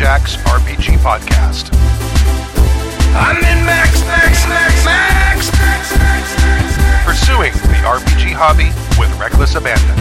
[0.00, 1.68] Jack's RPG Podcast.
[3.14, 7.04] I'm in Max, Max, Max, Max, Max, Max, Max.
[7.04, 9.98] Pursuing the RPG hobby with reckless abandon.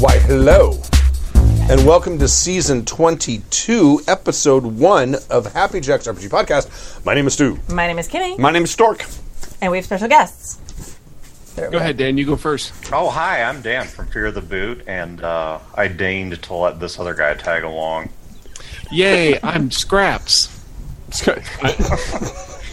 [0.00, 0.82] Why, hello,
[1.70, 7.04] and welcome to season 22, episode 1 of Happy Jack's RPG Podcast.
[7.06, 7.56] My name is Stu.
[7.68, 9.04] My name is Kimmy, My name is Stork.
[9.62, 10.58] and we have special guests.
[11.60, 12.16] There Go ahead, Dan.
[12.16, 12.72] You go first.
[12.90, 16.98] Oh, hi, I'm Dan from Fear the Boot, and uh, I deigned to let this
[16.98, 18.08] other guy tag along.
[18.90, 19.38] Yay!
[19.42, 20.46] I'm Scraps.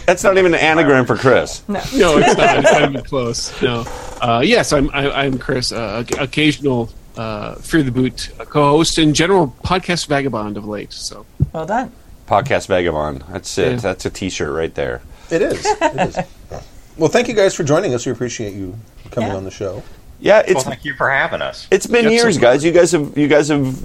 [0.06, 1.68] That's not even an anagram for Chris.
[1.68, 1.94] No, it's
[2.38, 2.58] not.
[2.58, 3.60] It's not even close.
[3.60, 3.84] No.
[4.22, 4.88] Uh, yes, I'm.
[4.94, 5.70] I, I'm Chris.
[5.70, 10.94] Uh, occasional uh, Fear the Boot uh, co-host and general podcast vagabond of late.
[10.94, 11.92] So Well done.
[12.26, 13.24] Podcast Vagabond.
[13.28, 13.70] That's it.
[13.72, 13.76] Yeah.
[13.76, 15.02] That's a T-shirt right there.
[15.30, 15.64] It is.
[15.66, 16.18] It is.
[16.98, 18.04] well, thank you guys for joining us.
[18.06, 18.76] We appreciate you
[19.10, 19.36] coming Yeah.
[19.36, 19.82] on the show.
[20.20, 21.66] Yeah, Well, it's thank you for having us.
[21.70, 22.64] it's been Yep, years, guys.
[22.64, 23.76] You guys have you guys have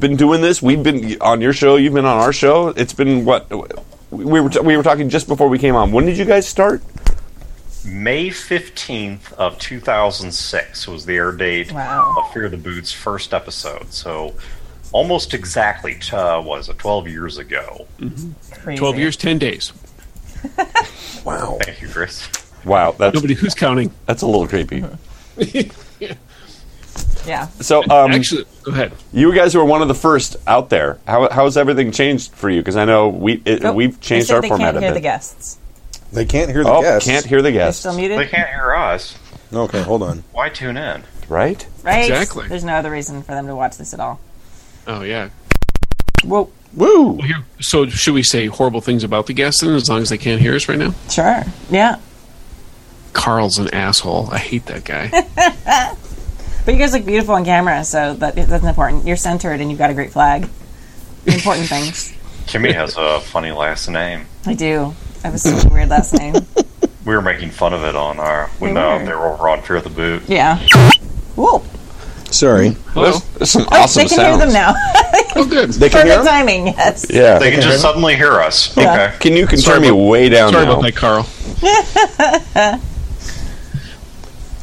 [0.00, 0.62] been doing this.
[0.62, 1.76] We've been on your show.
[1.76, 2.68] You've been on our show.
[2.68, 3.50] It's been what
[4.10, 5.92] we were t- we were talking just before we came on.
[5.92, 6.82] When did you guys start?
[7.84, 12.14] May 15th of 2006 was the air date Wow.
[12.16, 13.92] of Fear the Boot's first episode.
[13.92, 14.32] So
[14.90, 17.86] almost exactly, uh, was it 12 years ago?
[18.62, 18.78] Crazy.
[18.78, 19.72] twelve years, ten days.
[21.24, 21.56] Wow.
[21.62, 22.26] Thank you, Chris.
[22.64, 23.92] Wow, that's Nobody who's counting.
[24.06, 24.84] that's a little creepy.
[27.26, 27.46] Yeah.
[27.60, 28.92] So, um, Actually, go ahead.
[29.12, 30.98] you guys were one of the first out there.
[31.06, 32.60] How how's everything changed for you?
[32.60, 34.86] Because I know we it, Oh, we've changed said our they format They can't a
[34.86, 34.94] hear bit.
[34.94, 35.58] the guests.
[36.12, 37.08] They can't hear the oh, guests.
[37.08, 37.80] can't hear the They're guests.
[37.80, 38.18] still muted.
[38.18, 39.18] They can't hear us.
[39.52, 40.22] Okay, hold on.
[40.32, 41.02] Why tune in?
[41.28, 41.66] Right?
[41.82, 42.10] Right.
[42.10, 42.46] Exactly.
[42.46, 44.20] There's no other reason for them to watch this at all.
[44.86, 45.30] Oh yeah.
[46.24, 46.50] Whoa.
[46.74, 47.12] Woo!
[47.12, 50.10] Well, here, so should we say horrible things about the guests then, as long as
[50.10, 50.92] they can't hear us right now?
[51.08, 51.42] Sure.
[51.70, 52.00] Yeah.
[53.14, 54.28] Carl's an asshole.
[54.30, 55.10] I hate that guy.
[56.64, 59.06] But you guys look beautiful on camera, so that, that's important.
[59.06, 60.48] You're centered, and you've got a great flag.
[61.26, 62.10] Important things.
[62.46, 64.24] Kimmy has a funny last name.
[64.46, 64.94] I do.
[65.22, 66.34] I have a super weird last name.
[67.04, 69.60] We were making fun of it on our when We uh, they were over on
[69.60, 70.22] Fear the Boot.
[70.26, 70.56] Yeah.
[71.36, 71.62] Whoa.
[72.30, 72.70] Sorry.
[72.94, 73.10] Hello.
[73.10, 74.36] There's, there's some Oh, awesome they can sounds.
[74.38, 74.72] hear them now.
[75.36, 75.68] Oh, good.
[75.74, 76.46] They can hear Perfect 'em?
[76.46, 76.66] timing.
[76.68, 77.06] Yes.
[77.10, 77.38] Yeah.
[77.38, 78.74] They can just suddenly hear us.
[78.74, 78.92] Yeah.
[79.08, 79.18] Okay.
[79.18, 80.72] Can you can Sorry turn me way down Sorry now?
[80.80, 81.26] about that, Carl.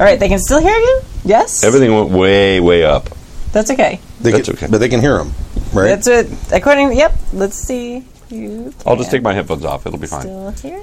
[0.02, 0.20] All right.
[0.20, 1.02] They can still hear you.
[1.24, 1.64] Yes.
[1.64, 3.10] Everything went way way up.
[3.52, 4.00] That's okay.
[4.20, 4.68] They That's can, okay.
[4.70, 5.32] But they can hear them,
[5.74, 5.86] right?
[6.02, 6.28] That's it.
[6.52, 6.94] According.
[6.98, 7.14] Yep.
[7.34, 8.04] Let's see.
[8.30, 9.86] You I'll just take my headphones off.
[9.86, 10.22] It'll be fine.
[10.22, 10.82] Still here.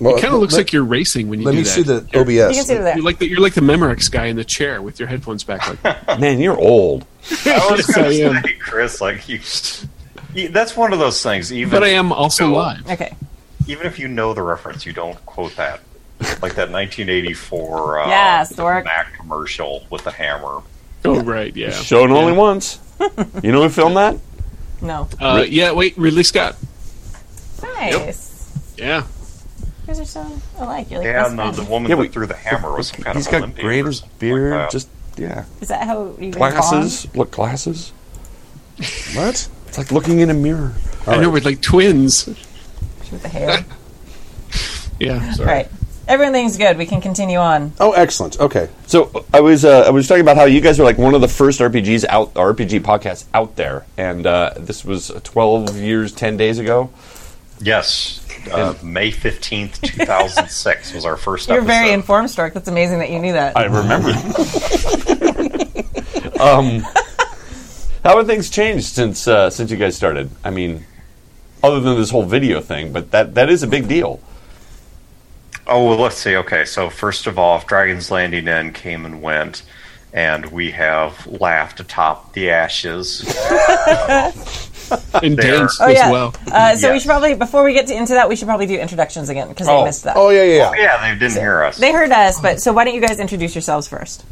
[0.00, 1.68] well, It kind of looks let- like you're racing when you Let do me that.
[1.70, 2.66] see the You're- You can OBS.
[2.66, 2.96] see that.
[2.96, 5.84] You're like the, you're like the Memorex guy in the chair with your headphones back.
[5.84, 7.02] Like, Man, you're old.
[7.30, 8.42] I was Yes, going to am.
[8.42, 9.38] say, Chris, like you,
[10.34, 11.52] you- that's one of those things.
[11.52, 12.54] Even but I am also No.
[12.54, 12.90] live.
[12.90, 13.14] Okay.
[13.68, 15.80] even if you know the reference, you don't quote that.
[16.20, 18.84] Like that 1984 uh, Yes, the work.
[18.84, 20.62] Mac commercial with the hammer.
[21.04, 21.70] Oh right, yeah.
[21.70, 22.78] Shown only once.
[23.42, 24.18] You know who filmed that?
[24.82, 25.08] No.
[25.18, 26.56] Uh, yeah, wait, Ridley Scott.
[27.62, 28.50] Nice.
[28.76, 29.04] Yeah,
[29.80, 30.90] You guys are so alike.
[30.90, 32.90] You're like Yeah, best and the, the woman Yeah, that we- threw the hammer was
[32.90, 34.52] kind He's of got Olympian gray in or his something beard.
[34.52, 37.14] like just yeah, Is that how you guys glasses.
[37.16, 37.92] Look, glasses.
[39.14, 39.48] What?
[39.68, 40.74] It's like looking in a mirror.
[41.06, 42.26] I know we're like twins.
[42.26, 43.64] with the hair?
[45.00, 45.48] Yeah, sorry.
[45.48, 45.68] right.
[46.06, 46.76] Everything's good.
[46.76, 47.72] We can continue on.
[47.80, 48.38] Oh, excellent.
[48.38, 48.68] Okay.
[48.86, 51.20] So I was uh, I was talking about how you guys are like one of
[51.20, 56.36] the first RPGs out RPG podcasts out there, and uh, this was 12 years 10
[56.36, 56.90] days ago.
[57.60, 58.20] Yes,
[58.52, 61.72] uh, May 15th, 2006 was our first You're episode.
[61.72, 62.54] very informed, Stark.
[62.54, 63.56] That's amazing that you knew that.
[63.56, 64.10] I remember.
[66.40, 66.80] um,
[68.02, 70.30] how have things changed since uh, since you guys started?
[70.44, 70.84] I mean,
[71.62, 74.20] other than this whole video thing, but that that is a big deal.
[75.66, 76.36] Oh, well, let's see.
[76.36, 79.62] Okay, so first of all, if Dragon's Landing Inn came and went,
[80.12, 83.24] and we have laughed atop the ashes.
[85.22, 85.60] And There.
[85.60, 86.10] dance oh as yeah.
[86.10, 86.34] well.
[86.52, 88.78] Uh, so we should probably before we get to, into that, we should probably do
[88.78, 89.78] introductions again because Oh.
[89.78, 90.14] they missed that.
[90.14, 90.82] Oh, yeah, yeah, yeah.
[90.82, 91.78] yeah, they didn't hear us.
[91.78, 94.24] They heard us, but so why don't you guys introduce yourselves first?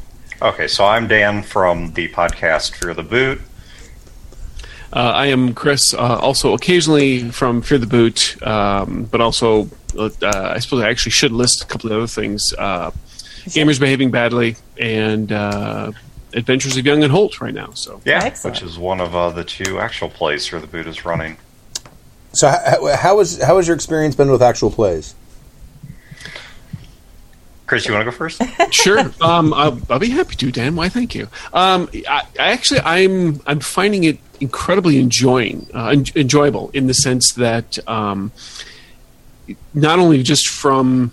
[0.42, 3.40] Okay, so I'm Dan from the podcast Fear the Boot.
[4.92, 10.10] Uh, I am Chris, uh, also occasionally from Fear the Boot, um, but also uh,
[10.22, 12.90] I suppose I actually should list a couple of other things: uh,
[13.44, 15.92] Gamers Behaving Badly and uh,
[16.34, 17.70] Adventures of Young and Holt right now.
[17.74, 18.56] So Yeah, Excellent.
[18.56, 21.36] which is one of uh, the two actual plays Fear the Boot is running.
[22.34, 25.14] So, how, how, is, how has your experience been with actual plays?
[27.66, 28.42] Chris, you want to go first?
[28.70, 30.76] sure, um, I'll, I'll be happy to, Dan.
[30.76, 30.88] Why?
[30.88, 31.28] Thank you.
[31.52, 36.92] Um, I, I actually, I'm I'm finding it incredibly enjoying, uh, en- enjoyable in the
[36.94, 38.32] sense that um,
[39.74, 41.12] not only just from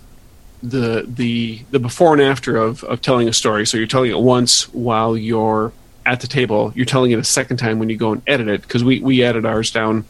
[0.62, 3.66] the the the before and after of, of telling a story.
[3.66, 5.72] So you're telling it once while you're
[6.06, 6.72] at the table.
[6.74, 9.22] You're telling it a second time when you go and edit it because we we
[9.22, 10.04] edit ours down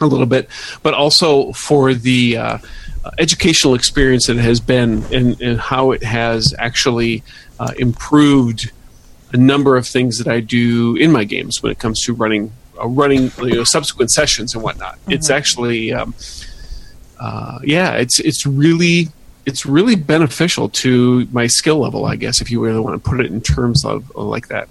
[0.00, 0.48] a little bit,
[0.82, 2.58] but also for the uh,
[3.18, 7.22] educational experience that it has been and, and how it has actually
[7.60, 8.72] uh, improved
[9.32, 12.52] a number of things that I do in my games when it comes to running
[12.80, 14.98] uh, running you know, subsequent sessions and whatnot.
[15.08, 16.14] It's actually um,
[17.20, 19.08] uh, yeah, it's it's really
[19.46, 23.20] it's really beneficial to my skill level, I guess, if you really want to put
[23.20, 24.68] it in terms of, of like that.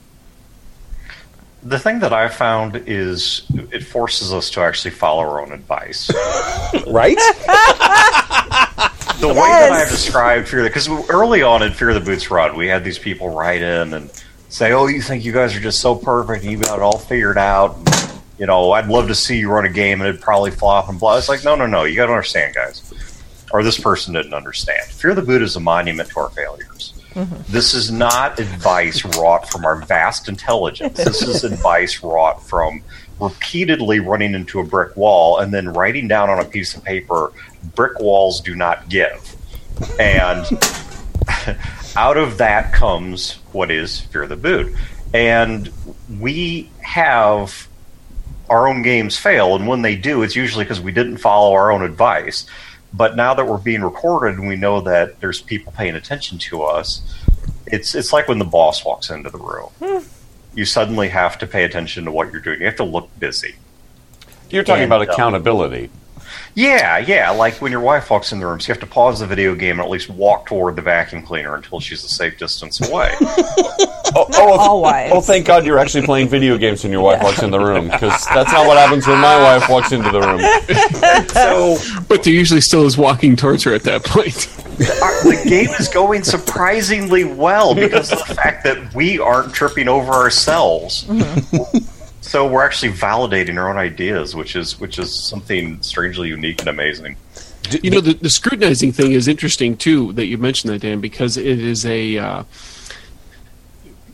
[1.62, 6.12] The thing that I found is it forces us to actually follow our own advice.
[6.88, 7.18] Right?
[9.20, 12.68] the way that I've described Fear because early on in Fear the Boots Rod, we
[12.68, 14.10] had these people write in and
[14.50, 16.98] say, "Oh, you think you guys are just so perfect and you got it all
[16.98, 17.88] figured out." And,
[18.44, 21.00] you know, I'd love to see you run a game and it'd probably flop and
[21.00, 21.18] blah.
[21.18, 21.86] It's like, no, no, no.
[21.86, 22.94] You got to understand, guys.
[23.54, 24.86] Or this person didn't understand.
[24.92, 26.94] Fear the Boot is a monument to our failures.
[27.14, 27.42] Mm-hmm.
[27.50, 30.98] This is not advice wrought from our vast intelligence.
[30.98, 32.84] This is advice wrought from
[33.22, 37.32] repeatedly running into a brick wall and then writing down on a piece of paper,
[37.76, 39.38] brick walls do not give.
[40.02, 40.46] And
[41.96, 44.76] out of that comes what is Fear the Boot.
[45.14, 45.72] And
[46.20, 47.70] we have
[48.50, 51.72] our own games fail, and when they do, it's usually because we didn't follow our
[51.72, 52.46] own advice.
[52.94, 56.64] But now that we're being recorded and we know that there's people paying attention to
[56.64, 57.02] us,
[57.66, 60.06] it's it's like when the boss walks into the room.
[60.54, 62.60] You suddenly have to pay attention to what you're doing.
[62.60, 63.56] You have to look busy.
[64.52, 65.90] You're talking And, about uh, accountability.
[66.56, 67.32] Yeah, yeah.
[67.32, 69.56] Like when your wife walks in the room, so you have to pause the video
[69.56, 73.16] game and at least walk toward the vacuum cleaner until she's a safe distance away.
[74.16, 75.12] Oh, oh, oh all wives.
[75.16, 77.86] oh, thank God you're actually playing video games when your wife walks in the room
[77.86, 80.40] because that's not what happens when my wife walks into the room.
[81.30, 84.48] so But there usually still is walking towards her at that point.
[85.02, 89.88] our, the game is going surprisingly well because of the fact that we aren't tripping
[89.88, 91.06] over ourselves.
[91.06, 91.93] Mm-hmm.
[92.34, 96.68] So we're actually validating our own ideas, which is which is something strangely unique and
[96.68, 97.16] amazing.
[97.84, 101.38] You know, the, the scrutinizing thing is interesting too that you mentioned that, Dan, because
[101.38, 102.44] it is a, uh,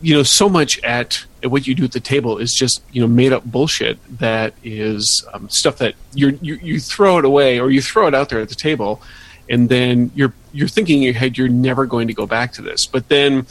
[0.01, 3.00] you know, so much at, at what you do at the table is just you
[3.00, 7.71] know made up bullshit that is um, stuff that you you throw it away or
[7.71, 9.01] you throw it out there at the table,
[9.50, 12.62] and then you're you're thinking in your head you're never going to go back to
[12.62, 13.45] this, but then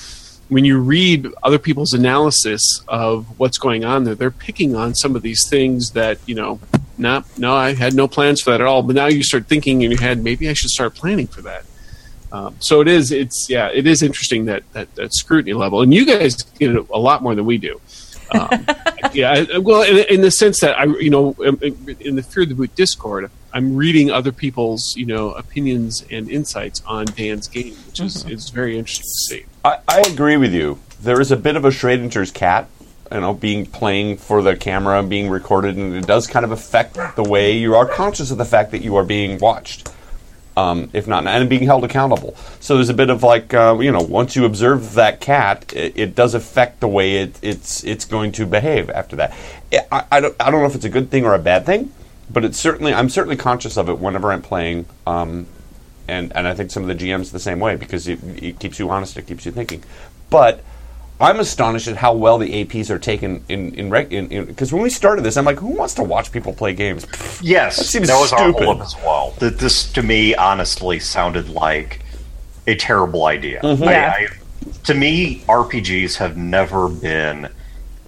[0.49, 5.15] when you read other people's analysis of what's going on there, they're picking on some
[5.15, 6.59] of these things that you know,
[6.97, 8.83] no, no, I had no plans for that at all.
[8.83, 11.65] But now you start thinking in your head, maybe I should start planning for that.
[12.31, 15.93] Um, so it is, it's yeah, it is interesting that that, that scrutiny level, and
[15.93, 17.81] you guys get it a lot more than we do.
[18.31, 18.67] Um,
[19.13, 22.75] yeah, well, in, in the sense that I, you know, in, the Fear the Boot
[22.75, 28.27] Discord, I'm reading other people's, you know, opinions and insights on Dan's game, which is
[28.27, 29.47] is very interesting to see.
[29.69, 30.79] I, I agree with you.
[31.03, 32.69] There is a bit of a Schrodinger's cat,
[33.13, 36.53] you know, being playing for the camera and being recorded, and it does kind of
[36.53, 39.93] affect the way you are conscious of the fact that you are being watched,
[40.57, 42.35] um, if not, and being held accountable.
[42.61, 45.93] So there's a bit of like, uh, you know, once you observe that cat, it,
[45.97, 49.37] it does affect the way it, it's it's going to behave after that.
[49.93, 51.93] I, I, don't, I don't know if it's a good thing or a bad thing,
[52.31, 54.87] but it's certainly I'm certainly conscious of it whenever I'm playing.
[55.07, 55.47] Um,
[56.09, 58.79] and and I think some of the GMs the same way because it, it keeps
[58.79, 59.83] you honest, it keeps you thinking.
[60.31, 60.63] But
[61.21, 64.73] I'm astonished at how well the APs are taken in in because in, in, 'cause
[64.73, 67.07] when we started this, I'm like, who wants to watch people play games?
[67.41, 68.65] Yes, That seems that, was our stupid.
[68.65, 69.35] hold up as well.
[69.39, 72.01] That this to me honestly sounded like
[72.67, 73.61] a terrible idea.
[73.63, 73.85] Mm-hmm.
[73.85, 74.15] I, Yeah.
[74.19, 74.27] I,
[74.85, 77.49] to me, RPGs have never been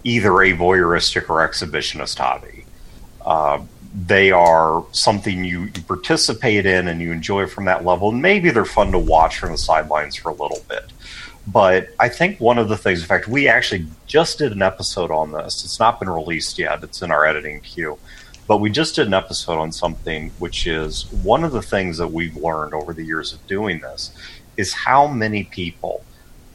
[0.03, 2.65] either a voyeuristic or exhibitionist hobby.
[3.25, 3.61] Uh,
[3.95, 8.11] they are something you, you participate in and you enjoy from that level.
[8.11, 10.85] And maybe they're fun to watch from the sidelines for a little bit.
[11.47, 15.11] But I think one of the things, in fact, we actually just did an episode
[15.11, 15.65] on this.
[15.65, 17.99] It's not been released yet, it's in our editing queue.
[18.47, 22.09] But we just did an episode on something which is one of the things that
[22.09, 24.13] we've learned over the years of doing this
[24.57, 26.05] is how many people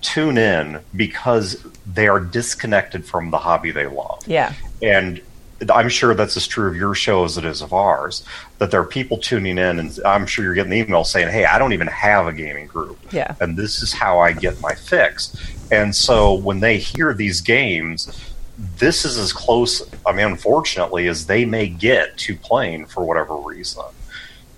[0.01, 4.53] tune in because they are disconnected from the hobby they love Yeah.
[4.81, 5.21] and
[5.73, 8.23] I'm sure that's as true of your show as it is of ours.
[8.59, 11.57] That there are people tuning in, and I'm sure you're getting emails saying, "Hey, I
[11.57, 13.35] don't even have a gaming group, Yeah.
[13.39, 15.35] and this is how I get my fix."
[15.71, 18.09] And so when they hear these games,
[18.77, 23.35] this is as close, I mean, unfortunately, as they may get to playing for whatever
[23.35, 23.83] reason.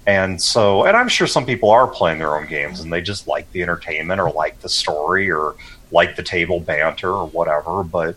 [0.05, 3.27] And so, and I'm sure some people are playing their own games and they just
[3.27, 5.55] like the entertainment or like the story or
[5.91, 7.83] like the table banter or whatever.
[7.83, 8.15] But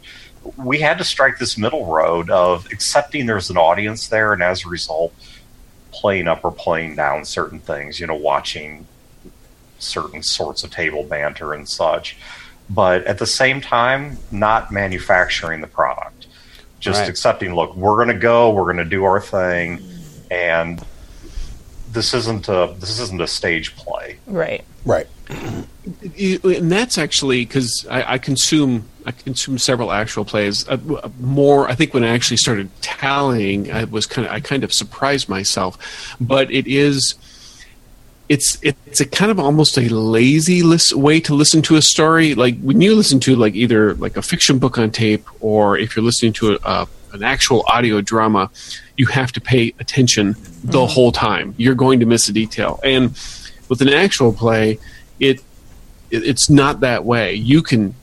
[0.56, 4.64] we had to strike this middle road of accepting there's an audience there and as
[4.64, 5.12] a result,
[5.92, 8.86] playing up or playing down certain things, you know, watching
[9.78, 12.16] certain sorts of table banter and such.
[12.72, 16.28] but at the same time, not manufacturing the product.
[16.78, 17.08] Just Right.
[17.08, 19.82] accepting, look, we're going to go, we're going to do our thing,
[20.30, 20.80] and
[21.92, 24.18] this isn't a this isn't a stage play.
[24.26, 24.62] Right.
[24.84, 25.08] Right.
[26.44, 30.78] And that's actually because I, I consume I consume several actual plays uh,
[31.18, 31.68] more.
[31.68, 35.28] I think when I actually started tallying, I was kind of I kind of surprised
[35.28, 37.14] myself, but it is
[38.30, 42.34] it's it's a kind of almost a lazy lis- way to listen to a story.
[42.34, 45.96] Like when you listen to like either like a fiction book on tape or if
[45.96, 48.48] you're listening to a, a, an actual audio drama,
[48.96, 51.54] you have to pay attention the whole time.
[51.56, 53.18] You're going to miss a detail, and
[53.68, 54.78] with an actual play,
[55.18, 55.42] it
[56.10, 57.34] it- it's not that way.
[57.34, 57.94] You can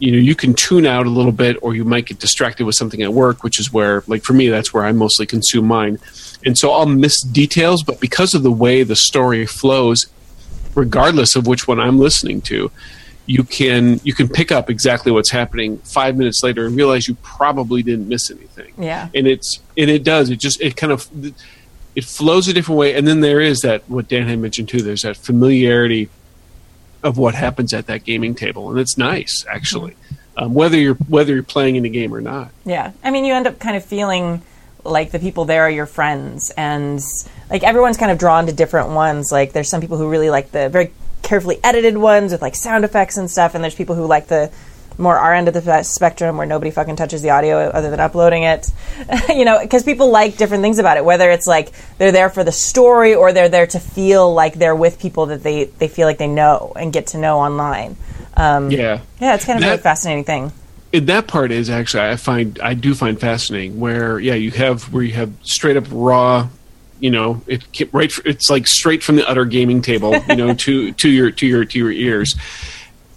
[0.00, 2.76] you know you can tune out a little bit or you might get distracted with
[2.76, 5.98] something at work which is where like for me that's where i mostly consume mine
[6.46, 10.06] and so i'll miss details but because of the way the story flows
[10.76, 12.70] regardless of which one i'm listening to
[13.26, 17.14] you can you can pick up exactly what's happening five minutes later and realize you
[17.22, 19.08] probably didn't miss anything Yeah.
[19.16, 21.08] and it's and it does it just it kind of
[21.96, 24.80] it flows a different way and then there is that what dan had mentioned too
[24.80, 26.08] there's that familiarity
[27.02, 29.94] of what happens at that gaming table and it's nice actually
[30.36, 32.92] um, whether you're whether you're playing in a game or not Yeah.
[33.02, 34.42] I mean, you end up kind of feeling
[34.84, 37.00] like the people there are your friends, and
[37.50, 39.30] like everyone's kind of drawn to different ones.
[39.32, 42.84] Like, there's some people who really like the very carefully edited ones with like sound
[42.84, 44.52] effects and stuff, and there's people who like the
[44.98, 48.42] more our end of the spectrum where nobody fucking touches the audio other than uploading
[48.42, 48.70] it.
[49.28, 52.44] you know, because people like different things about it, whether it's like they're there for
[52.44, 56.06] the story or they're there to feel like they're with people that they, they feel
[56.06, 57.96] like they know and get to know online.
[58.36, 60.52] Um, yeah yeah, it's kind of a really fascinating thing.
[60.92, 65.02] that part is actually I find I do find fascinating where yeah you have where
[65.02, 66.48] you have straight up raw
[67.00, 70.92] you know it right it's like straight from the utter gaming table you know to
[70.92, 72.36] to your to your to your ears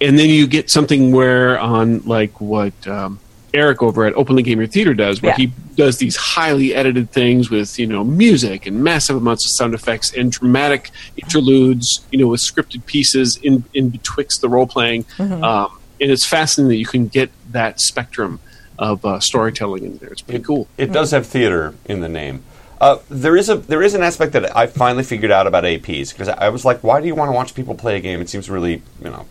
[0.01, 3.19] and then you get something where on like what um,
[3.53, 5.37] Eric over at Openly Gamer Theater does where Yeah.
[5.47, 9.73] he does these highly edited things with you know music and massive amounts of sound
[9.73, 15.05] effects and dramatic interludes you know with scripted pieces in in betwixt the role playing
[15.19, 18.39] um, and it's fascinating that you can get that spectrum
[18.79, 22.43] of uh, storytelling in there it's pretty cool It does have theater in the name.
[22.79, 26.11] Uh, there is a there is an aspect that I finally figured out about APs
[26.11, 28.19] because I was like, why do you want to watch people play a game?
[28.21, 29.27] It seems really you know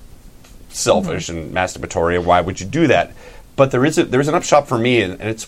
[0.70, 2.16] selfish and masturbatory.
[2.16, 3.12] and Why would you do that?
[3.56, 5.46] But there is a, there is an upshot for me, and, and it's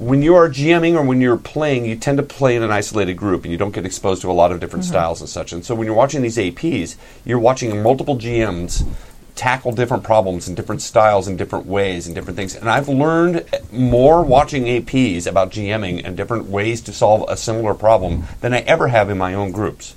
[0.00, 3.14] when you are GMing or when you're playing, you tend to play in an isolated
[3.14, 4.92] group and you don't get exposed to a lot of different mm-hmm.
[4.92, 5.52] styles and such.
[5.52, 6.96] And so when you're watching these APs,
[7.26, 8.86] you're watching multiple GMs
[9.34, 12.54] tackle different problems in different styles in different ways and different things.
[12.54, 17.74] And I've learned more watching APs about GMing and different ways to solve a similar
[17.74, 19.94] problem than I ever have in my own groups.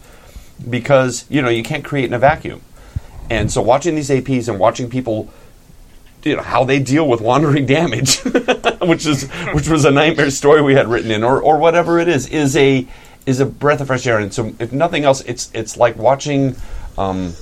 [0.70, 2.62] Because, you know, you can't create in a vacuum.
[3.40, 5.32] And so watching these APs and watching people
[6.24, 8.20] you know how they deal with wandering damage,
[8.82, 12.08] which is which was a nightmare story we had written in, or or whatever it
[12.08, 12.88] is, is a
[13.26, 14.20] is a breath of fresh air.
[14.20, 16.56] And so, if nothing else, it's it's like watching.
[16.98, 17.34] Um,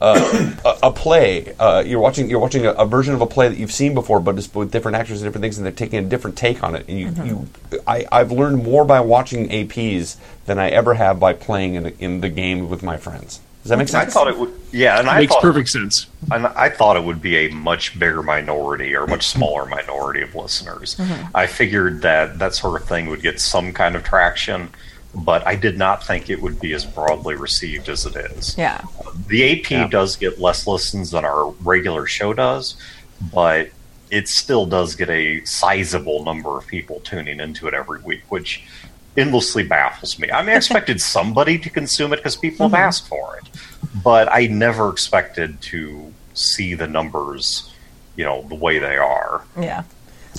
[0.00, 1.52] uh, a, a play.
[1.58, 2.30] Uh, you're watching.
[2.30, 4.70] You're watching a, a version of a play that you've seen before, but it's with
[4.70, 6.86] different actors and different things, and they're taking a different take on it.
[6.88, 7.48] And you, you
[7.84, 10.16] I, I've learned more by watching APs
[10.46, 13.40] than I ever have by playing in, in the game with my friends.
[13.62, 16.46] Does that make I thought it would, yeah, and I makes thought, perfect sense And
[16.46, 20.94] I thought it would be a much bigger minority or much smaller minority of listeners.
[20.96, 21.36] Mm-hmm.
[21.36, 24.70] I figured that that sort of thing would get some kind of traction,
[25.14, 28.56] but I did not think it would be as broadly received as it is.
[28.56, 28.82] Yeah.
[29.26, 32.76] The AP does get less listens than our regular show does,
[33.32, 33.70] but
[34.10, 38.64] it still does get a sizable number of people tuning into it every week, which
[39.18, 40.30] endlessly baffles me.
[40.30, 43.48] I mean, I expected somebody to consume it because people have asked for it,
[44.02, 47.72] but I never expected to see the numbers,
[48.16, 49.44] you know, the way they are.
[49.60, 49.82] Yeah.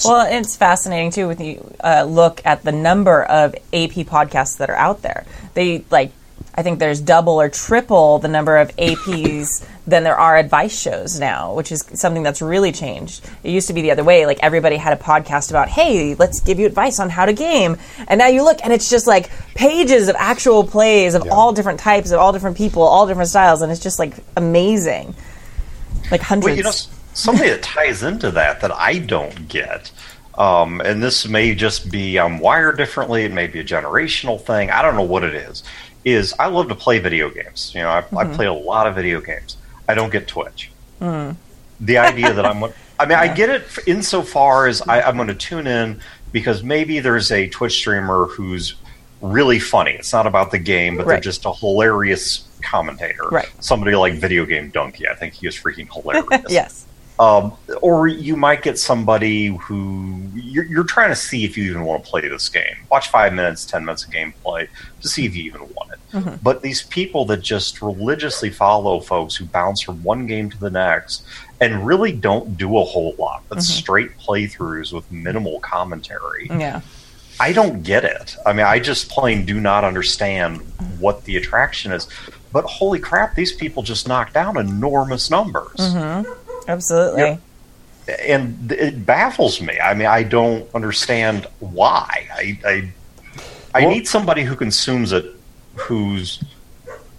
[0.06, 4.70] Well, it's fascinating too when you uh, look at the number of AP podcasts that
[4.70, 5.26] are out there.
[5.56, 6.12] They like,
[6.60, 11.18] I think there's double or triple the number of APs than there are advice shows
[11.18, 13.25] now, which is something that's really changed.
[13.46, 16.42] It used to be the other way; like everybody had a podcast about, "Hey, let's
[16.42, 17.78] give you advice on how to game,"
[18.10, 21.80] and now you look and it's just like pages of actual plays of all different
[21.80, 25.16] types, of all different people, all different styles, and it's just like amazing.
[26.12, 26.46] Like hundreds.
[26.46, 26.72] Well, you know,
[27.13, 29.92] something that ties into that that I don't get,
[30.38, 33.24] um, and this may just be I'm wired differently.
[33.24, 34.72] It may be a generational thing.
[34.72, 35.63] I don't know what it is.
[36.06, 37.74] Is I love to play video games.
[37.75, 38.34] You know, I, I mm-hmm.
[38.34, 39.58] play a lot of video games.
[39.88, 40.72] I don't get Twitch.
[41.01, 41.36] Mm.
[41.79, 42.63] The idea that I'm,
[43.00, 46.00] I mean, I get it insofar as I, I'm going to tune in
[46.32, 48.75] because maybe there's a Twitch streamer who's
[49.22, 49.91] really funny.
[49.91, 53.27] It's not about the game, but they're just a hilarious commentator.
[53.29, 53.50] Right.
[53.60, 55.10] Somebody like Video Game Dunkey.
[55.10, 56.46] I think he is freaking hilarious.
[56.50, 56.86] Yes.
[57.20, 61.84] Um, or you might get somebody who you're, you're trying to see if you even
[61.84, 62.78] want to play this game.
[62.90, 64.70] Watch five minutes, ten minutes of gameplay
[65.02, 66.00] to see if you even want it.
[66.14, 66.36] Mm-hmm.
[66.42, 70.70] But these people that just religiously follow folks who bounce from one game to the
[70.70, 71.26] next
[71.60, 73.64] and really don't do a whole lot, but mm-hmm.
[73.64, 76.48] straight playthroughs with minimal commentary.
[76.50, 76.80] Yeah.
[77.42, 78.38] I don't get it.
[78.46, 80.62] I mean, I just plain do not understand
[81.00, 82.08] what the attraction is.
[82.52, 86.49] But holy crap, these people just knock down enormous numbers mm-hmm.
[86.70, 87.22] Absolutely.
[87.22, 87.42] Yep.
[88.28, 89.78] and it baffles me.
[89.80, 92.28] I mean, I don't understand why.
[92.34, 92.92] I I,
[93.76, 95.26] I Well- need somebody who consumes it,
[95.76, 96.42] who's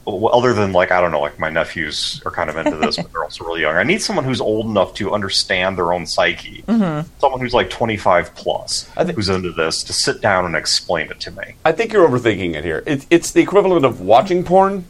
[0.06, 2.96] well, other than like I don't know, like my nephews are kind of into this,
[2.96, 3.76] but they're also really young.
[3.76, 6.64] I need someone who's old enough to understand their own psyche.
[6.66, 7.08] Mm-hmm.
[7.20, 10.56] Someone who's like twenty five plus, I thi- who's into this, to sit down and
[10.56, 11.54] explain it to me.
[11.64, 12.82] I think you're overthinking it here.
[12.86, 14.84] It, it's the equivalent of watching porn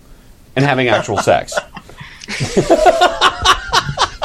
[0.56, 1.52] and having actual sex.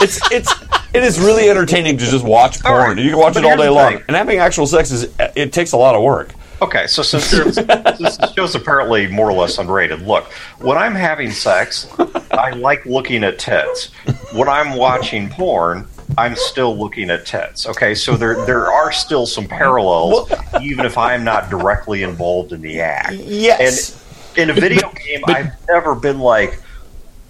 [0.05, 0.53] it's it's
[0.93, 2.95] it is really entertaining to just watch porn.
[2.95, 2.97] right.
[2.97, 4.01] You can watch But it all day long.
[4.07, 6.33] And having actual sex is it takes a lot of work.
[6.61, 10.23] Okay, so since this, show's apparently more or less unrated, look,
[10.59, 11.85] when I'm having sex,
[12.31, 13.91] I like looking at tits.
[14.31, 15.85] When I'm watching porn,
[16.17, 17.67] I'm still looking at tits.
[17.67, 20.31] Okay, so there there are still some parallels,
[20.61, 23.15] even if I'm not directly involved in the act.
[23.15, 24.01] Yes.
[24.37, 26.61] And in a video game, I've never been like,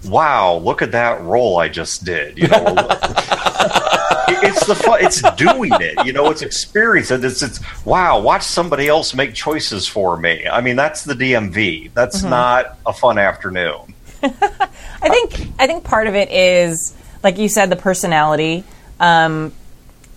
[0.09, 2.63] "Wow, look at that roll I just did." You know,
[4.27, 5.03] it's the fun.
[5.03, 6.05] It's doing it.
[6.05, 7.11] You know, it's experience.
[7.11, 8.19] And it's it's wow.
[8.19, 10.47] Watch somebody else make choices for me.
[10.47, 11.93] I mean, that's the DMV.
[11.93, 13.93] That's not a fun afternoon.
[14.23, 18.63] I think I think part of it is like you said the personality.
[18.99, 19.51] Um,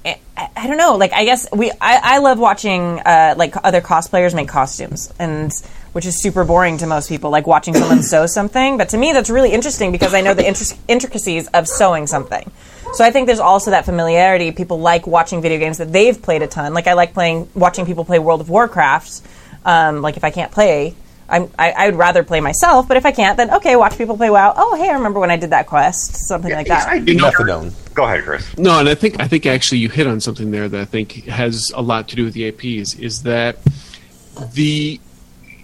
[0.05, 0.19] I,
[0.57, 0.97] I don't know.
[0.97, 5.53] Like I guess we I, I love watching uh, like other cosplayers make costumes and
[5.93, 7.31] which is super boring to most people.
[7.31, 10.43] Like watching someone sew something, but to me that's really interesting because I know the
[10.43, 12.51] intric- intricacies of sewing something.
[12.95, 14.51] So I think there's also that familiarity.
[14.53, 16.75] People like watching video games that they've played a ton.
[16.75, 19.23] Like I like playing watching people play World of Warcraft.
[19.65, 20.95] Um, like if I can't play,
[21.29, 22.89] I'm, I, I would rather play myself.
[22.89, 24.55] But if I can't, then okay, watch people play WoW.
[24.57, 26.89] Oh, hey, I remember when I did that quest, something like that.
[26.89, 27.73] I do Methadone.
[27.95, 28.57] Go ahead, Chris.
[28.57, 31.25] No, and I think I think actually you hit on something there that I think
[31.27, 32.99] has a lot to do with the APs.
[32.99, 33.59] Is that
[34.55, 35.01] the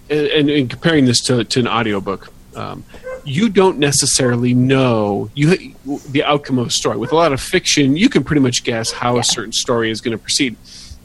[0.09, 2.83] and, and comparing this to, to an audiobook, um,
[3.23, 5.73] you don't necessarily know you
[6.09, 6.97] the outcome of a story.
[6.97, 9.99] With a lot of fiction, you can pretty much guess how a certain story is
[10.01, 10.55] going to proceed.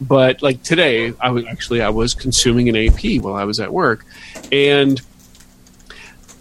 [0.01, 3.73] But like today, I was actually I was consuming an AP while I was at
[3.73, 4.05] work,
[4.53, 5.01] and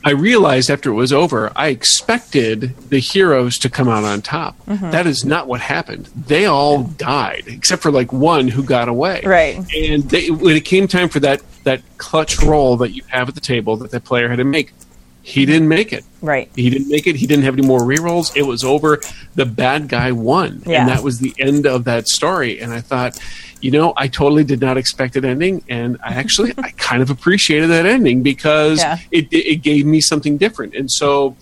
[0.03, 4.55] I realized after it was over, I expected the heroes to come out on top.
[4.65, 6.05] That is not what happened.
[6.15, 9.21] They all died, except for like one who got away.
[9.25, 9.57] Right.
[9.75, 13.35] And they, when it came time for that that clutch roll that you have at
[13.35, 14.73] the table that the player had to make,
[15.21, 16.03] he didn't make it.
[16.21, 16.49] Right.
[16.55, 17.15] He didn't make it.
[17.15, 18.35] He didn't have any more rerolls.
[18.35, 18.99] It was over.
[19.35, 20.79] The bad guy won, Yeah.
[20.81, 22.59] and that was the end of that story.
[22.61, 23.19] And I thought,
[23.61, 27.09] you know, I totally did not expect an ending, and I actually I kind of
[27.09, 28.97] appreciated that ending because Yeah.
[29.11, 30.73] it it gave me something different.
[30.75, 31.35] And so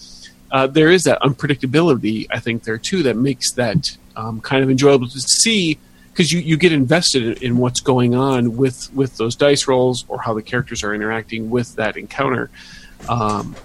[0.51, 4.69] uh, there is that unpredictability, I think, there too, that makes that um, kind of
[4.69, 5.77] enjoyable to see
[6.17, 10.03] because you, you get invested in, in what's going on with with those dice rolls
[10.07, 12.49] or how the characters are interacting with that encounter.
[13.07, 13.55] Um,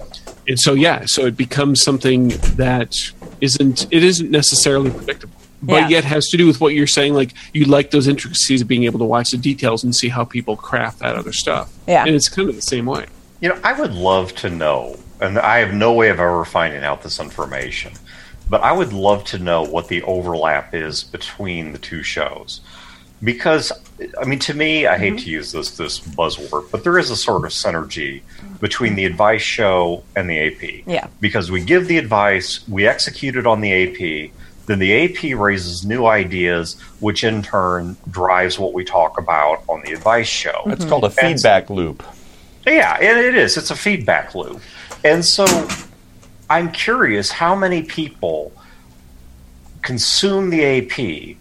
[0.46, 2.94] and so yeah, so it becomes something that
[3.40, 5.88] isn't it isn't necessarily predictable, but Yeah.
[5.88, 7.14] yet has to do with what you're saying.
[7.14, 10.24] Like you like those intricacies of being able to watch the details and see how
[10.24, 11.72] people craft that other stuff.
[11.88, 12.04] Yeah.
[12.04, 13.06] and it's kind of the same way.
[13.40, 16.84] You know, I would love to know, and I have no way of ever finding
[16.84, 17.92] out this information,
[18.52, 22.60] but I would love to know what the overlap is between the two shows.
[23.24, 23.72] Because,
[24.20, 25.24] I mean, to me, I hate mm-hmm.
[25.24, 28.20] to use this this buzzword, but there is a sort of synergy
[28.60, 30.86] between the advice show and the AP.
[30.86, 31.06] Yeah.
[31.18, 34.32] Because we give the advice, we execute it on the AP,
[34.66, 39.80] then the AP raises new ideas, which in turn drives what we talk about on
[39.80, 40.60] the advice show.
[40.66, 42.02] It's called a feedback loop.
[42.66, 43.56] Yeah, and it is.
[43.56, 44.60] It's a feedback loop.
[45.04, 45.46] And so
[46.52, 48.52] I'm curious how many people
[49.80, 51.36] consume the AP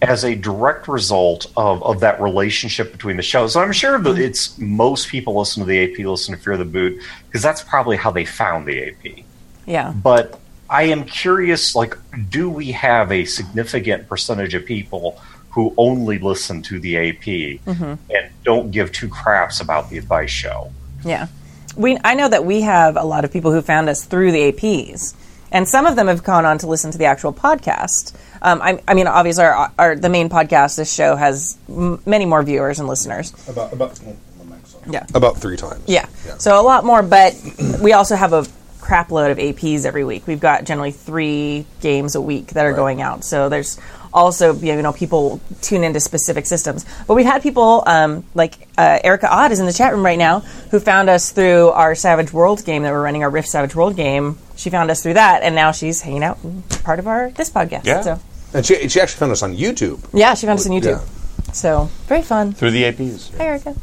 [0.00, 3.54] as a direct result of, of that relationship between the shows.
[3.54, 4.22] So I'm sure that mm-hmm.
[4.22, 7.96] it's most people listen to the AP, listen to Fear the Boot, because that's probably
[7.96, 9.24] how they found the AP.
[9.66, 9.90] Yeah.
[9.90, 10.38] But
[10.70, 11.96] I am curious, like,
[12.30, 15.20] do we have a significant percentage of people
[15.50, 17.94] who only listen to the AP mm-hmm.
[18.14, 20.72] and don't give two craps about the advice show?
[21.04, 21.26] Yeah.
[21.76, 24.52] We, I know that we have a lot of people who found us through the
[24.52, 25.14] APs,
[25.50, 28.14] and some of them have gone on to listen to the actual podcast.
[28.42, 32.26] Um, I, I mean, obviously, our, our the main podcast, this show has m- many
[32.26, 33.32] more viewers and listeners.
[33.48, 34.92] About about oh, my mic's on.
[34.92, 35.06] Yeah.
[35.14, 35.84] About three times.
[35.86, 36.06] Yeah.
[36.38, 37.34] So a lot more, but
[37.80, 38.46] we also have a
[38.80, 40.26] crap load of APs every week.
[40.26, 43.24] We've got generally three games a week that are going out.
[43.24, 43.78] So there's
[44.14, 46.84] also you know people tune into specific systems.
[47.06, 50.18] But we've had people um, like uh, Erica Odd is in the chat room right
[50.18, 53.74] now who found us through our Savage World game that we're running, our Rift Savage
[53.74, 54.38] World game.
[54.56, 56.38] She found us through that, and now she's hanging out
[56.84, 57.84] part of our this podcast.
[57.84, 58.02] Yeah.
[58.02, 58.20] So
[58.54, 60.00] And she, she actually found us on YouTube.
[60.12, 61.00] yeah, she found us on YouTube.
[61.46, 61.52] Yeah.
[61.52, 62.52] So very fun.
[62.52, 63.36] Through the APs.
[63.38, 63.74] Hi, Erica.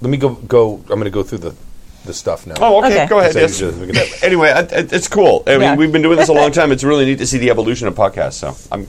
[0.00, 0.34] Let me go.
[0.34, 0.76] Go.
[0.76, 1.54] I'm going to go through the
[2.04, 2.54] the stuff now.
[2.58, 3.06] Oh, okay, Okay.
[3.06, 3.34] go ahead.
[3.34, 3.60] Yes.
[3.60, 5.42] you just- we can- Anyway, I, I- it's cool.
[5.46, 5.76] I mean, Yeah.
[5.76, 6.72] we've been doing this a long time.
[6.72, 8.34] It's really neat to see the evolution of podcasts.
[8.34, 8.86] So, I'm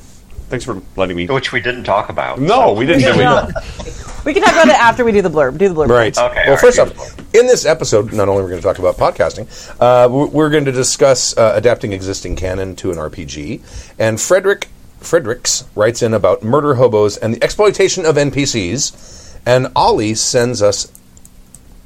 [0.50, 1.28] thanks for letting me.
[1.28, 2.39] Which we didn't talk about.
[2.39, 3.02] No, we didn't.
[3.04, 5.58] We do can, talk- we can talk about it after we do the blurb.
[5.58, 5.89] Do the blurb.
[5.89, 6.17] Right.
[6.17, 8.67] Okay, Well, all first right, off, in this episode, not only are we going to
[8.67, 9.48] talk about podcasting,
[9.80, 13.62] uh, we're, we're going to discuss uh, adapting existing canon to an RPG.
[14.00, 14.67] And Frederick
[15.00, 19.38] Fredericks writes in about murder hobos and the exploitation of NPCs.
[19.45, 20.91] And Ollie sends us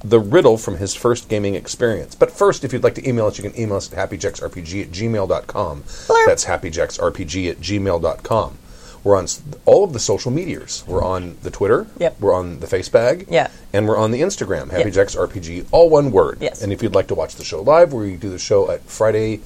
[0.03, 2.13] the riddle from his first gaming experience.
[2.15, 4.91] But first, if you'd like to email us, you can email us at happyjacksrpg at
[4.91, 5.83] gmail.com.
[6.27, 8.57] That's happyjacksrpg at gmail.com.
[9.03, 9.27] We're on
[9.65, 10.83] all of the social medias.
[10.87, 11.87] We're on the Twitter.
[11.99, 12.21] Yep.
[12.21, 13.25] We're on the Facebag.
[13.29, 13.49] Yeah.
[13.73, 16.37] And we're on the Instagram, happyjacksrpg, all one word.
[16.39, 16.61] Yes.
[16.61, 19.41] And if you'd like to watch the show live, we do the show at Friday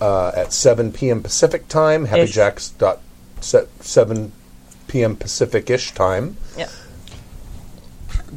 [0.00, 1.22] uh, at 7 p.m.
[1.22, 3.00] Pacific time, happyjacks dot
[3.40, 4.32] 7
[4.88, 5.16] p.m.
[5.16, 6.36] Pacific-ish time.
[6.58, 6.68] Yeah.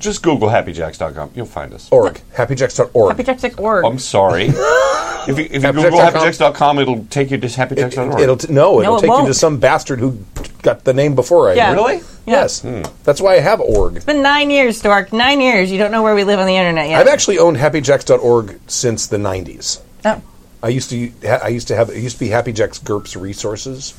[0.03, 1.31] Just Google happyjacks.com.
[1.33, 1.89] You'll find us.
[1.89, 2.19] Org.
[2.35, 3.15] Happyjacks.org.
[3.15, 3.85] HappyJacks.org.
[3.85, 4.43] I'm sorry.
[4.47, 5.73] if you, if you Happyjacks.com.
[5.75, 8.19] Google happyjacks.com, it'll take you to happyjacks.org.
[8.19, 9.35] It'll t- no, it'll it take you to won't.
[9.37, 10.19] some bastard who
[10.61, 11.53] got the name before I.
[11.53, 11.69] Yeah.
[11.69, 11.75] did.
[11.77, 11.95] really?
[11.95, 12.01] Yeah.
[12.25, 12.63] Yes.
[12.63, 12.81] Hmm.
[13.05, 13.95] That's why I have org.
[13.95, 15.13] It's been nine years, Stork.
[15.13, 15.71] Nine years.
[15.71, 16.99] You don't know where we live on the internet yet.
[16.99, 19.81] I've actually owned happyjacks.org since the 90s.
[20.03, 20.21] Oh,
[20.61, 23.93] I used to I used to have it used to be Happy Jacks GURPS resources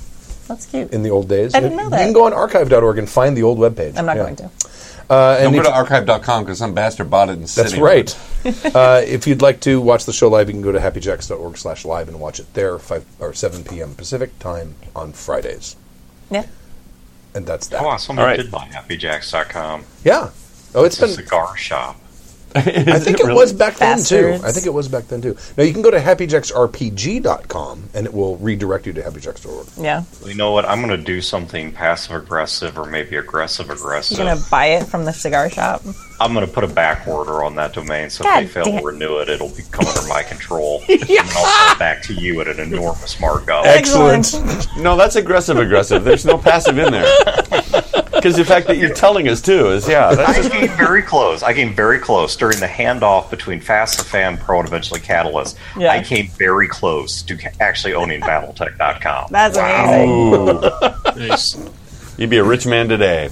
[0.47, 0.93] that's cute.
[0.93, 1.55] in the old days.
[1.55, 1.99] I didn't know that.
[2.01, 3.97] You can go on archive.org and find the old webpage.
[3.97, 4.23] I'm not Yeah.
[4.25, 4.51] going to.
[5.11, 8.17] Uh, and Don't go if- to archive.com because some bastard bought it and that's right.
[8.75, 11.85] uh, if you'd like to watch the show live, you can go to happyjacks.org slash
[11.85, 13.95] live and watch it there, five or seven p.m.
[13.95, 15.77] Pacific time on Fridays.
[16.31, 16.47] Yeah.
[17.35, 17.83] And that's that.
[17.83, 18.37] Oh, wow, someone All right.
[18.39, 19.85] did buy HappyJacks.com.
[20.05, 20.31] Yeah.
[20.75, 21.97] Oh, it's It's a been cigar shop.
[22.57, 24.39] I think it, was back then too.
[24.45, 25.37] I think it was back then too.
[25.57, 29.67] Now you can go to happyjacksrpg.com and it will redirect you to happyjacks.org.
[29.77, 30.05] Yeah.
[30.25, 30.65] You know what?
[30.65, 34.19] I'm going to do something passive aggressive or maybe aggressive aggressive.
[34.19, 35.83] You're going to buy it from the cigar shop.
[36.21, 38.79] I'm going to put a back order on that domain, so God if they fail
[38.79, 40.83] to renew it, it'll be come under my control.
[40.89, 40.97] yeah.
[41.25, 43.67] And I'll sell it back to you at an enormous markup.
[43.67, 44.41] Excellent.
[44.77, 46.05] No, that's aggressive aggressive.
[46.05, 47.05] There's no passive in there.
[48.25, 50.15] Because the fact that you're telling us too is yeah.
[50.15, 51.43] That's I came very close.
[51.43, 55.59] I came very close during the handoff between Fast FanPro and eventually Catalyst.
[55.77, 55.93] Yeah.
[55.93, 59.27] I came very close to actually owning BattleTech.com.
[59.31, 61.29] That's amazing.
[61.29, 61.71] Nice.
[62.17, 63.29] you'd be a rich man today.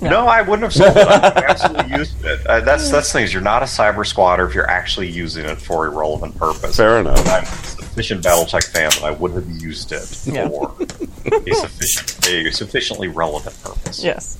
[0.00, 1.08] No, I wouldn't have sold it.
[1.08, 2.46] I absolutely used it.
[2.46, 5.44] Uh, that's that's the thing is you're not a cyber squatter if you're actually using
[5.44, 6.76] it for a relevant purpose.
[6.76, 7.79] Fair enough.
[8.00, 10.48] I'm sufficient BattleTech fan that I would have used it Yeah.
[10.48, 14.02] for a sufficient, a sufficiently relevant purpose.
[14.02, 14.38] Yes.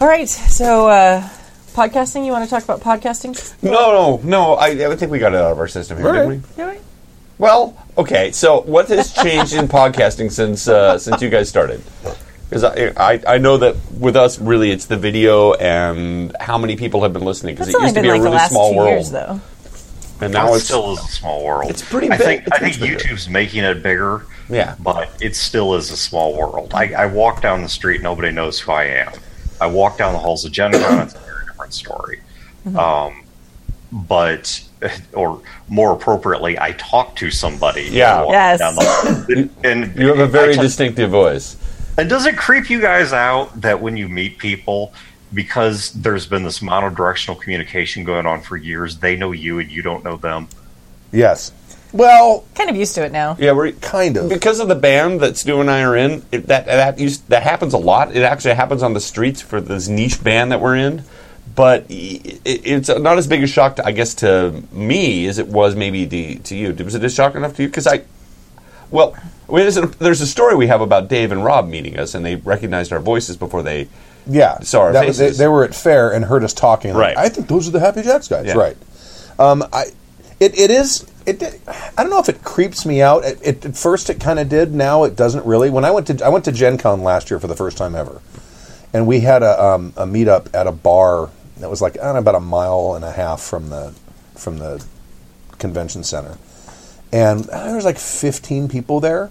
[0.00, 0.28] All right.
[0.28, 1.28] So, uh,
[1.74, 2.26] podcasting.
[2.26, 3.36] You want to talk about podcasting?
[3.62, 4.54] No, no, no.
[4.54, 6.40] I, I think we got it out of our system here, didn't we?
[6.56, 6.80] Yeah, right.
[7.38, 8.32] Well, okay.
[8.32, 11.82] So, what has changed in podcasting since uh, since you guys started?
[12.50, 16.74] Because I, I I know that with us, really, it's the video and how many
[16.76, 17.54] people have been listening.
[17.54, 19.40] Because it used to be like a the really last small two world, years, though.
[20.20, 21.70] And Now now it still is a small world.
[21.70, 22.26] It's pretty I big.
[22.26, 22.98] think It's I think much bigger.
[23.14, 24.26] YouTube's making it bigger.
[24.50, 24.76] Yeah.
[24.80, 26.72] but it still is a small world.
[26.74, 29.12] I, I walk down the street, nobody knows who I am.
[29.60, 32.20] I walk down the halls of Gen Con, it's a very different story.
[32.66, 32.78] Mm-hmm.
[32.78, 33.24] Um,
[33.92, 34.62] but,
[35.12, 37.84] or more appropriately, I talk to somebody.
[37.90, 38.24] Yeah.
[38.28, 38.58] Yes.
[38.58, 41.56] down the- and you have a very I distinctive voice.
[41.98, 44.92] and does it creep you guys out that when you meet people,
[45.32, 49.82] because there's been this monodirectional communication going on for years, they know you and you
[49.82, 50.48] don't know them?
[51.12, 51.52] Yes.
[51.92, 53.36] Well, Kind of used to it now.
[53.38, 54.28] Yeah, we're kind of.
[54.28, 56.22] because of the band that Stu and I are in.
[56.30, 58.14] It, that that used, that happens a lot.
[58.14, 61.04] It actually happens on the streets for this niche band that we're in.
[61.54, 65.48] But it, it's not as big a shock, to, I guess, to me as it
[65.48, 66.72] was maybe the, to you.
[66.74, 67.68] Was it a shock enough to you?
[67.68, 68.02] Because I,
[68.90, 69.16] well,
[69.48, 72.36] there's a, there's a story we have about Dave and Rob meeting us, and they
[72.36, 73.88] recognized our voices before they.
[74.28, 74.60] Yeah.
[74.60, 75.38] Saw our That was- they, faces.
[75.38, 76.92] they were at fair and heard us talking.
[76.94, 77.16] like, Right.
[77.16, 78.46] I think those are the Happy Jacks guys.
[78.46, 78.54] Yeah.
[78.54, 78.76] Right.
[79.38, 79.84] Um, I,
[80.40, 81.06] it, it is.
[81.26, 81.38] It.
[81.40, 83.24] did- I don't know if it creeps me out.
[83.24, 84.72] It, it, at first, it kind of did.
[84.74, 85.70] Now it doesn't really.
[85.70, 87.94] When I went to I went to Gen Con last year for the first time
[87.96, 88.20] ever,
[88.92, 92.14] and we had a um, a meetup at a bar that was like I don't
[92.14, 93.94] know, about a mile and a half from the
[94.36, 94.84] from the
[95.58, 96.38] convention center,
[97.12, 99.30] and uh, there was like fifteen people there,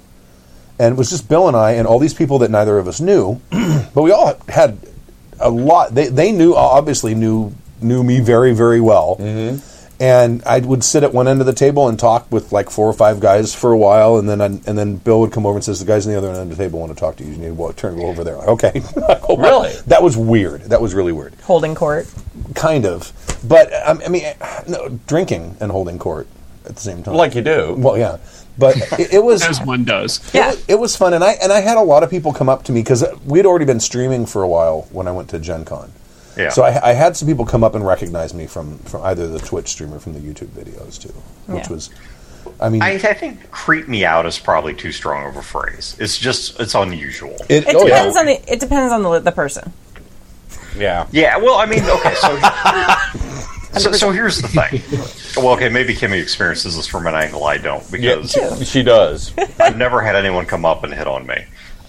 [0.80, 3.00] and it was just Bill and I and all these people that neither of us
[3.02, 3.42] knew,
[3.94, 4.78] but we all had
[5.40, 5.94] a lot.
[5.96, 9.18] They they knew obviously knew knew me very very well,
[10.00, 12.88] and I would sit at one end of the table and talk with like four
[12.88, 15.56] or five guys for a while, and then I'd, and then Bill would come over
[15.58, 17.24] and says, "The guys on the other end of the table want to talk to
[17.24, 17.32] you.
[17.32, 18.82] You need to walk, turn go over there." Like, okay,
[19.38, 19.74] Really?
[19.88, 20.62] That was weird.
[20.64, 21.34] That was really weird.
[21.44, 22.08] Holding court.
[22.54, 23.12] Kind of,
[23.48, 24.24] but um, I mean,
[24.68, 26.28] no, drinking and holding court
[26.66, 27.16] at the same time.
[27.16, 27.76] Like you do.
[27.78, 28.18] well, yeah,
[28.58, 30.20] but it, it was As one does.
[30.34, 30.52] Yeah.
[30.54, 32.64] it, it was fun, and I and I had a lot of people come up
[32.66, 35.66] to me because we'd already been streaming for a while when I went to Gen
[35.66, 35.92] Con.
[36.38, 36.50] Yeah.
[36.50, 39.40] So I, I had some people come up and recognize me from, from either the
[39.40, 41.10] Twitch stream or from the YouTube videos too,
[41.52, 41.74] which Yeah.
[41.74, 41.90] was,
[42.62, 45.96] I mean, I, I think "creep me out" is probably too strong of a phrase.
[46.00, 47.36] It's just it's unusual.
[47.50, 47.96] it, It oh, yeah.
[47.96, 48.54] depends on the.
[48.54, 49.74] It depends on the the person.
[50.78, 51.08] Yeah.
[51.12, 52.28] Yeah, well, I mean, okay, so
[53.78, 54.82] so, so here's the thing.
[55.44, 59.32] Well, okay, maybe Kimmy experiences this from an angle I don't because she, she does.
[59.60, 61.46] I've never had anyone come up and hit on me.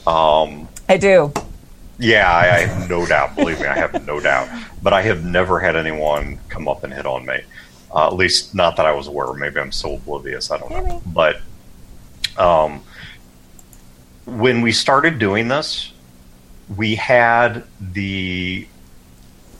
[0.06, 1.32] Um, I do.
[1.98, 3.36] yeah, I, I have no doubt.
[3.36, 4.48] Believe me, I have no doubt.
[4.82, 7.40] But I have never had anyone come up and hit on me.
[7.94, 9.28] Uh, at least not that I was aware.
[9.28, 9.38] of.
[9.38, 10.50] Maybe I'm so oblivious.
[10.50, 10.82] I don't know.
[10.82, 11.00] Maybe.
[11.06, 11.40] But
[12.36, 12.82] um,
[14.26, 15.90] when we started doing this,
[16.76, 18.68] we had the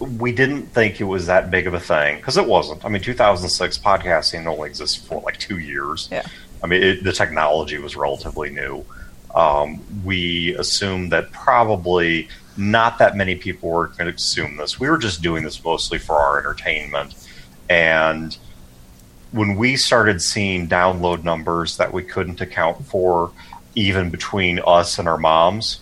[0.01, 2.85] we didn't think it was that big of a thing because it wasn't.
[2.85, 6.09] I mean, 2006 podcasting only existed for like two years.
[6.11, 6.27] Yeah.
[6.63, 8.85] I mean, it, the technology was relatively new.
[9.35, 14.81] Um, we assumed that probably not that many people were going to consume this.
[14.81, 17.15] We were just doing this mostly for our entertainment.
[17.69, 18.37] And
[19.33, 23.31] when we started seeing download numbers that we couldn't account for,
[23.75, 25.81] even between us and our moms,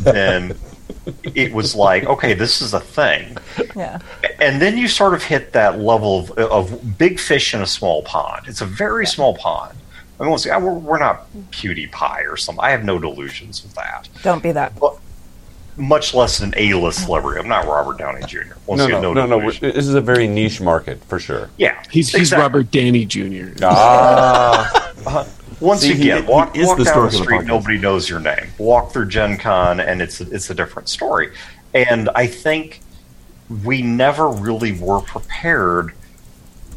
[0.00, 0.56] then
[1.34, 3.36] it was like, okay, this is a thing.
[3.74, 4.00] Yeah.
[4.40, 8.02] And then you sort of hit that level of, of big fish in a small
[8.02, 8.46] pond.
[8.48, 9.78] It's a very small pond.
[10.18, 12.64] I mean, we'll say, "Ah, we're, we're not cutie pie or something.
[12.64, 14.08] I have no delusions of that.
[14.22, 14.72] Don't be that.
[15.76, 17.38] Much less an A-list celebrity.
[17.38, 18.54] I'm not Robert Downey Jr.
[18.64, 19.38] Once No, again, no, no, no.
[19.40, 19.74] delusions.
[19.74, 21.50] This is a very niche market for sure.
[21.58, 22.32] Yeah, He's, he's.
[22.32, 23.52] Robert Danny Jr.
[23.62, 25.26] Ah,
[25.60, 27.46] Once See, he- again, he walk, is walk the down the the street, podcast.
[27.46, 28.48] nobody knows your name.
[28.58, 31.32] Walk through Gen Con, and it's it's a different story.
[31.74, 32.80] And I think
[33.64, 35.92] we never really were prepared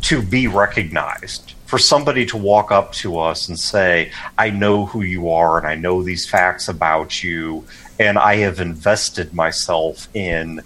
[0.01, 1.53] to be recognized.
[1.65, 5.67] For somebody to walk up to us and say, I know who you are and
[5.67, 7.65] I know these facts about you,
[7.99, 10.61] and I have invested myself in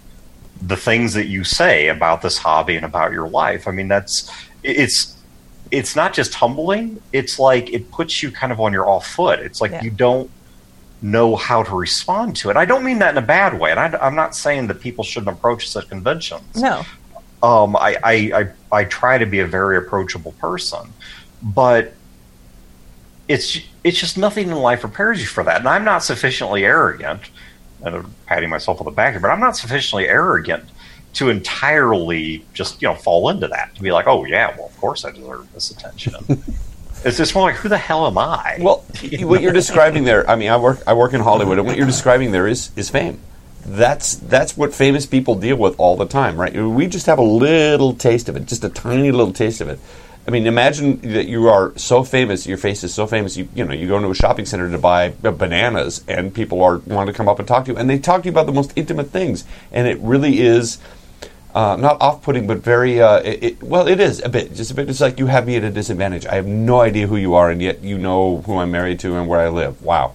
[0.61, 3.67] the things that you say about this hobby and about your life.
[3.67, 4.31] I mean, that's
[4.63, 5.12] it's
[5.73, 7.01] it's not just humbling.
[7.11, 9.39] It's like it puts you kind of on your off foot.
[9.39, 9.81] It's like Yeah.
[9.81, 10.29] you don't
[11.01, 12.55] know how to respond to it.
[12.55, 15.03] I don't mean that in a bad way, and I, am not saying that people
[15.03, 16.61] shouldn't approach at conventions.
[16.61, 16.85] No.
[17.41, 20.93] Um, I, I, I I try to be a very approachable person,
[21.41, 21.93] but
[23.27, 25.57] it's it's just nothing in life prepares you for that.
[25.59, 27.21] And I'm not sufficiently arrogant,
[27.83, 30.65] and I'm patting myself on the back here, but I'm not sufficiently arrogant
[31.13, 34.77] to entirely just you know fall into that to be like, oh yeah, well of
[34.77, 36.15] course I deserve this attention.
[37.05, 38.57] it's just more like, who the hell am I?
[38.59, 38.77] well,
[39.19, 40.29] what you're describing there.
[40.29, 40.79] I mean, I work.
[40.87, 43.19] I work in Hollywood, and what you're describing there is is fame.
[43.65, 46.53] That's that's what famous people deal with all the time, right?
[46.53, 49.79] We just have a little taste of it, just a tiny little taste of it.
[50.25, 53.35] I mean, imagine that you are so famous, your face is so famous.
[53.35, 56.77] You you know, you go into a shopping center to buy bananas, and people are
[56.79, 58.53] want to come up and talk to you, and they talk to you about the
[58.53, 60.79] most intimate things, and it really is.
[61.53, 63.01] Uh, not off-putting, but very.
[63.01, 64.89] Uh, it, it, well, it is a bit, just a bit.
[64.89, 66.25] It's like you have me at a disadvantage.
[66.25, 69.15] I have no idea who you are, and yet you know who I'm married to
[69.15, 69.81] and where I live.
[69.81, 70.13] Wow.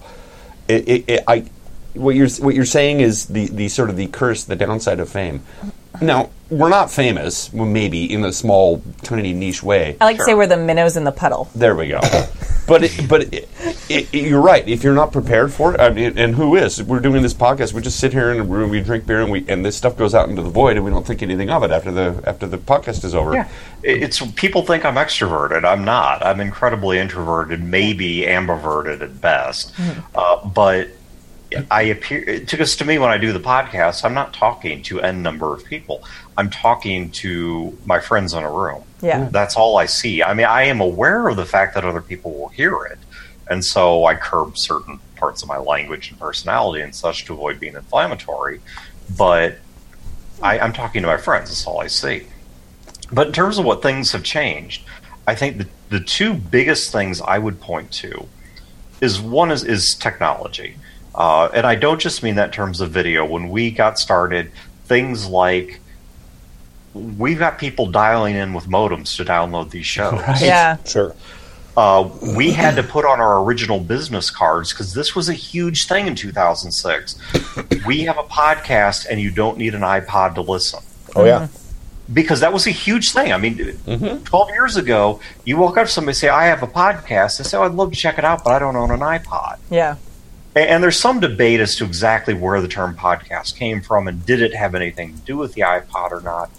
[0.67, 1.45] It, I,
[1.93, 5.09] what you're what you're saying is the, the sort of the curse, the downside of
[5.09, 5.43] fame.
[6.01, 9.95] Now we're not famous, well, maybe in a small, tiny niche way.
[10.01, 11.47] I like to say we're the minnows in the puddle.
[11.55, 11.99] There we go.
[12.67, 13.49] But it, but it,
[13.89, 14.67] it, it- you're right.
[14.67, 16.81] If you're not prepared for it, I mean, and who is?
[16.83, 17.73] We're doing this podcast.
[17.73, 19.97] We just sit here in a room, we drink beer, and we and this stuff
[19.97, 22.45] goes out into the void, and we don't think anything of it after the after
[22.47, 23.33] the podcast is over.
[23.33, 23.47] Yeah,
[23.83, 25.65] it's people think I'm extroverted.
[25.65, 26.23] I'm not.
[26.23, 29.73] I'm incredibly introverted, maybe ambiverted at best.
[30.13, 30.89] Uh, but
[31.71, 35.21] I appear because to me when I do the podcast, I'm not talking to n
[35.21, 36.03] number of people.
[36.37, 38.83] I'm talking to my friends in a room.
[39.01, 39.25] Yeah.
[39.25, 39.31] Hmm.
[39.31, 40.23] That's all I see.
[40.23, 42.99] I mean, I am aware of the fact that other people will hear it,
[43.49, 47.59] and so I curb certain parts of my language and personality and such to avoid
[47.59, 48.61] being inflammatory.
[49.17, 49.57] But
[50.41, 51.49] I, I'm talking to my friends.
[51.49, 52.27] That's all I see.
[53.11, 54.83] But in terms of what things have changed,
[55.27, 58.27] I think the, the two biggest things I would point to
[59.01, 60.75] is one is, is technology.
[61.19, 63.25] Uh, and I don't just mean that in terms of video.
[63.25, 64.51] When we got started,
[64.85, 65.79] things like
[66.93, 70.21] we've got people dialing in with modems to download these shows.
[70.41, 70.77] Yeah.
[70.85, 71.13] Sure.
[71.77, 75.87] Uh, we had to put on our original business cards because this was a huge
[75.87, 77.15] thing in 2006.
[77.85, 80.79] we have a podcast, and you don't need an iPod to listen.
[81.15, 81.47] Oh yeah.
[82.13, 83.31] because that was a huge thing.
[83.33, 84.23] I mean, Mm-hmm.
[84.23, 87.37] 12 years ago, you walk up to somebody and say, I have a podcast.
[87.37, 89.57] They say, oh, I'd love to check it out, but I don't own an iPod.
[89.69, 89.95] Yeah.
[90.67, 94.41] And, there's some debate as to exactly where the term podcast came from and did
[94.41, 96.49] it have anything to do with the iPod or not.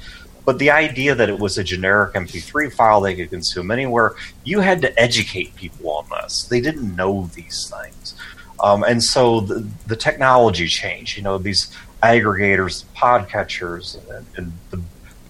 [0.44, 4.60] But the idea that it was a generic MP3 file they could consume anywhere, you
[4.60, 6.44] had to educate people on this.
[6.44, 8.14] They didn't know these things.
[8.62, 11.16] Um, and so the, the technology changed.
[11.16, 14.82] You know, these aggregators, podcatchers, and, and the,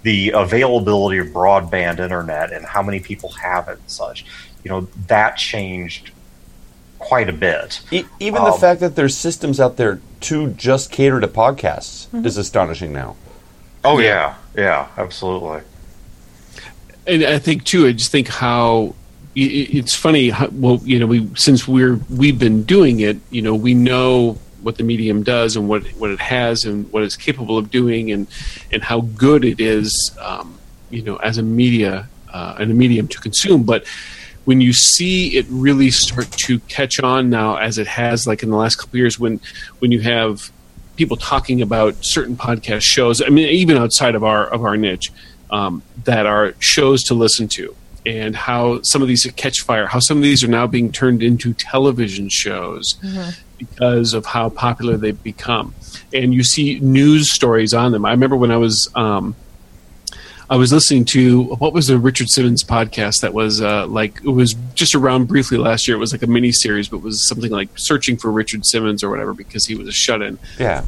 [0.02, 4.24] the availability of broadband internet and how many people have it and such,
[4.64, 6.12] you know, that changed
[7.10, 7.80] quite a bit.
[7.90, 10.36] E- even the Um, fact that there's systems out there to
[10.68, 13.16] just cater to podcasts is astonishing now.
[13.84, 15.60] Oh yeah, yeah, absolutely.
[17.08, 18.94] and I think too, I just think how
[19.36, 20.30] i- i- it's funny.
[20.30, 24.38] How, well, you know, we since we're we've been doing it, you know, we know
[24.62, 28.12] what the medium does and what what it has and what it's capable of doing
[28.12, 28.28] and
[28.72, 29.90] and how good it is,
[30.22, 30.46] um,
[30.90, 33.62] you know, as a media uh, and a medium to consume.
[33.64, 33.82] But
[34.44, 38.50] when you see it really start to catch on now, as it has, like in
[38.50, 39.40] the last couple of years, when
[39.78, 40.50] when you have
[40.96, 43.22] people talking about certain podcast shows.
[43.22, 45.10] I mean, even outside of our of our niche,
[45.50, 47.74] um, that are shows to listen to,
[48.04, 49.86] and how some of these catch fire.
[49.86, 52.96] How some of these are now being turned into television shows
[53.58, 55.74] because of how popular they've become.
[56.12, 58.04] And you see news stories on them.
[58.04, 58.90] I remember when I was.
[58.94, 59.36] Um,
[60.50, 64.30] I was listening to what was the Richard Simmons podcast that was uh, like it
[64.30, 65.96] was just around briefly last year.
[65.96, 69.04] It was like a mini series, but it was something like searching for Richard Simmons
[69.04, 70.82] or whatever because he was a shut in Yeah.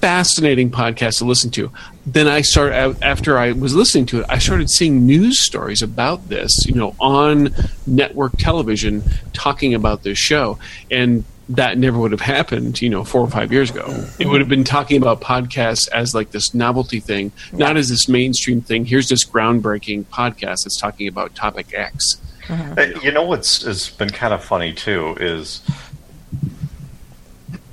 [0.00, 1.72] fascinating podcast to listen to.
[2.06, 6.28] Then I started after I was listening to it, I started seeing news stories about
[6.28, 7.52] this, you know, on
[7.88, 9.02] network television
[9.32, 10.58] talking about this show,
[10.90, 13.86] and that never would have happened, you know, four or five years ago.
[14.18, 18.08] It would have been talking about podcasts as like this novelty thing, not as this
[18.08, 18.86] mainstream thing.
[18.86, 22.16] Here's this groundbreaking podcast that's talking about topic X.
[22.48, 25.62] Uh, You know what's has been kind of funny too is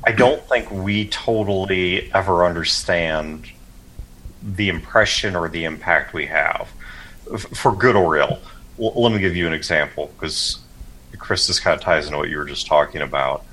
[0.03, 3.47] I don't think we totally ever understand
[4.43, 6.67] the impression or the impact we have,
[7.53, 8.39] for good or ill.
[8.79, 10.57] L- let me give you an example because
[11.19, 13.45] Chris, this kind of ties into what you were just talking about.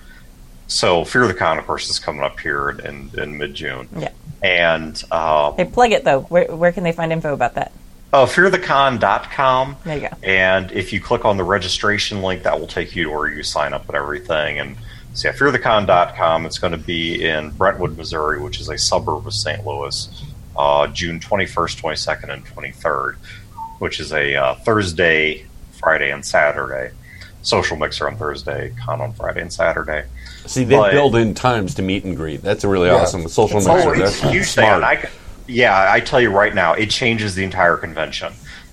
[0.69, 3.89] So, Fear the Con, of course, is coming up here in, in mid June.
[3.97, 4.13] Yeah.
[4.43, 6.21] And um, Hey, plug it though.
[6.23, 7.73] Where, where can they find info about that?
[8.13, 9.77] uh, fearthecon.com.
[9.85, 10.17] There you go.
[10.23, 13.43] And if you click on the registration link, that will take you to where you
[13.43, 14.59] sign up and everything.
[14.61, 14.77] And
[15.15, 16.47] so, yeah, fearthecon.com.
[16.47, 19.67] It's going to be in Brentwood, Missouri, which is a suburb of St.
[19.67, 20.09] Louis,
[20.57, 23.17] uh, June 21st, 22nd, and 23rd,
[23.79, 26.95] which is a uh, Thursday, Friday, and Saturday.
[27.43, 30.05] Social Mixer on Thursday, Con on Friday and Saturday.
[30.49, 32.43] See, they But- build in times to meet and greet.
[32.43, 32.97] That's a really Yeah.
[32.97, 33.95] awesome social It's mixer.
[33.95, 34.65] It's That's huge thing.
[34.65, 34.83] smart.
[34.83, 35.09] And
[35.47, 38.33] yeah, I tell you right now, it changes the entire convention.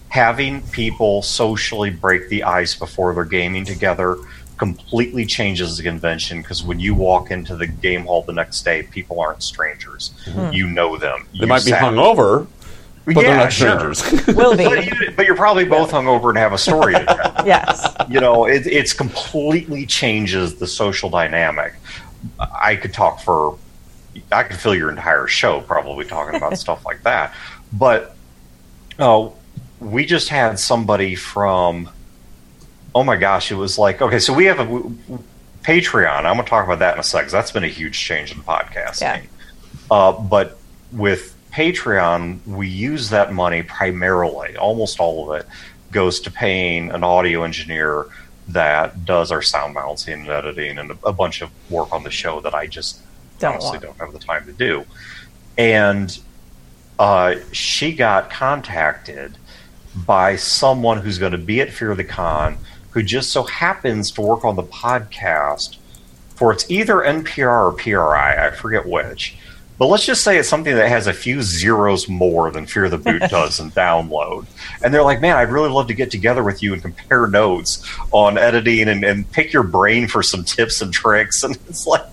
[0.10, 4.18] Having people socially break the ice before they're gaming together
[4.58, 8.84] completely changes the convention because when you walk into the game hall the next day,
[8.84, 10.12] people aren't strangers.
[10.34, 10.52] Hmm.
[10.54, 11.28] You know them.
[11.38, 12.48] They might be hungover,
[13.06, 13.94] but yeah, they're not sure.
[13.94, 14.36] strangers.
[14.36, 14.66] Will be.
[14.66, 17.46] But, you, but you're probably both hungover and have a story to tell.
[17.46, 17.88] yes.
[18.10, 21.74] you know, it, it's completely changes the social dynamic.
[22.40, 23.58] I could talk for,
[24.32, 27.34] I could fill your entire show probably talking about stuff like that.
[27.72, 28.16] But,
[28.98, 29.36] oh,
[29.80, 31.90] we just had somebody from,
[32.96, 34.98] oh my gosh, it was like, okay, so we have a w-
[35.64, 36.20] Patreon.
[36.26, 37.04] I'm going to talk about that in a.
[37.04, 39.02] 'cause That's been a huge change in podcasting.
[39.02, 39.22] Yeah.
[39.92, 40.58] Uh, but
[40.92, 45.48] with Patreon, we use that money primarily, almost all of it
[45.90, 48.08] goes to paying an audio engineer
[48.50, 52.42] that does our sound balancing and editing and a, bunch of work on the show
[52.42, 53.00] that I just
[53.40, 53.84] Don't honestly want.
[53.84, 54.84] don't have the time to do.
[55.58, 56.20] And
[57.00, 59.38] uh, she got contacted
[60.06, 62.58] by someone who's going to be at Fear the Con
[62.92, 65.78] who just so happens to work on the podcast
[66.36, 69.38] for it's either NPR or PRI, I forget which.
[69.78, 72.98] But let's just say it's something that has a few zeros more than Fear the
[72.98, 74.46] Boot does in download.
[74.84, 77.86] And they're like, man, I'd really love to get together with you and compare notes
[78.12, 81.44] on editing and, and pick your brain for some tips and tricks.
[81.44, 82.06] And it's like,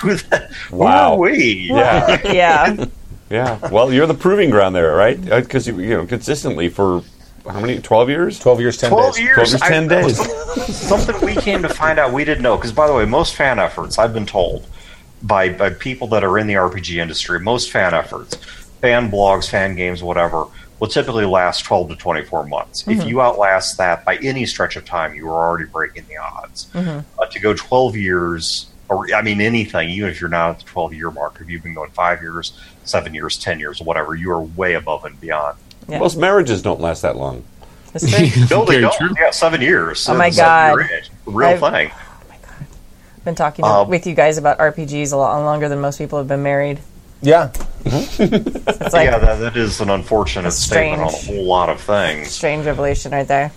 [0.00, 1.16] who, the, Wow.
[1.16, 1.68] who are we?
[1.72, 2.86] yeah, Yeah.
[3.30, 3.68] yeah.
[3.70, 5.18] Well, you're the proving ground there, right?
[5.30, 7.02] Uh, because you, you know consistently for
[7.46, 7.80] how many?
[7.80, 8.38] Twelve years.
[8.38, 9.22] 12 years, 10 12 days.
[9.24, 9.34] years.
[9.34, 10.76] 12 years, 10 that was days.
[10.76, 12.56] something we came to find out we didn't know.
[12.56, 14.66] Because, by the way, most fan efforts, I've been told
[15.22, 18.34] by, by people that are in the RPG industry, most fan efforts,
[18.80, 20.46] fan blogs, fan games, whatever,
[20.80, 22.86] will typically last 12 to 24 months.
[22.88, 26.68] If you outlast that by any stretch of time, you are already breaking the odds.
[26.74, 30.64] Uh, to go 12 years or I mean anything, even if you're not at the
[30.64, 32.52] 12 year mark, if you've been going five years,
[32.84, 35.56] seven years, 10 years, whatever, you are way above and beyond.
[35.88, 35.98] Yeah.
[36.00, 37.44] Most marriages don't last that long.
[37.92, 38.46] That's true.
[38.50, 38.94] No, they Very don't.
[38.96, 39.14] true.
[39.18, 40.08] Yeah, seven years.
[40.08, 40.78] Oh my God.
[41.26, 41.90] Real I've- thing.
[43.24, 46.18] Been talking to, Um, with you guys about RPGs a lot longer than most people
[46.18, 46.78] have been married.
[47.20, 47.50] Yeah.
[47.84, 48.18] It's
[48.94, 52.30] like yeah, that, that is an unfortunate That's statement on a whole lot of things.
[52.30, 53.52] strange revelation right there.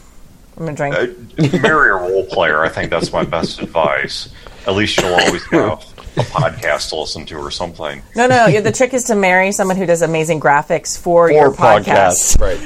[0.58, 0.96] I'm gonna drink.
[0.96, 2.64] Uh, marry a role player.
[2.64, 4.30] I think that's my best advice.
[4.68, 5.84] At least you'll always have
[6.18, 8.02] a podcast to listen to or something.
[8.16, 8.62] no, no, no.
[8.62, 12.38] The trick is to marry someone who does amazing graphics for, your podcast.
[12.38, 12.40] podcasts.
[12.40, 12.60] Right.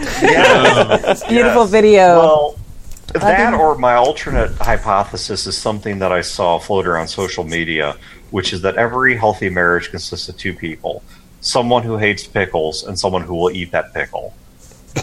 [1.30, 1.70] Beautiful Yes.
[1.72, 2.20] video.
[2.20, 2.56] Well,
[3.14, 7.98] that or my alternate hypothesis is something that I saw float around social media,
[8.32, 11.04] which is that every healthy marriage consists of two people
[11.42, 14.34] someone who hates pickles and someone who will eat that pickle.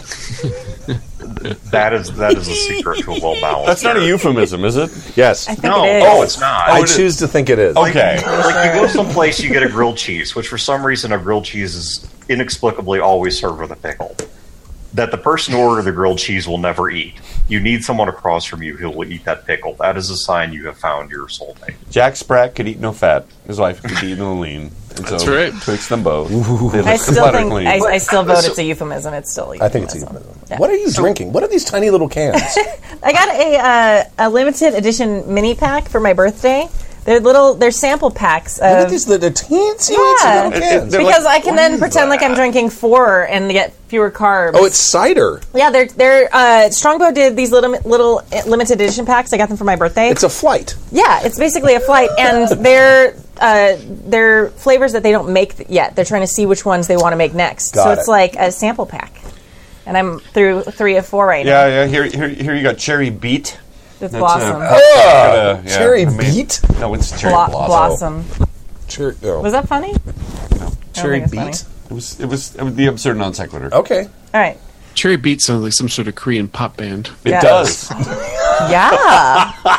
[1.71, 3.67] that is that is a secret to a well balanced.
[3.67, 4.89] That's not a euphemism, is it?
[5.15, 5.47] Yes.
[5.47, 6.03] I think No, it is.
[6.05, 6.69] oh, it's not.
[6.69, 7.75] I oh, it is- choose to think it is.
[7.75, 8.21] Okay.
[8.25, 11.45] like you go someplace, you get a grilled cheese, which for some reason a grilled
[11.45, 14.15] cheese is inexplicably always served with a pickle.
[14.97, 17.13] That the person who ordered the grilled cheese will never eat.
[17.47, 19.75] You need someone across from you who will eat that pickle.
[19.75, 21.75] That is a sign you have found your soulmate.
[21.91, 23.27] Jack Sprat could eat no fat.
[23.45, 24.71] His wife could eat no lean.
[24.95, 25.53] And That's so right.
[25.61, 26.31] Twixt them both.
[26.31, 27.67] I still think clean.
[27.67, 29.13] I, I still vote it's a euphemism.
[29.13, 29.53] It's still.
[29.53, 30.29] A I think it's a euphemism.
[30.29, 30.47] euphemism.
[30.49, 30.57] Yeah.
[30.57, 31.31] What are you drinking?
[31.31, 32.41] What are these tiny little cans?
[33.03, 36.67] I got a uh, a limited edition mini pack for my birthday.
[37.07, 37.53] They're little.
[37.53, 38.59] They're sample packs.
[38.59, 40.43] Look at Of, these little teensy Yeah.
[40.43, 40.91] little It- it- cans.
[40.91, 44.11] they're because like- I can then is pretend like I'm drinking four and get fewer
[44.11, 44.51] carbs.
[44.55, 45.39] Oh, it's cider.
[45.55, 45.69] yeah.
[45.69, 49.31] They're they're uh, Strongbow did these little little uh, limited edition packs.
[49.31, 50.09] I got them for my birthday.
[50.09, 50.75] It's a flight.
[50.91, 55.95] Yeah, it's basically a flight, and they're uh, they're flavors that they don't make yet.
[55.95, 57.73] They're trying to see which ones they want to make next.
[57.73, 59.13] so Got it's like a sample pack,
[59.85, 61.65] and I'm through three of four right now.
[61.67, 61.85] Yeah, yeah.
[61.85, 63.57] Here, here, here you got cherry beet.
[63.99, 66.61] It's That's, uh, blossom, Got a- yeah, Cherry I mean- beet?
[66.79, 68.23] No, it's cherry Blo- blossom.
[68.27, 68.47] blossom.
[68.87, 69.93] Cher- oh, Was that funny?
[70.93, 71.73] cherry think it's beet?
[71.89, 73.73] It was, it was, it was the absurd non sequitur.
[73.73, 74.03] Okay.
[74.33, 74.57] All right.
[74.93, 77.09] Cherry Beat sounds like some sort of Korean pop band.
[77.23, 77.41] It Yeah.
[77.41, 77.91] does.
[78.69, 79.51] Yeah.
[79.65, 79.77] I'm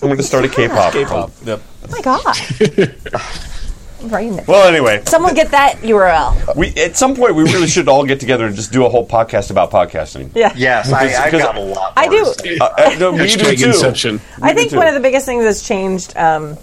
[0.00, 0.92] going to start a K-pop.
[0.92, 1.30] K-pop.
[1.44, 1.62] Yep.
[1.84, 2.36] oh my god.
[4.04, 4.46] I'm writing it.
[4.46, 6.54] Well, anyway, Someone get that URL.
[6.56, 9.06] we at some point we really should all get together and just do a whole
[9.06, 10.30] podcast about podcasting.
[10.34, 10.52] Yeah.
[10.54, 11.94] Yes, I, I've got a lot.
[11.96, 12.24] I do.
[12.24, 12.58] to say.
[12.58, 13.66] Uh, uh, no, we do too.
[13.68, 14.20] Inception.
[14.42, 14.76] I do think too.
[14.76, 16.58] one of the biggest things that's changed, um,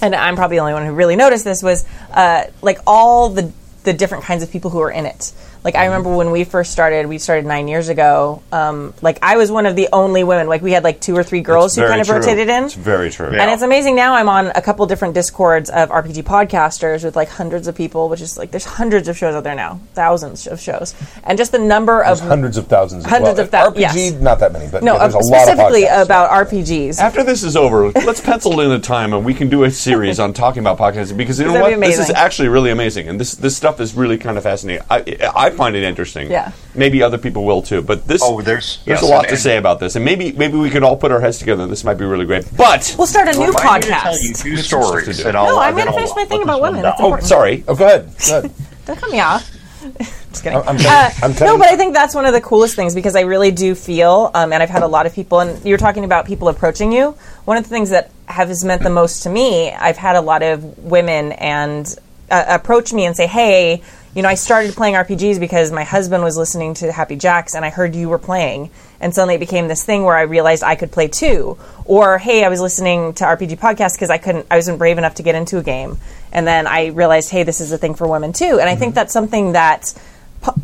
[0.00, 3.52] and I'm probably the only one who really noticed this, was uh, like all the
[3.82, 5.32] the different kinds of people who are in it.
[5.66, 8.40] Like I remember when we first started, we started nine years ago.
[8.52, 10.46] Um, like I was one of the only women.
[10.46, 12.18] Like we had like two or three girls who kind of true.
[12.18, 12.66] rotated in.
[12.66, 13.32] It's very true.
[13.32, 13.42] Yeah.
[13.42, 17.28] And it's amazing now I'm on a couple different discords of RPG podcasters with like
[17.28, 20.60] hundreds of people, which is like there's hundreds of shows out there now, thousands of
[20.60, 20.94] shows.
[21.24, 23.04] And just the number of Hundreds of thousands.
[23.04, 23.46] Hundreds well.
[23.46, 24.12] of thou- RPG, yes.
[24.20, 27.00] not that many, but no, yeah, there's uh, a lot of specifically about RPGs.
[27.00, 30.20] After this is over, let's pencil in a time and we can do a series
[30.20, 31.74] on talking about podcasting because you know what?
[31.74, 34.86] be This is actually really amazing, and this this stuff is really kind of fascinating.
[34.88, 36.30] I I find it interesting.
[36.30, 36.52] Yeah.
[36.74, 39.36] Maybe other people will too, but this Oh, there's- there's yes, a lot and- to
[39.36, 41.66] say about this, and maybe maybe we could all put our heads together.
[41.66, 42.44] This might be really great.
[42.56, 44.22] But We'll start a new Remind me to tell podcast.
[44.22, 45.28] you two It's to stories, do.
[45.28, 45.46] and I'll.
[45.46, 46.82] No, I'm gonna finish my thing about women.
[46.82, 47.28] That's oh, important.
[47.28, 47.64] sorry.
[47.68, 48.10] Oh, go ahead.
[48.28, 48.50] Go ahead.
[48.86, 49.50] Don't cut me off.
[50.30, 50.58] Just kidding.
[50.58, 53.14] I'm telling- Uh, I'm no, but I think that's one of the coolest things because
[53.16, 56.04] I really do feel, um, and I've had a lot of people, and you're talking
[56.04, 57.16] about people approaching you.
[57.44, 60.42] One of the things that has meant the most to me, I've had a lot
[60.42, 61.86] of women and
[62.30, 63.82] uh, approach me and say, "Hey,
[64.16, 67.66] you know, I started playing RPGs because my husband was listening to Happy Jacks, and
[67.66, 70.74] I heard you were playing." And suddenly it became this thing where I realized I
[70.74, 71.58] could play too.
[71.84, 75.16] Or, hey, I was listening to RPG podcasts because I couldn't, I wasn't brave enough
[75.16, 75.98] to get into a game.
[76.32, 78.58] And then I realized, hey, this is a thing for women too.
[78.58, 78.94] And I think mm-hmm.
[78.94, 79.92] that's something that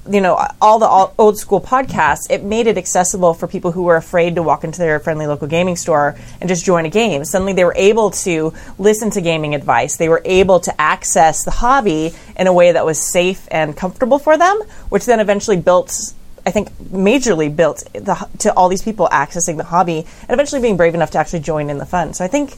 [0.08, 3.96] you know all the old school podcasts it made it accessible for people who were
[3.96, 7.52] afraid to walk into their friendly local gaming store and just join a game suddenly
[7.52, 12.12] they were able to listen to gaming advice they were able to access the hobby
[12.36, 16.14] in a way that was safe and comfortable for them which then eventually built
[16.44, 20.76] I think majorly built the, to all these people accessing the hobby and eventually being
[20.76, 22.14] brave enough to actually join in the fun.
[22.14, 22.56] So I think,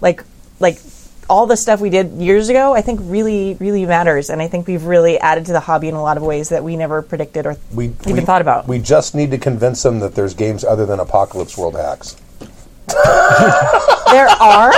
[0.00, 0.24] like,
[0.60, 0.78] like
[1.28, 4.66] all the stuff we did years ago, I think really, really matters, and I think
[4.66, 7.46] we've really added to the hobby in a lot of ways that we never predicted
[7.46, 8.66] or we, even we- thought about.
[8.66, 12.16] We just need to convince them that there's games other than Apocalypse World Hacks.
[12.88, 14.72] there are,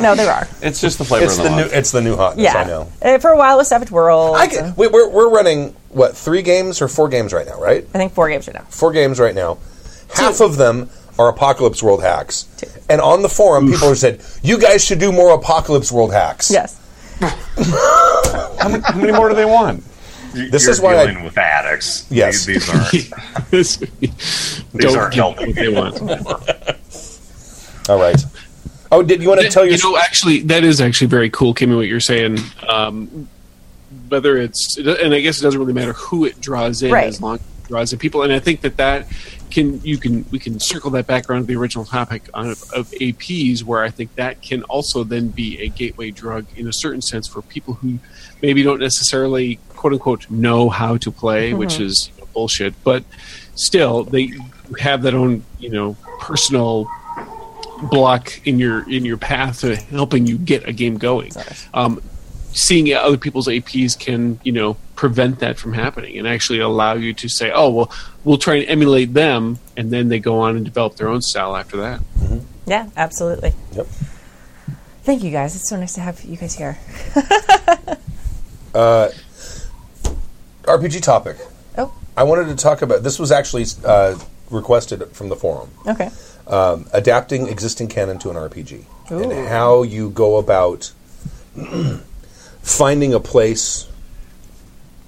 [0.00, 0.46] no, there are.
[0.62, 1.62] It's just the flavor It's of the the new.
[1.64, 2.44] It's the new hotness.
[2.44, 2.92] Yeah, I know.
[3.02, 4.36] Uh, for a while it was Savage World.
[4.36, 7.84] I get, we, we're we're running what three games or four games right now, right?
[7.92, 8.62] I think four games right now.
[8.68, 9.58] Four games right now.
[10.14, 12.46] Half of them are Apocalypse World hacks.
[12.88, 16.50] And on the forum, people have said, "You guys should do more Apocalypse World hacks."
[16.50, 16.80] Yes.
[17.20, 19.84] How many, how many more do they want?
[20.32, 22.06] This You're is why I- dealing with addicts.
[22.10, 22.44] Yes.
[22.44, 22.90] these, these aren't.
[23.50, 24.12] These These
[24.78, 26.00] don't aren't get healthy what they want.
[27.88, 28.20] All right.
[28.90, 29.74] Oh, did you want to tell your?
[29.74, 31.76] you know, actually, that is actually very cool, Kimmy.
[31.76, 32.38] What you're saying,
[32.68, 33.28] um,
[34.08, 37.06] whether it's, and I guess it doesn't really matter who it draws in, Right.
[37.06, 38.22] as long as it draws in people.
[38.22, 39.06] And I think that that
[39.54, 42.90] can you can we can circle that back around to the original topic on, of
[43.00, 47.00] APs, where I think that can also then be a gateway drug in a certain
[47.00, 48.00] sense for people who
[48.42, 53.04] maybe don't necessarily quote unquote know how to play, which is you know, bullshit, but
[53.54, 54.32] still they
[54.80, 56.90] have that own you know personal
[57.82, 61.30] block in your in your path to helping you get a game going.
[61.72, 62.02] Um,
[62.52, 67.14] seeing other people's APs can you know prevent that from happening and actually allow you
[67.14, 67.92] to say, oh well,
[68.24, 71.56] we'll try and emulate them, and then they go on and develop their own style
[71.56, 72.00] after that.
[72.66, 73.52] Yeah, absolutely.
[73.72, 73.86] Yep.
[75.02, 75.54] Thank you guys.
[75.54, 76.78] It's so nice to have you guys here.
[80.64, 81.36] RPG topic.
[81.76, 83.02] Oh, I wanted to talk about.
[83.02, 84.18] This was actually uh,
[84.50, 85.70] requested from the forum.
[85.86, 86.10] okay.
[86.46, 90.92] um, adapting existing canon to an RPG and how you go about
[92.62, 93.86] finding a place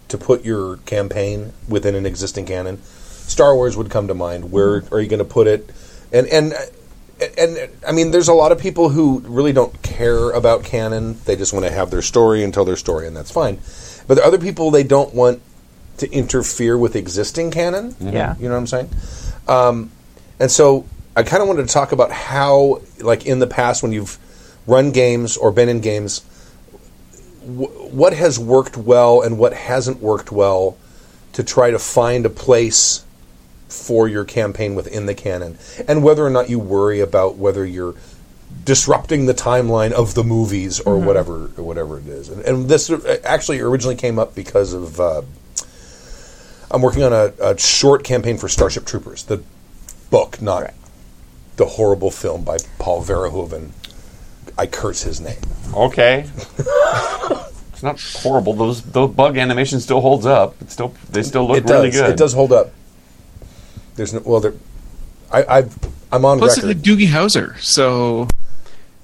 [0.08, 2.80] to put your campaign within an existing canon.
[3.26, 4.50] Star Wars would come to mind.
[4.50, 5.68] Where are you going to put it?
[6.12, 6.54] And and
[7.38, 11.18] and I mean, there's a lot of people who really don't care about canon.
[11.24, 13.58] They just want to have their story and tell their story, and that's fine.
[14.06, 15.40] But there are other people they don't want
[15.98, 17.96] to interfere with existing canon.
[18.00, 18.36] Yeah.
[18.38, 18.90] you know what I'm saying.
[19.48, 19.90] Um,
[20.38, 23.92] and so I kind of wanted to talk about how, like in the past, when
[23.92, 24.18] you've
[24.66, 26.20] run games or been in games,
[27.40, 30.76] wh- what has worked well and what hasn't worked well
[31.32, 33.04] to try to find a place
[33.68, 35.58] for your campaign within the canon,
[35.88, 37.94] and whether or not you worry about whether you're
[38.64, 42.28] disrupting the timeline of the movies or whatever or whatever it is.
[42.28, 42.90] And, and this
[43.24, 45.00] actually originally came up because of.
[45.00, 45.22] Uh,
[46.68, 49.42] I'm working on a, a short campaign for Starship Troopers, the
[50.10, 50.74] book, not
[51.56, 53.70] the horrible film by Paul Verhoeven.
[54.58, 55.38] I curse his name.
[55.74, 56.28] Okay.
[56.58, 58.54] it's not horrible.
[58.54, 60.60] Those the bug animation still holds up.
[60.62, 61.70] It still they still look it does.
[61.70, 62.10] really good.
[62.10, 62.72] It does hold up.
[63.96, 64.54] There's no well, there.
[65.32, 65.76] I, I've
[66.12, 68.28] I'm on Plus, it's record, like Doogie Howser, so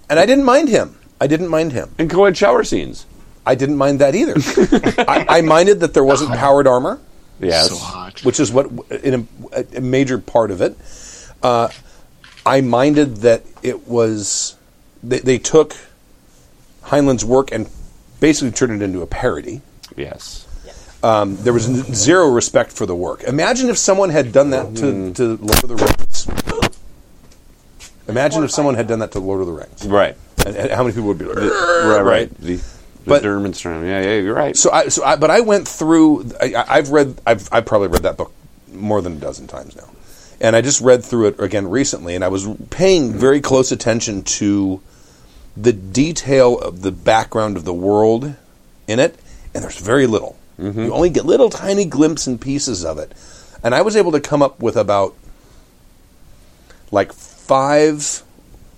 [0.09, 0.97] and I didn't mind him.
[1.21, 1.95] I didn't mind him.
[1.99, 3.07] And co-ed shower scenes.
[3.45, 4.35] I didn't mind that either.
[5.09, 7.01] I, I minded that there wasn't powered armor.
[7.41, 7.71] Yes.
[7.71, 8.25] so hot.
[8.25, 8.71] which is what
[9.03, 10.77] in a, a major part of it.
[11.43, 11.71] Uh,
[12.47, 14.57] I minded that it was
[15.03, 15.77] they, they took
[16.83, 17.69] Heinlein's work and
[18.21, 19.61] basically turned it into a parody.
[19.97, 20.42] Yes.
[21.03, 23.25] Um, there was n- zero respect for the work.
[23.25, 26.29] Imagine if someone had done that to, to Lord of the Rings.
[28.09, 30.17] Imagine if someone had done that to Lord of the Rings, Right.
[30.47, 31.85] and, and how many people would be like, Right.
[31.85, 32.03] Right.
[32.03, 32.39] Right.
[32.39, 32.63] The, the
[33.07, 33.23] But-.
[33.25, 33.81] Yeah.
[34.03, 34.15] Yeah.
[34.21, 34.57] You're right.
[34.57, 36.31] So I, so I, but I went through.
[36.41, 37.21] I, I- I've read.
[37.27, 38.33] I've, I've probably read that book
[38.73, 39.89] more than a dozen times now,
[40.41, 44.23] and I just read through it again recently, and I was paying very close attention
[44.25, 44.81] to
[45.57, 48.35] the detail of the background of the world
[48.89, 49.17] in it,
[49.55, 50.37] and there's very little.
[50.63, 53.13] You only get little tiny glimpses and pieces of it,
[53.63, 55.15] and I was able to come up with about
[56.91, 58.23] like five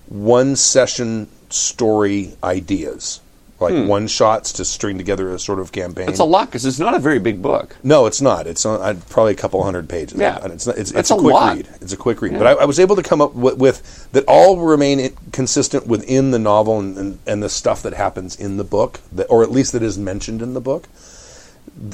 [0.08, 3.20] one session story ideas,
[3.60, 6.08] like one shots to string together a sort of campaign.
[6.08, 7.76] It's a lot because it's not a very big book.
[7.82, 8.46] No, it's not.
[8.46, 10.18] It's on, uh, probably a couple hundred pages.
[10.18, 10.38] Yeah.
[10.42, 11.56] and it's not, it's, it's a, a quick lot.
[11.56, 11.68] read.
[11.80, 12.34] It's a quick read.
[12.34, 16.30] But I, I was able to come up with, with that all remain consistent within
[16.32, 19.50] the novel and, and, and the stuff that happens in the book, that, or at
[19.50, 20.88] least that is mentioned in the book.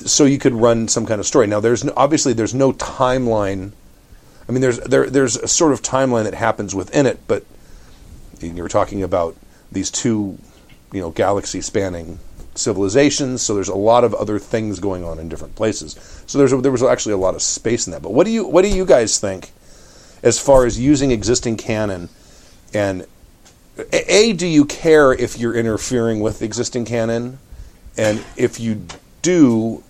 [0.05, 1.47] So you could run some kind of story.
[1.47, 3.73] Now, there's no, obviously there's no timeline.
[4.49, 7.45] I mean, there's there there's a sort of timeline that happens within it, but
[8.41, 9.37] you were talking about
[9.73, 10.39] these two,
[10.93, 12.19] you know, galaxy spanning
[12.55, 13.43] civilizations.
[13.43, 15.97] So there's a lot of other things going on in different places.
[16.27, 18.03] So there's a, there was actually a lot of space in that.
[18.03, 19.53] But what do you what do you guys think
[20.23, 22.09] as far as using existing canon
[22.75, 23.07] and
[23.93, 27.39] a do you care if you're interfering with existing canon,
[27.97, 28.87] and if you
[29.23, 29.83] do,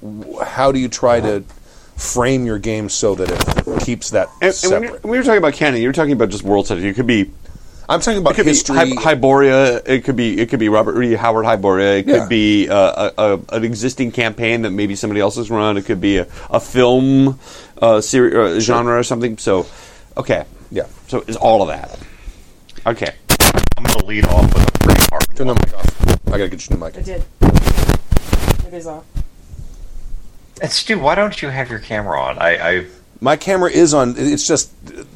[0.45, 1.43] how do you try to
[1.97, 4.83] frame your game so that it keeps that And, and when, separate?
[4.91, 6.85] you're, when you're talking about canon, you're talking about just world setting.
[6.85, 7.31] It could be
[7.89, 8.85] I'm talking about it could history.
[8.85, 9.83] be Hy- Hyboria.
[9.87, 11.14] It could be it could be Robert E.
[11.14, 11.99] Howard Hyboria.
[11.99, 12.20] It Yeah.
[12.20, 15.76] could be uh, a, a, an existing campaign that maybe somebody else has run.
[15.76, 17.41] It could be a, a film
[17.83, 19.39] uh, seri- uh, genre or something.
[19.39, 19.66] So,
[20.16, 20.87] okay, yeah.
[21.09, 21.99] so it's all of that.
[22.87, 23.12] Okay,
[23.76, 26.28] I'm going to lead off with a pretty hard Turn the mic off.
[26.28, 26.97] I gotta get you the mic.
[26.97, 27.24] I did.
[28.68, 29.05] It is off.
[30.61, 32.39] And Stu, why don't you have your camera on?
[32.39, 32.87] I, I
[33.21, 34.15] My camera is on.
[34.17, 34.71] It's just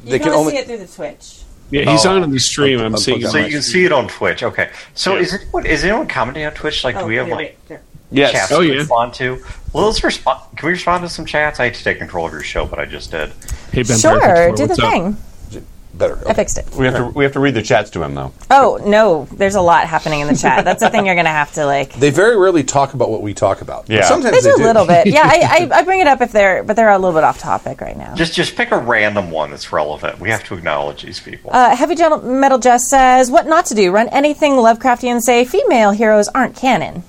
[0.05, 0.53] they can only.
[0.53, 1.41] see it through the Twitch.
[1.71, 2.15] yeah, he's Oh.
[2.15, 2.79] on in the stream.
[2.79, 4.43] I'm Unplug seeing so you can see it on Twitch.
[4.43, 4.69] Okay.
[4.93, 5.21] So Yeah.
[5.21, 6.83] is it what is anyone commenting on Twitch?
[6.83, 7.59] Like, do oh, we have like
[8.11, 8.31] yes.
[8.31, 8.73] chats Oh, to yeah.
[8.79, 9.43] respond to?
[9.73, 10.39] Well, let's respond.
[10.55, 11.59] Can we respond to some chats?
[11.59, 13.31] I hate to take control of your show, but I just did.
[13.71, 14.91] Hey Ben, Sure, Perfect, do the what's up?
[14.91, 15.17] thing.
[15.97, 16.21] Better.
[16.27, 16.65] I fixed it.
[16.75, 18.31] We have to we have to read the chats to him though.
[18.51, 20.65] Oh no, there's a lot happening in the chat.
[20.65, 21.93] That's the thing you're gonna have to like.
[21.93, 23.89] They very rarely talk about what we talk about.
[23.89, 24.03] Yeah.
[24.03, 24.63] sometimes There's they a do.
[24.63, 25.07] little bit.
[25.07, 27.39] Yeah, I, I, I bring it up if they're, but they're a little bit off
[27.39, 28.15] topic right now.
[28.15, 30.19] Just just pick a random one that's relevant.
[30.19, 31.51] We have to acknowledge these people.
[31.53, 33.91] Uh, Heavy Metal Jess says, "What not to do?
[33.91, 35.21] Run anything Lovecraftian.
[35.21, 37.03] Say female heroes aren't canon."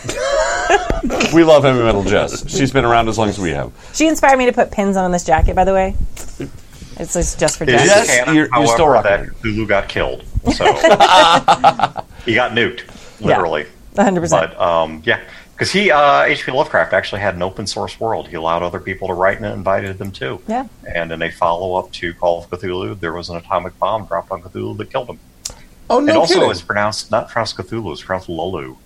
[1.32, 2.48] We love heavy metal Jess.
[2.48, 3.72] She's been around as long as we have.
[3.94, 5.56] She inspired me to put pins on this jacket.
[5.56, 5.94] By the way,
[6.98, 7.88] it's just, just for It is Jess.
[8.08, 10.24] Yes, canon, you're- you're still however, rocking that Cthulhu got killed.
[10.54, 10.64] So
[12.24, 12.82] he got nuked,
[13.20, 13.66] literally.
[13.94, 14.20] 100.
[14.20, 15.20] percent But um, yeah,
[15.52, 16.52] because he uh, H.P.
[16.52, 18.28] Lovecraft actually had an open source world.
[18.28, 20.40] He allowed other people to write in it, invited them to.
[20.48, 20.66] Yeah.
[20.94, 24.30] And in a follow up to Call of Cthulhu, there was an atomic bomb dropped
[24.30, 25.18] on Cthulhu that killed him.
[25.90, 26.50] Oh and no also, kidding!
[26.50, 28.76] it's pronounced not pronounced Cthulhu, it's pronounced Lulu.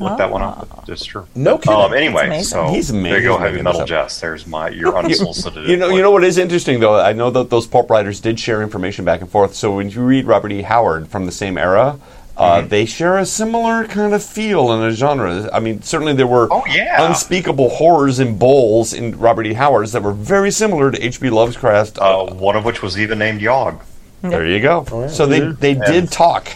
[0.00, 0.84] Look that one up.
[0.88, 1.26] It's true.
[1.34, 1.78] No kidding.
[1.78, 3.10] Um, anyway, so He's amazing.
[3.10, 3.88] there you go, heavy metal this up.
[3.88, 4.20] Jess.
[4.20, 5.68] There's my your unsolicited.
[5.68, 5.96] You know, input.
[5.96, 6.98] you know what is interesting though.
[6.98, 9.54] I know that those pulp writers did share information back and forth.
[9.54, 10.62] So when you read Robert E.
[10.62, 11.98] Howard from the same era,
[12.36, 12.68] uh, Mm-hmm.
[12.68, 15.50] they share a similar kind of feel and a genre.
[15.52, 17.06] I mean, certainly there were Oh, yeah.
[17.06, 19.52] unspeakable horrors and bowls in Robert E.
[19.52, 21.28] Howard's that were very similar to H.P.
[21.28, 21.98] Lovecraft.
[21.98, 23.80] Uh, one of which was even named Yogg.
[24.22, 24.86] there you go.
[24.90, 26.48] Oh, So they they did talk.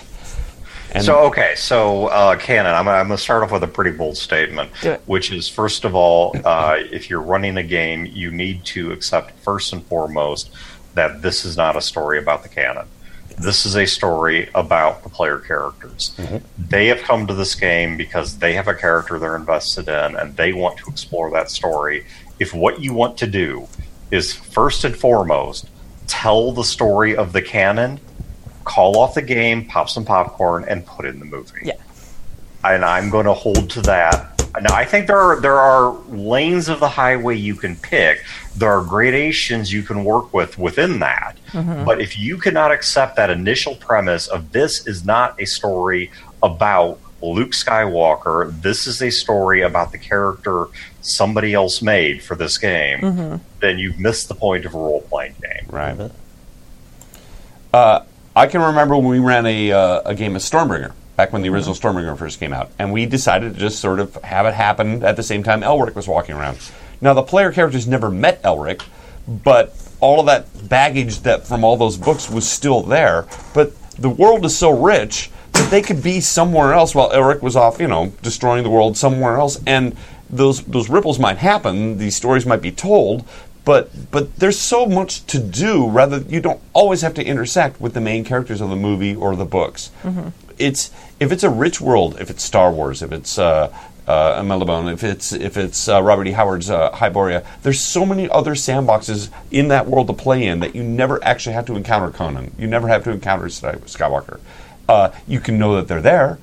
[0.94, 2.72] And So okay, so uh, canon.
[2.72, 4.70] I'm, I'm going to start off with a pretty bold statement,
[5.06, 9.32] which is first of all, uh, if you're running a game, you need to accept
[9.40, 10.50] first and foremost
[10.94, 12.86] that this is not a story about the canon.
[13.36, 16.14] This is a story about the player characters.
[16.56, 20.36] They have come to this game because they have a character they're invested in, and
[20.36, 22.06] they want to explore that story.
[22.38, 23.66] If what you want to do
[24.12, 25.66] is first and foremost
[26.06, 27.98] tell the story of the canon,
[28.64, 31.60] call off the game, pop some popcorn, and put in the movie.
[31.62, 31.74] Yeah.
[32.64, 34.30] And I'm going to hold to that.
[34.60, 38.24] Now, I think there are there are lanes of the highway you can pick.
[38.56, 41.36] There are gradations you can work with within that.
[41.84, 46.10] But if you cannot accept that initial premise of this is not a story
[46.42, 50.66] about Luke Skywalker, this is a story about the character
[51.00, 55.34] somebody else made for this game, then you've missed the point of a role playing
[55.42, 55.66] game.
[55.68, 56.10] Right.
[57.72, 58.04] Uh,
[58.36, 61.48] I can remember when we ran a, uh, a game of Stormbringer back when the
[61.50, 65.04] original Stormbringer first came out, and we decided to just sort of have it happen
[65.04, 66.58] at the same time Elric was walking around.
[67.00, 68.82] Now the player characters never met Elric,
[69.28, 73.26] but all of that baggage that from all those books was still there.
[73.54, 77.54] But the world is so rich that they could be somewhere else while Elric was
[77.54, 79.96] off, you know, destroying the world somewhere else, and
[80.28, 81.98] those those ripples might happen.
[81.98, 83.24] These stories might be told,
[83.64, 85.88] but but there's so much to do.
[85.88, 89.34] Rather, you don't always have to intersect with the main characters of the movie or
[89.36, 89.90] the books.
[90.58, 90.90] It's
[91.20, 93.74] if it's a rich world, if it's Star Wars, if it's uh,
[94.06, 96.32] uh, Melniboné, if it's if it's uh, Robert E.
[96.32, 100.74] Howard's uh, Hyboria, there's so many other sandboxes in that world to play in that
[100.76, 102.54] you never actually have to encounter Conan.
[102.58, 104.40] You never have to encounter Skywalker.
[104.86, 106.38] Uh, you can know that they're there.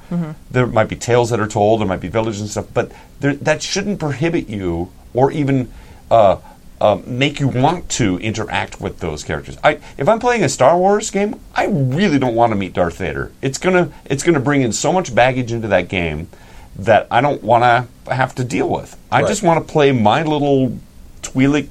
[0.49, 1.79] There might be tales that are told.
[1.79, 5.71] There might be villages and stuff, but there, that shouldn't prohibit you or even
[6.09, 6.37] uh,
[6.81, 9.57] uh, make you want to interact with those characters.
[9.63, 12.97] I, if I'm playing a Star Wars game, I really don't want to meet Darth
[12.97, 13.31] Vader.
[13.41, 16.27] It's gonna it's gonna bring in so much baggage into that game
[16.75, 17.63] that I don't want
[18.05, 18.97] to have to deal with.
[19.11, 19.27] I Right.
[19.27, 20.77] just want to play my little
[21.21, 21.67] Twi'lek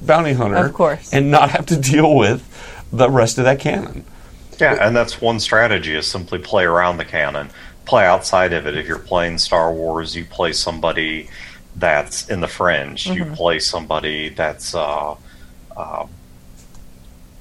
[0.00, 1.12] bounty hunter, Of course.
[1.12, 2.42] and not have to deal with
[2.92, 4.04] the rest of that canon.
[4.60, 7.50] Yeah, and that's one strategy is simply play around the canon,
[7.86, 8.76] play outside of it.
[8.76, 11.28] If you're playing Star Wars, you play somebody
[11.76, 13.06] that's in the fringe.
[13.06, 15.16] You play somebody that's uh,
[15.76, 16.06] uh,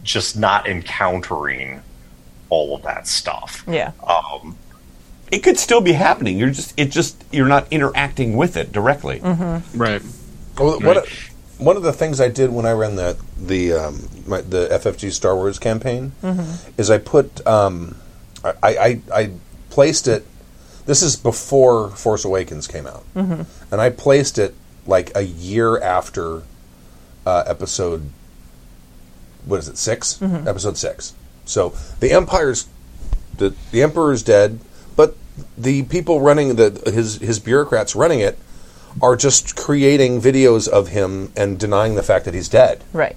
[0.04, 1.82] just not encountering
[2.50, 3.64] all of that stuff.
[3.68, 3.92] Yeah.
[4.08, 4.58] Um,
[5.32, 6.38] It could still be happening.
[6.38, 9.20] You're just it just you're not interacting with it directly.
[9.22, 10.02] Right.
[10.60, 10.84] Well, Right.
[10.84, 11.08] what,
[11.58, 15.12] one of the things I did when I ran the the um, my, the FFG
[15.12, 16.12] Star Wars campaign
[16.78, 17.96] is I put um,
[18.44, 19.32] I, I I
[19.70, 20.26] placed it.
[20.86, 23.46] This is before Force Awakens came out, and
[23.82, 24.54] I placed it
[24.86, 26.44] like a year after
[27.26, 28.10] uh, episode.
[29.46, 29.78] What is it?
[29.78, 31.14] 6 Episode six.
[31.46, 32.68] So the Empire's
[33.38, 34.60] the the Emperor's dead,
[34.96, 35.16] but
[35.58, 38.38] the people running the his his bureaucrats running it
[39.02, 42.84] are just creating videos of him and denying the fact that he's dead.
[42.94, 43.16] Right.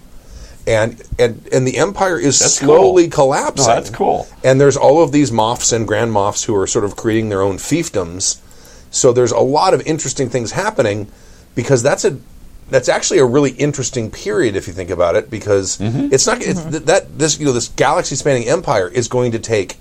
[0.66, 3.26] And and and the empire is That's slowly cool.
[3.26, 3.66] collapsing.
[3.68, 4.26] No, that's cool.
[4.42, 7.40] And there's all of these moffs and grand moffs who are sort of creating their
[7.40, 8.40] own fiefdoms.
[8.90, 11.06] So there's a lot of interesting things happening
[11.54, 12.18] because that's a
[12.68, 16.08] that's actually a really interesting period if you think about it because Mm-hmm.
[16.12, 19.38] it's not it's, th- that this you know this galaxy spanning empire is going to
[19.38, 19.76] take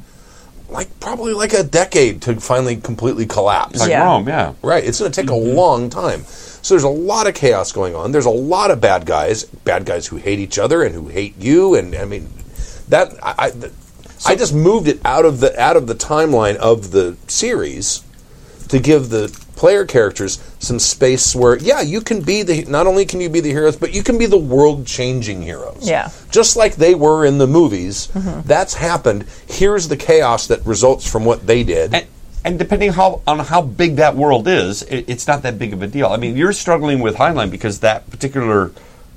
[0.70, 3.80] like probably like a decade to finally completely collapse.
[3.80, 4.04] Like Yeah.
[4.06, 4.54] Rome, yeah.
[4.62, 4.84] Right.
[4.84, 5.50] It's going to take Mm-hmm.
[5.50, 6.26] a long time.
[6.66, 8.12] So there's a lot of chaos going on.
[8.12, 11.38] There's a lot of bad guys, bad guys who hate each other and who hate
[11.38, 11.76] you.
[11.76, 12.28] And I mean,
[12.90, 16.90] that I, I, I just moved it out of the out of the timeline of
[16.90, 18.04] the series
[18.70, 23.06] to give the player characters some space where yeah you can be the not only
[23.06, 26.10] can you be the heroes but you can be the world changing heroes Yeah.
[26.30, 28.46] just like they were in the movies mm-hmm.
[28.46, 32.06] that's happened here's the chaos that results from what they did and,
[32.46, 35.82] and depending how on how big that world is, it, it's not that big of
[35.82, 36.08] a deal.
[36.08, 38.72] I mean, you're struggling with Heinlein because that particular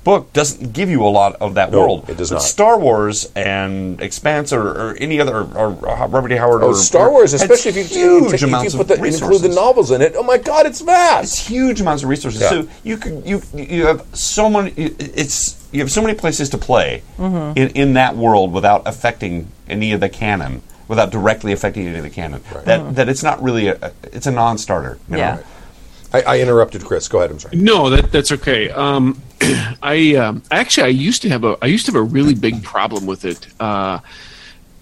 [0.05, 2.09] book doesn't give you a lot of that No, world.
[2.09, 2.41] it does But not.
[2.43, 6.37] Star Wars and Expanse or, or any other or, or Robert E.
[6.37, 8.91] Howard Oh, or Star Wars, especially if you, huge if you, amounts if you put
[8.97, 10.13] of the, include the novels in it.
[10.15, 11.23] Oh my God, it's vast.
[11.35, 12.41] It's huge amounts of resources.
[12.41, 12.49] Yeah.
[12.49, 14.71] So you could you you have so many.
[14.71, 17.57] It's you have so many places to play Mm-hmm.
[17.59, 22.03] in in that world without affecting any of the canon, without directly affecting any of
[22.03, 22.41] the canon.
[22.65, 24.99] That that it's not really a, a- it's a non-starter.
[25.07, 25.17] you know?
[25.19, 25.43] Yeah.
[26.11, 27.07] I, I interrupted Chris.
[27.07, 27.29] Go ahead.
[27.31, 27.55] I'm sorry.
[27.55, 28.69] No, that that's okay.
[28.71, 29.21] Um,
[29.81, 32.63] I um, actually I used to have a I used to have a really big
[32.63, 33.99] problem with it uh,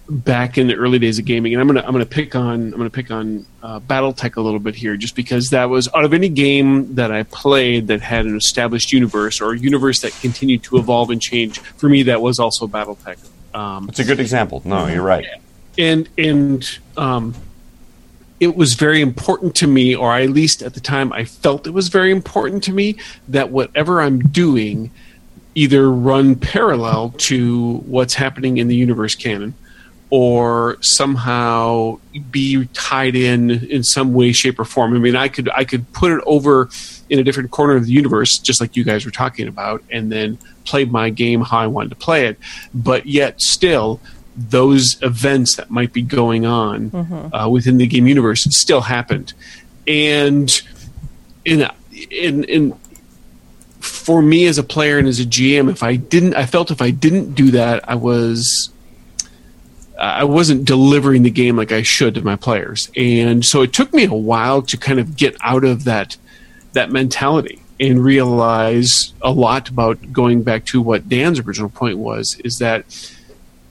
[0.08, 2.78] back in the early days of gaming, and I'm gonna I'm gonna pick on I'm
[2.78, 6.14] gonna pick on uh, BattleTech a little bit here, just because that was out of
[6.14, 10.62] any game that I played that had an established universe or a universe that continued
[10.64, 11.58] to evolve and change.
[11.58, 13.18] For me, that was also BattleTech.
[13.54, 14.62] Um, It's a good example.
[14.64, 15.26] No, you're right.
[15.78, 17.34] And and um,
[18.40, 21.70] it was very important to me, or at least at the time, I felt it
[21.70, 22.98] was very important to me
[23.28, 24.90] that whatever I'm doing
[25.54, 29.54] either run parallel to what's happening in the universe canon,
[30.10, 31.98] or somehow
[32.30, 34.94] be tied in in some way, shape, or form.
[34.94, 36.68] I mean, I could I could put it over
[37.10, 40.12] in a different corner of the universe, just like you guys were talking about, and
[40.12, 42.38] then play my game how I wanted to play it.
[42.72, 44.00] But yet, still,
[44.38, 49.32] those events that might be going on uh, within the game universe still happened,
[49.86, 50.62] and
[51.44, 51.68] in
[52.10, 52.78] in in
[53.80, 56.80] for me as a player and as a GM, if I didn't, I felt if
[56.80, 58.70] I didn't do that, I was
[59.98, 63.92] I wasn't delivering the game like I should to my players, and so it took
[63.92, 66.16] me a while to kind of get out of that
[66.74, 72.40] that mentality and realize a lot about going back to what Dan's original point was
[72.44, 72.84] is that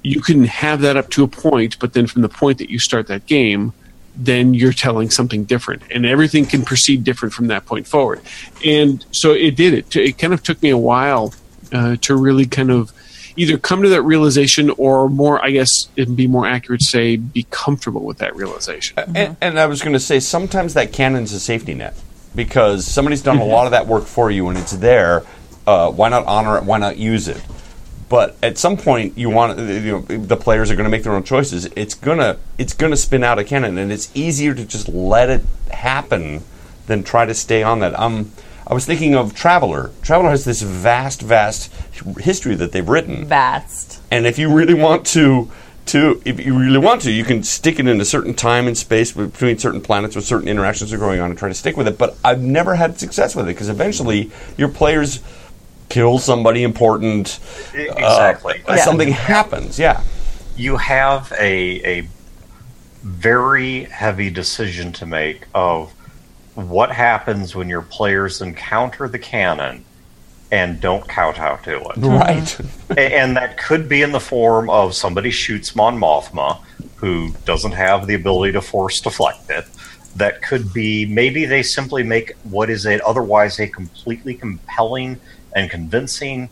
[0.08, 2.80] you can have that up to a point, but then from the point that you
[2.80, 3.74] start that game,
[4.16, 8.22] then you're telling something different, and everything can proceed different from that point forward.
[8.66, 9.96] And so it did it.
[9.96, 11.34] It kind of took me a while
[11.72, 12.92] uh, to really kind of
[13.36, 17.18] either come to that realization, or more, I guess it'd be more accurate to say,
[17.18, 18.98] be comfortable with that realization.
[19.16, 21.94] And, and I was going to say sometimes that canon's a safety net
[22.34, 25.24] because somebody's done a lot of that work for you and it's there.
[25.68, 26.64] Uh, why not honor it?
[26.64, 27.44] Why not use it?
[28.10, 31.14] But at some point, you want you know the players are going to make their
[31.14, 31.66] own choices.
[31.76, 35.44] It's gonna it's gonna spin out a canon, and it's easier to just let it
[35.72, 36.44] happen
[36.88, 37.98] than try to stay on that.
[38.00, 38.32] Um,
[38.66, 39.92] I was thinking of Traveller.
[40.02, 41.74] Traveller has this vast, vast
[42.20, 43.26] history that they've written.
[43.26, 44.02] Vast.
[44.12, 45.50] And if you really want to,
[45.88, 48.78] to if you really want to, you can stick it in a certain time and
[48.78, 51.88] space between certain planets with certain interactions are going on and try to stick with
[51.88, 51.98] it.
[51.98, 55.22] But I've never had success with it because eventually your players
[55.90, 57.40] kill somebody important.
[57.76, 58.62] E- Exactly.
[58.68, 59.78] uh, Something happens.
[59.80, 60.02] Yeah.
[60.56, 62.08] you have a a
[63.04, 65.92] very heavy decision to make of
[66.56, 69.86] what happens when your players encounter the canon
[70.52, 71.98] and don't kowtow to it.
[71.98, 72.60] Right.
[72.98, 76.60] And that could be in the form of somebody shoots Mon Mothma,
[76.96, 79.66] who doesn't have the ability to force deflect it.
[80.16, 85.20] That could be maybe they simply make what is it otherwise a completely compelling
[85.58, 86.50] and convincing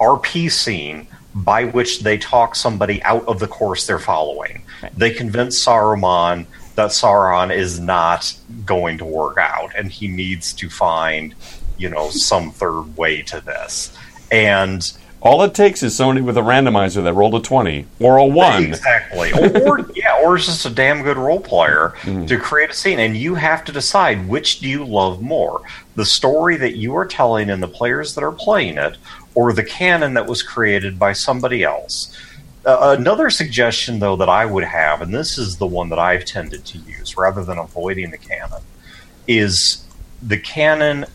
[0.00, 4.64] RP scene by which they talk somebody out of the course they're following.
[4.96, 10.68] They convince Saruman that Sauron is not going to work out and he needs to
[10.68, 11.32] find,
[11.76, 13.96] you know, some third way to this.
[14.32, 18.24] And All it takes is somebody with a randomizer that rolled a 20 or a
[18.24, 18.64] 1.
[18.66, 19.32] Exactly.
[19.32, 23.16] Or, yeah, or it's just a damn good role player to create a scene, and
[23.16, 25.62] you have to decide which do you love more:
[25.96, 28.96] the story that you are telling and the players that are playing it,
[29.34, 32.16] or the canon that was created by somebody else.
[32.64, 36.24] Uh, another suggestion, though, that I would have, and this is the one that I've
[36.24, 38.62] tended to use rather than avoiding the canon,
[39.26, 39.84] is
[40.22, 41.06] the canon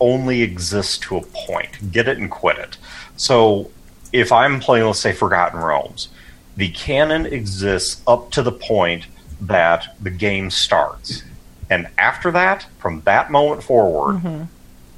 [0.00, 1.92] only exists to a point.
[1.92, 2.76] Get it and quit it.
[3.20, 3.70] So
[4.14, 6.08] if I'm playing, let's say, Forgotten Realms,
[6.56, 9.08] the canon exists up to the point
[9.42, 11.22] that the game starts.
[11.68, 14.44] And after that, from that moment forward, mm-hmm.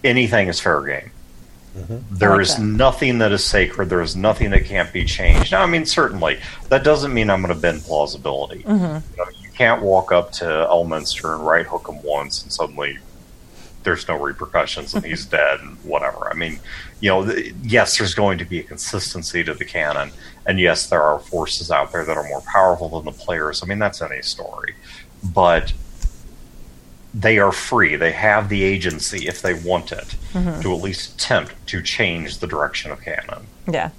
[0.05, 1.11] anything is fair game.
[1.77, 1.97] Mm-hmm.
[2.13, 2.63] There like is that.
[2.63, 3.89] nothing that is sacred.
[3.89, 5.51] There is nothing that can't be changed.
[5.51, 8.63] Now, I mean, certainly, that doesn't mean I'm going to bend plausibility.
[8.63, 8.85] Mm-hmm.
[8.85, 12.99] You, know, you can't walk up to Elminster and right hook him once and suddenly
[13.85, 16.31] there's no repercussions and he's dead and whatever.
[16.31, 16.61] I mean,
[17.03, 20.13] you know, th- yes, there's going to be a consistency to the canon,
[20.47, 23.61] and yes, there are forces out there that are more powerful than the players.
[23.61, 24.77] I mean, that's any story,
[25.35, 25.73] but
[27.13, 27.97] they are free.
[27.97, 32.47] They have the agency if they want it to at least attempt to change the
[32.47, 33.47] direction of canon.
[33.69, 33.91] Yeah.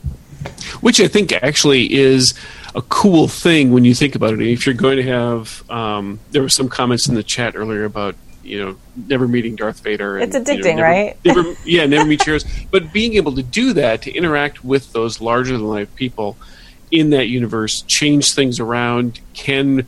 [0.79, 2.33] which I think actually is
[2.73, 4.41] a cool thing when you think about it.
[4.41, 8.15] If you're going to have, um, there were some comments in the chat earlier about
[8.43, 10.17] you know never meeting Darth Vader.
[10.17, 11.17] And, It's you know, addicting, never- right?
[11.25, 12.45] Never, yeah, never meet heroes.
[12.71, 16.37] But being able to do that, to interact with those larger than life people
[16.91, 19.87] in that universe, change things around, can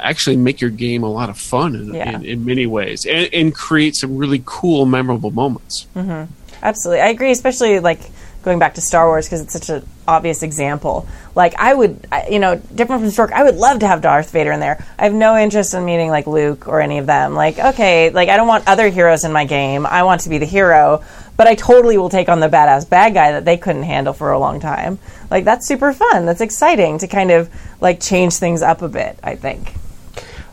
[0.00, 2.10] actually make your game a lot of fun in, Yeah.
[2.16, 5.86] in, in many ways, and, and create some really cool, memorable moments.
[5.96, 6.32] Mm-hmm.
[6.62, 7.30] Absolutely, I agree.
[7.32, 8.00] Especially like
[8.42, 11.06] going back to Star Wars because it's such an obvious example.
[11.34, 13.32] Like I would, I, you know, different from Stork.
[13.32, 14.84] I would love to have Darth Vader in there.
[14.98, 17.34] I have no interest in meeting like Luke or any of them.
[17.34, 19.86] Like okay, like I don't want other heroes in my game.
[19.86, 21.02] I want to be the hero,
[21.36, 24.32] but I totally will take on the badass bad guy that they couldn't handle for
[24.32, 24.98] a long time.
[25.30, 26.26] Like that's super fun.
[26.26, 29.18] That's exciting to kind of like change things up a bit.
[29.22, 29.74] I think.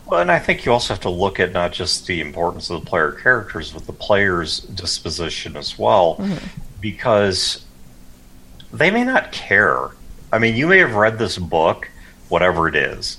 [0.08, 2.80] Well, and I think you also have to look at not just the importance of
[2.80, 6.62] the player characters, but the player's disposition as well, mm-hmm.
[6.80, 7.66] because
[8.74, 9.90] they may not care.
[10.32, 11.90] I mean, you may have read this book,
[12.30, 13.18] whatever it is,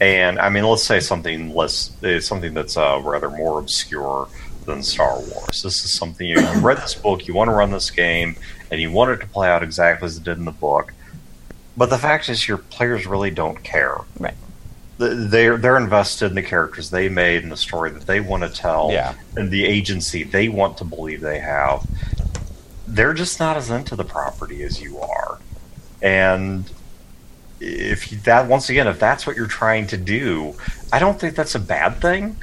[0.00, 4.28] and I mean, let's say something less, uh, something that's uh, rather more obscure
[4.66, 5.62] than Star Wars.
[5.62, 8.36] This is something you, you read this book, you want to run this game,
[8.70, 10.92] and you want it to play out exactly as it did in the book.
[11.76, 14.34] But the fact is, your players really don't care Right.
[14.98, 18.50] they're they're invested in the characters they made and the story that they want to
[18.50, 19.14] tell Yeah.
[19.36, 21.86] and the agency they want to believe they have
[22.90, 25.38] they're just not as into the property as you are
[26.02, 26.70] and
[27.60, 30.54] if that once again if that's what you're trying to do
[30.92, 32.36] i don't think that's a bad thing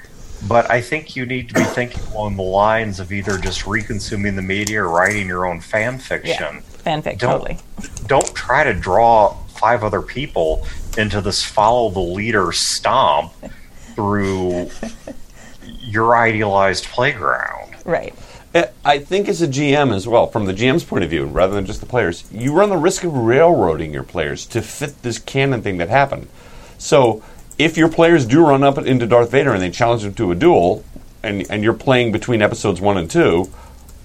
[0.47, 4.35] but i think you need to be thinking along the lines of either just reconsuming
[4.35, 7.57] the media or writing your own fan fiction Fanfic, Don't- totally.
[8.05, 10.65] don't try to draw five other people
[10.97, 13.33] into this follow the leader stomp
[13.95, 14.69] through
[15.65, 17.75] your idealized playground.
[17.85, 18.13] Right.
[18.57, 21.53] Uh, I think as a GM as well, from the GM's point of view, rather
[21.53, 25.19] than just the players, you run the risk of railroading your players to fit this
[25.19, 26.27] canon thing that happened.
[26.79, 27.23] So
[27.59, 30.35] if your players do run up into Darth Vader and they challenge him to a
[30.35, 30.83] duel,
[31.21, 33.51] and and you're playing between episodes one and two,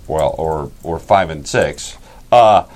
[0.06, 1.96] well, or or five and six,
[2.30, 2.66] uh,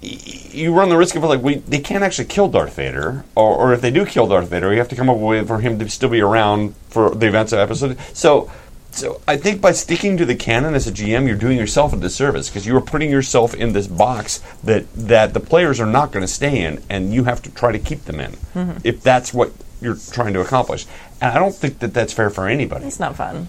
[0.00, 3.72] you run the risk of like we they can't actually kill Darth Vader, or, or
[3.72, 5.88] if they do kill Darth Vader, you have to come up with for him to
[5.88, 7.98] still be around for the events of episode.
[8.12, 8.50] So,
[8.94, 11.96] so I think by sticking to the canon as a GM, you're doing yourself a
[11.96, 16.12] disservice because you are putting yourself in this box that that the players are not
[16.12, 18.78] going to stay in, and you have to try to keep them in mm-hmm.
[18.84, 20.86] if that's what you're trying to accomplish.
[21.20, 22.86] And I don't think that that's fair for anybody.
[22.86, 23.48] It's not fun.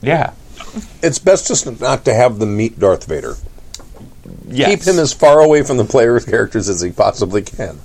[0.00, 0.32] Yeah.
[1.02, 3.36] It's best just not to have them meet Darth Vader.
[4.46, 4.70] Yes.
[4.70, 7.78] Keep him as far away from the player's characters as he possibly can.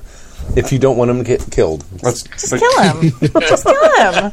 [0.56, 3.12] If you don't want him to get killed, Let's, Just kill him.
[3.42, 4.32] Just kill him.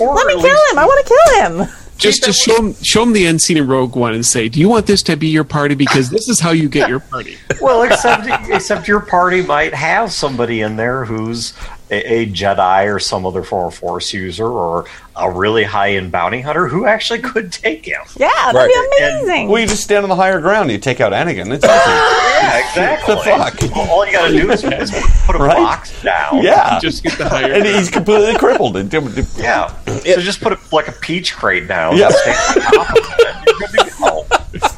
[0.00, 0.78] Or Let me kill least- him.
[0.78, 1.68] I want to kill him.
[1.96, 4.60] Just to show them, show him the end scene in Rogue One and say, "Do
[4.60, 5.74] you want this to be your party?
[5.74, 10.12] Because this is how you get your party." Well, except except your party might have
[10.12, 11.54] somebody in there who's
[11.90, 14.84] a, a Jedi or some other form of Force user or
[15.16, 18.00] a really high end bounty hunter who actually could take him.
[18.16, 18.68] Yeah, that'd Right.
[18.98, 19.48] be And- amazing.
[19.48, 20.64] well, you just stand on the higher ground.
[20.64, 21.52] and You take out Anakin.
[21.52, 21.74] It's easy.
[22.38, 23.14] Yeah, exactly.
[23.16, 23.76] The fuck?
[23.90, 24.62] All you got to do is,
[24.92, 24.92] is
[25.26, 25.56] put a Right?
[25.56, 26.40] box down.
[26.42, 26.78] yeah.
[26.80, 27.52] Just get the higher.
[27.52, 28.76] and he's completely crippled.
[28.76, 28.92] And-
[29.36, 29.74] Yeah.
[29.86, 31.96] So just put a, like a peach crate down.
[31.96, 32.06] Yeah.
[32.06, 33.36] and stand on top of it.
[33.46, 34.26] You're good to go.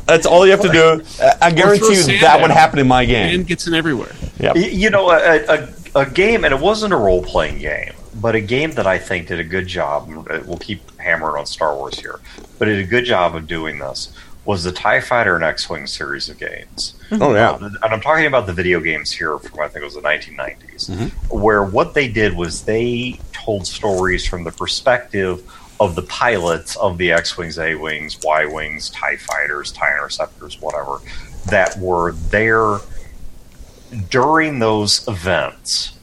[0.07, 1.03] That's all you have to do.
[1.23, 3.35] I- I guarantee you sand that would happen in my game.
[3.41, 4.11] and gets in everywhere.
[4.39, 4.55] Yep.
[4.57, 8.35] Y- You know, a, a, a game, and it wasn't a role playing game, but
[8.35, 10.09] a game that I think did a good job.
[10.31, 12.21] uh, We'll keep hammering on Star Wars here,
[12.59, 14.13] but it did a good job of doing this.
[14.47, 16.95] Was the Tie Fighter and X Wing series of games?
[17.11, 17.23] Mm-hmm.
[17.23, 19.85] oh yeah, uh, and I'm talking about the video games here from I think it
[19.85, 21.39] was the 1990s, mm-hmm.
[21.39, 25.43] where what they did was they told stories from the perspective
[25.81, 30.99] of the pilots of the X-wings, A-wings, Y-wings, Tie fighters, Tie interceptors, whatever,
[31.47, 32.79] that were there
[34.09, 35.99] during those events,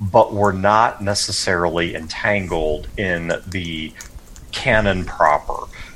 [0.00, 3.92] but were not necessarily entangled in the
[4.52, 5.54] canon proper.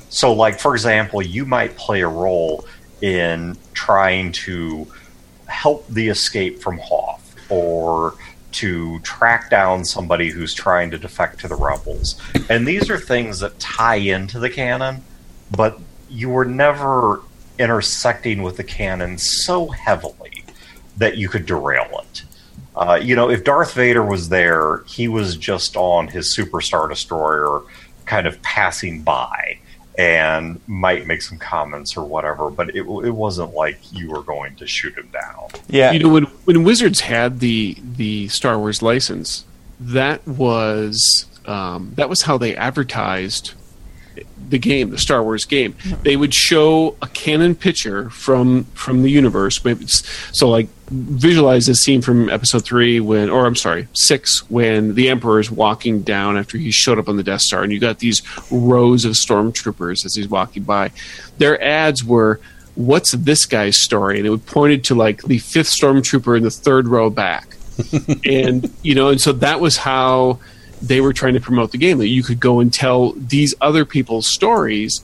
[0.09, 2.65] So, like for example, you might play a role
[3.01, 4.87] in trying to
[5.47, 8.15] help the escape from Hoth or
[8.53, 12.21] to track down somebody who's trying to defect to the rebels.
[12.49, 15.03] And these are things that tie into the canon,
[15.51, 15.79] but
[16.09, 17.21] you were never
[17.57, 20.32] intersecting with the canon so heavily
[20.97, 22.23] that you could derail it.
[22.75, 27.61] Uh, you know, if Darth Vader was there, he was just on his superstar destroyer,
[28.05, 29.59] kind of passing by.
[29.95, 34.55] and might make some comments or whatever, but it, it wasn't like you were going
[34.55, 35.49] to shoot him down.
[35.67, 39.45] Yeah, You know, when when Wizards had the the Star Wars license,
[39.79, 43.53] that was um, that was how they advertised
[44.49, 45.75] the game, the Star Wars game.
[46.03, 49.63] They would show a canon picture from from the universe.
[49.63, 54.95] Maybe So, like, visualize this scene from Episode Three when, or I'm sorry, six when
[54.95, 57.79] the Emperor is walking down after he showed up on the Death Star, and you
[57.79, 58.21] got these
[58.51, 60.91] rows of stormtroopers as he's walking by.
[61.37, 62.39] Their ads were.
[62.75, 64.17] What's this guy's story?
[64.17, 67.55] And it would pointed to like the fifth stormtrooper in the third row back
[68.25, 70.39] and you know, and so that was how
[70.83, 73.85] they were trying to promote the game that you could go and tell these other
[73.85, 75.01] people's stories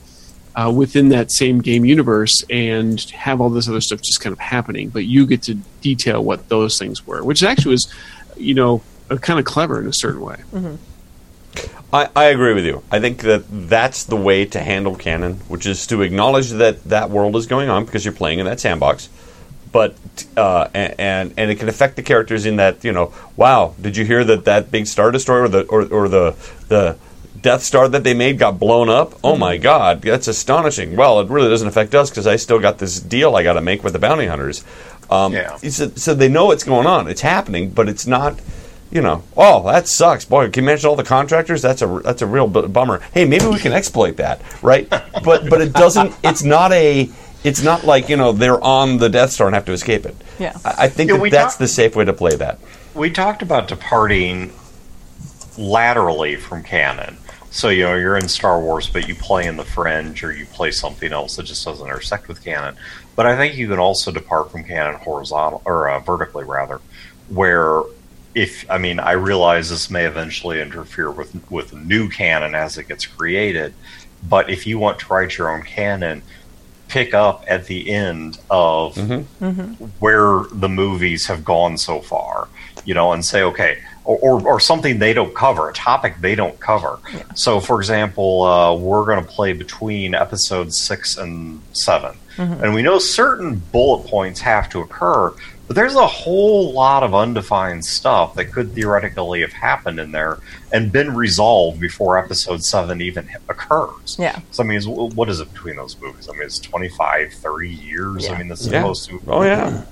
[0.54, 4.38] uh, within that same game universe and have all this other stuff just kind of
[4.38, 7.92] happening, but you get to detail what those things were, which actually was,
[8.36, 10.36] you know, uh, kind of clever in a certain way.
[11.92, 12.82] I, I agree with you.
[12.90, 17.10] I think that that's the way to handle canon, which is to acknowledge that that
[17.10, 19.08] world is going on because you're playing in that sandbox.
[19.72, 19.94] But
[20.36, 24.04] uh, and and it can affect the characters in that you know, wow, did you
[24.04, 26.34] hear that that big star destroyer or the or, or the
[26.68, 26.96] the
[27.40, 29.14] Death Star that they made got blown up?
[29.22, 30.96] Oh my God, that's astonishing.
[30.96, 33.60] Well, it really doesn't affect us because I still got this deal I got to
[33.60, 34.64] make with the bounty hunters.
[35.08, 35.56] Um, Yeah.
[35.56, 37.08] So, so they know what's going on.
[37.08, 38.40] It's happening, but it's not
[38.90, 40.24] you know, oh, that sucks.
[40.24, 41.62] Boy, can you imagine all the contractors?
[41.62, 42.98] That's a that's a real bu- bummer.
[43.14, 44.88] Hey, maybe we can exploit that, right?
[45.22, 46.14] But but it doesn't.
[46.24, 47.08] It's not a.
[47.42, 50.16] It's not like you know they're on the Death Star and have to escape it.
[50.38, 50.56] Yeah.
[50.64, 52.58] I, I think Yeah, that that's talk- the safe way to play that.
[52.94, 54.52] we talked about departing
[55.58, 57.16] laterally from canon.
[57.52, 60.46] So you know you're in Star Wars, but you play in the fringe, or you
[60.46, 62.76] play something else that just doesn't intersect with canon.
[63.16, 66.80] But I think you can also depart from canon horizontal or uh, vertically, rather,
[67.28, 67.82] where
[68.36, 72.86] if I mean I realize this may eventually interfere with with new canon as it
[72.86, 73.74] gets created,
[74.28, 76.22] but if you want to write your own canon,
[76.90, 79.44] pick up at the end of mm-hmm.
[79.44, 79.84] Mm-hmm.
[80.00, 82.48] where the movies have gone so far,
[82.84, 86.34] you know, and say, okay, or, or, or something they don't cover, a topic they
[86.34, 86.98] don't cover.
[87.36, 92.64] So, for example, uh, we're going to play between episodes six and 7 mm-hmm.
[92.64, 95.32] and we know certain bullet points have to occur.
[95.70, 100.40] But there's a whole lot of undefined stuff that could theoretically have happened in there
[100.72, 104.16] and been resolved before episode 7 even occurs.
[104.18, 104.40] Yeah.
[104.50, 106.28] So, I mean, what is it between those movies?
[106.28, 108.28] I mean, it's 25, 30 years.
[108.28, 108.80] I mean, this is Yeah.
[108.80, 109.22] supposed to.
[109.28, 109.84] Oh yeah.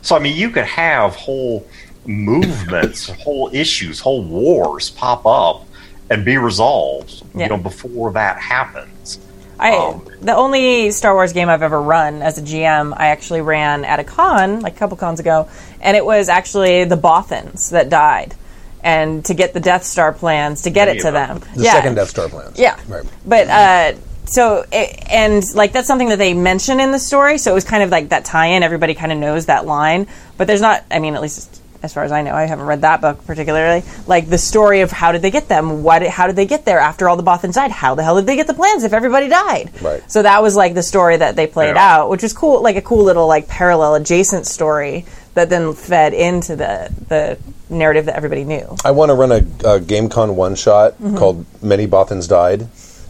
[0.00, 1.66] So, I mean, you could have whole
[2.06, 5.66] movements, whole issues, whole wars pop up
[6.08, 7.46] and be resolved, Yeah.
[7.46, 9.18] you know, before that happens.
[9.58, 13.40] I Um, the only Star Wars game I've ever run as a GM, I actually
[13.40, 15.48] ran at a con like a couple cons ago,
[15.80, 18.34] and it was actually the Bothans that died,
[18.82, 21.40] and to get the Death Star plans to get it to them.
[21.40, 21.48] them.
[21.56, 21.72] The yeah.
[21.72, 22.58] second Death Star plans.
[22.58, 22.78] Yeah.
[22.88, 23.04] Right.
[23.24, 23.92] But uh,
[24.26, 27.64] so it, and like that's something that they mention in the story, so it was
[27.64, 28.62] kind of like that tie-in.
[28.62, 30.84] Everybody kind of knows that line, but there's not.
[30.90, 33.82] I mean, at least as far as I know, I haven't read that book particularly.
[34.06, 35.82] Like the story of how did they get them?
[35.82, 36.02] What?
[36.06, 37.70] How did they get there after all the Bothans died?
[37.70, 39.70] How the hell did they get the plans if everybody died?
[39.82, 40.02] Right.
[40.10, 41.96] So that was like the story that they played Yeah.
[41.96, 45.04] out, which was cool, like a cool little like parallel adjacent story
[45.34, 48.76] that then fed into the the narrative that everybody knew.
[48.84, 51.16] I want to run a, a GameCon one shot Mm-hmm.
[51.16, 52.68] called "Many Bothans Died,"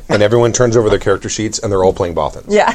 [0.08, 2.46] and everyone turns over their character sheets and they're all playing Bothans.
[2.48, 2.68] Yeah.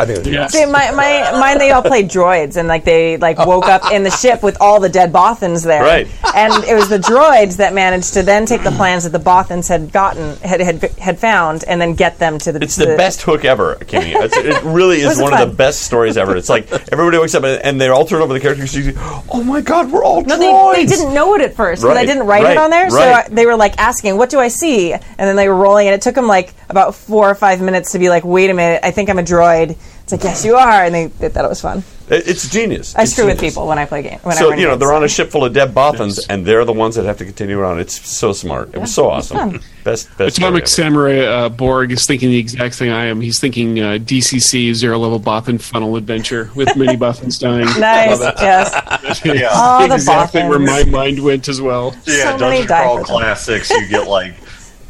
[0.00, 0.26] I think.
[0.26, 0.46] Yeah.
[0.48, 4.02] See, my, my mine they all played droids and like they like woke up in
[4.02, 5.82] the ship with all the dead Bothans there.
[5.82, 6.08] Right.
[6.34, 9.68] And it was the droids that managed to then take the plans that the Bothans
[9.68, 13.22] had gotten had had, had found and then get them to the It's the best
[13.22, 14.14] hook ever, Kimmy.
[14.14, 16.36] It's, it really is was one of the best stories ever.
[16.36, 18.96] It's like everybody wakes up and, and they all turn over the character sheets.
[19.30, 20.74] Oh my God, we're all No, droids.
[20.74, 22.90] they, they didn't know it at first because I didn't write right, it on there.
[22.90, 22.98] So.
[22.98, 25.94] I, they were like asking, "What do I see?" And then they were rolling, and
[25.94, 28.80] it took them like about four or five minutes to be like, "Wait a minute,
[28.82, 31.48] I think I'm a droid." It's like, "Yes, you are," and they, they thought it
[31.48, 31.84] was fun.
[32.08, 32.94] It's genius.
[32.94, 34.22] I It's screw with people when I play games.
[34.22, 34.80] When I So you know games.
[34.80, 36.26] they're on a ship full of dead Bothans, Yes.
[36.28, 37.78] and they're the ones that have to continue on.
[37.78, 38.74] It's so smart.
[38.74, 39.60] It was so awesome.
[39.84, 40.36] Best best.
[40.36, 40.68] story Atomic.
[40.68, 43.20] Samurai uh, Borg is thinking the exact thing I am.
[43.22, 47.66] He's thinking uh, DCC zero level Bothan funnel adventure with many Bothans dying.
[47.80, 49.20] Nice, yes.
[49.24, 49.48] Yeah.
[49.54, 51.94] All the exactly where my mind went as well.
[52.04, 53.04] Yeah, So Dungeon Crawl.
[53.04, 54.34] Classics, you get like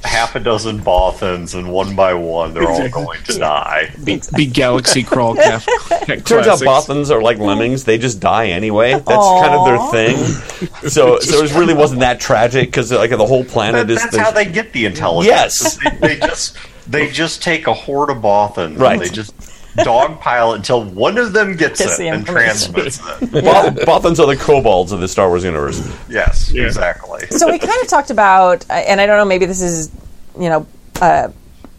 [0.05, 3.95] half a dozen Bothans, and one by one, they're all going to die.
[4.05, 5.35] Big, big galaxy crawl.
[5.35, 5.65] Caf-
[6.25, 6.63] Turns out classics.
[6.63, 8.93] Bothans are like lemmings; they just die anyway.
[8.93, 10.69] That's kind of their thing.
[10.89, 13.99] So, so it really wasn't that tragic because like the whole planet That, is.
[14.01, 15.27] that's the- how they get the intelligence.
[15.29, 15.79] Yes.
[16.01, 16.57] they, they just
[16.89, 18.93] they just take a horde of Bothans, Right.
[18.95, 19.33] and they just
[19.79, 23.31] dogpile it until one of them gets Gets it the and transmits it.
[23.33, 25.81] Both- Bothans are the kobolds of the Star Wars universe.
[26.09, 26.65] Yes, Yeah.
[26.65, 27.27] exactly.
[27.29, 29.91] so we kind of talked about, uh, and I don't know, maybe this is,
[30.39, 30.67] you know,
[31.01, 31.29] uh,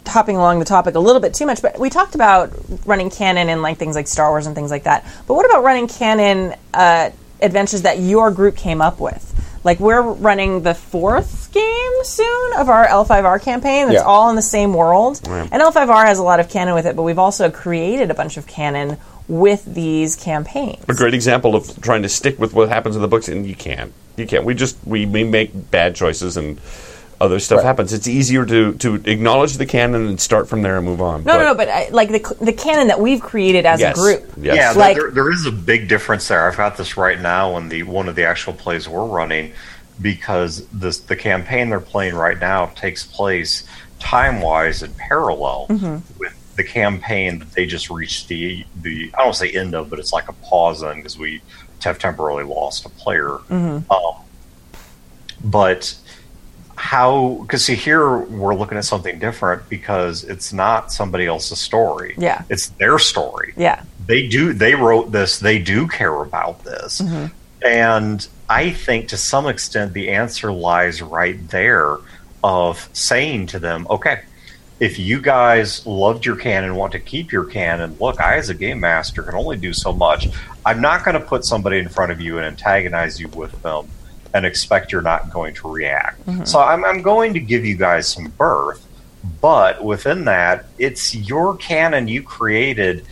[0.06, 2.52] hopping along the topic a little bit too much, but we talked about
[2.84, 5.04] running canon and like things like Star Wars and things like that.
[5.26, 9.30] But what about running canon uh, adventures that your group came up with?
[9.64, 13.86] Like we're running the fourth game soon of our L5R campaign.
[13.88, 14.06] That's Yeah.
[14.06, 16.94] all in the same world, and L5R has a lot of canon with it.
[16.96, 20.84] But we've also created a bunch of canon with these campaigns.
[20.86, 23.54] a great example of trying to stick with what happens in the books, and you
[23.54, 23.92] can't.
[24.16, 24.44] You can't.
[24.44, 26.58] We just we, we make bad choices and
[27.24, 27.64] other stuff Right.
[27.66, 27.92] happens.
[27.92, 31.24] It's easier to to acknowledge the canon and start from there and move on.
[31.24, 31.54] No, no, no.
[31.54, 34.32] But I, like the the canon that we've created as yes, a group.
[34.36, 34.56] yes.
[34.56, 36.46] Yeah, Like- there, there is a big difference there.
[36.48, 39.52] I've got this right now in the one of the actual plays we're running
[40.00, 43.64] because this the campaign they're playing right now takes place
[44.00, 45.66] time wise in parallel
[46.18, 49.98] with the campaign that they just reached the the I don't say end of, but
[49.98, 51.42] it's like a pause in because we
[51.82, 53.38] have temporarily lost a player.
[53.50, 53.84] Um,
[55.44, 55.94] but
[56.76, 62.14] how because see here we're looking at something different because it's not somebody else's story
[62.18, 62.42] Yeah.
[62.48, 63.82] it's their story Yeah.
[64.06, 67.26] they do they wrote this they do care about this mm-hmm.
[67.66, 71.98] and i think to some extent the answer lies right there
[72.42, 74.22] of saying to them okay
[74.80, 78.54] if you guys loved your canon want to keep your canon look i as a
[78.54, 80.28] game master can only do so much
[80.66, 83.88] i'm not going to put somebody in front of you and antagonize you with them
[84.34, 86.26] and expect you're not going to react.
[86.26, 86.44] Mm-hmm.
[86.44, 88.86] So I'm, I'm going to give you guys some berth
[89.40, 93.06] but within that it's your canon you created.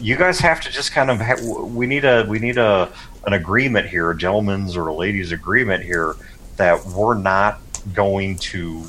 [0.00, 2.92] You guys have to just kind of ha- we need a we need a
[3.24, 6.16] an agreement here, a gentleman's or a lady's agreement here
[6.56, 7.60] that we're not
[7.92, 8.84] going to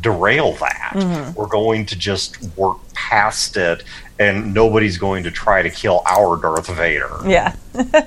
[0.00, 1.32] derail that.
[1.36, 3.82] We're going to just work past it,
[4.18, 7.10] and nobody's going to try to kill our Darth Vader.
[7.26, 7.54] Yeah.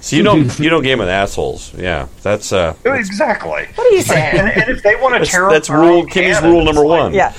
[0.00, 1.74] So you don't you don't game with assholes.
[1.74, 3.66] Yeah, that's uh, Exactly.
[3.74, 4.38] What are you saying?
[4.38, 5.98] And, and if they want to that's, tear up that's their rule.
[5.98, 7.14] own Kimmy's canon, rule number it's like- one.
[7.14, 7.34] yeah.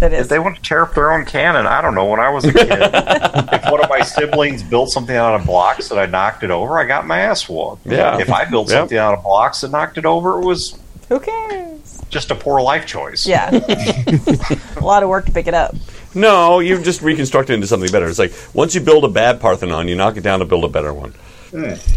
[0.00, 0.22] That is.
[0.22, 2.06] If they want to tear up their own canon, I don't know.
[2.06, 5.92] When I was a kid, if one of my siblings built something out of blocks
[5.92, 7.86] and I knocked it over, I got my ass whooped.
[7.86, 8.18] Yeah.
[8.18, 8.76] If I built Yep.
[8.80, 10.76] something out of blocks and knocked it over, it was
[11.08, 12.01] Who cares?
[12.12, 13.26] Just a poor life choice.
[13.26, 13.50] Yeah.
[14.76, 15.74] a lot of work to pick it up.
[16.14, 18.06] No, you've just reconstructed it into something better.
[18.06, 20.68] It's like once you build a bad Parthenon, you knock it down to build a
[20.68, 21.14] better one.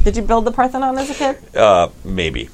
[0.04, 1.56] Did you build the Parthenon as a kid?
[1.56, 2.50] Uh, maybe.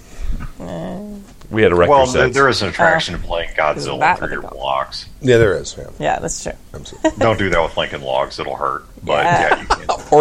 [0.59, 2.19] We had a record Well, set.
[2.19, 3.59] there, there is an attraction to playing Isn't
[3.99, 4.61] Godzilla through your they call it?
[4.61, 5.05] blocks.
[5.21, 5.75] Yeah, there is.
[5.77, 5.87] Yeah.
[5.99, 6.53] Yeah, that's true.
[7.19, 8.85] Don't do that with Lincoln Logs; it'll hurt.
[9.03, 9.65] But Yeah.
[9.69, 9.85] yeah,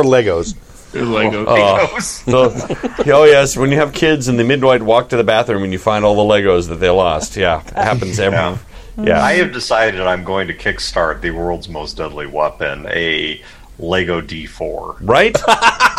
[0.95, 1.34] you can.
[1.34, 2.24] or Legos.
[2.24, 3.05] There's Lego.
[3.05, 5.72] The- oh yes, when you have kids and the midwife walk to the bathroom and
[5.72, 7.36] you find all the Legos that they lost.
[7.36, 8.38] Yeah, it happens every.
[8.38, 8.59] Yeah.
[8.99, 13.41] Yeah, I have decided I'm going to kickstart the world's most deadly weapon, a
[13.83, 14.97] Lego D4.
[15.03, 15.37] right.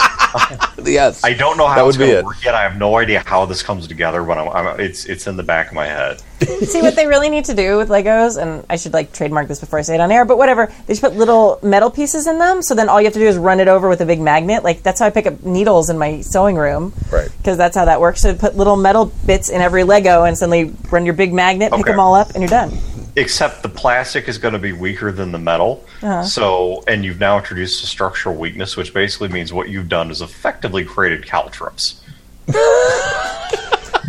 [0.83, 1.23] Yes.
[1.25, 2.21] I don't know That how would it's be going it.
[2.21, 2.55] to work yet.
[2.55, 5.43] I have no idea how this comes together, but I'm, I'm, it's it's in the
[5.43, 6.21] back of my head.
[6.41, 9.59] See what they really need to do with Legos, and I should like trademark this
[9.59, 10.71] before I say it on air, but whatever.
[10.87, 13.27] They should put little metal pieces in them, so then all you have to do
[13.27, 14.63] is run it over with a big magnet.
[14.63, 17.29] Like that's how I pick up needles in my sewing room, Right.
[17.37, 18.21] Because that's how that works.
[18.21, 21.85] So put little metal bits in every Lego, and suddenly run your big magnet, pick
[21.85, 22.71] them all up, and you're done.
[23.15, 25.85] Except the plastic is going to be weaker than the metal.
[26.01, 26.23] Uh-huh.
[26.23, 30.21] So, and you've now introduced a structural weakness, which basically means what you've done is
[30.21, 32.01] effectively created caltrops.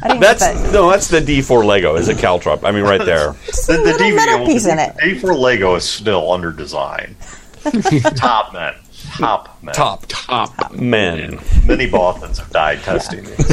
[0.02, 0.72] That's that.
[0.72, 1.94] no, that's the D4 Lego.
[1.94, 2.64] Is a caltrop.
[2.64, 3.32] I mean, right there.
[3.32, 4.96] The, the little metal piece in it.
[4.96, 7.14] D4 Lego is still under design.
[8.16, 8.74] Top men.
[9.16, 9.74] Top men.
[9.74, 10.72] Top Top.
[10.72, 11.38] men.
[11.66, 13.46] Many Bothans have died testing these.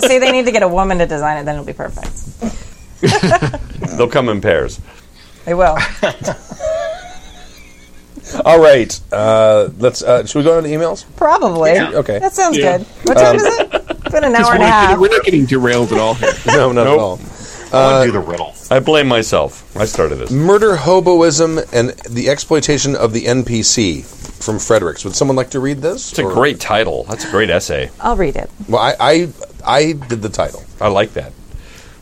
[0.00, 2.08] See, they need to get a woman to design it, then it'll be perfect.
[3.96, 4.80] They'll come in pairs.
[5.44, 5.78] They will.
[8.44, 9.00] All right.
[9.12, 10.02] Uh, let's.
[10.02, 11.04] Uh, should we go on to emails?
[11.16, 11.78] Probably.
[11.78, 12.18] Okay.
[12.18, 12.78] That sounds Yeah.
[12.78, 12.86] good.
[13.04, 13.68] What time is it?
[13.72, 14.88] It's been an hour We're and a not, half.
[14.90, 16.32] getting, we're not getting derailed at all here.
[16.46, 16.94] No, not Nope.
[16.94, 17.20] at all.
[17.70, 18.54] I want to do the riddle.
[18.70, 19.76] I blame myself.
[19.76, 20.30] I started this.
[20.30, 24.04] Murder, hoboism, and the exploitation of the NPC
[24.42, 25.04] from Fredericks.
[25.04, 26.10] Would someone like to read this?
[26.10, 27.04] It's a great title.
[27.04, 27.90] That's a great essay.
[28.00, 28.50] I'll read it.
[28.68, 29.28] Well, I, I,
[29.66, 31.32] I did the title I like that.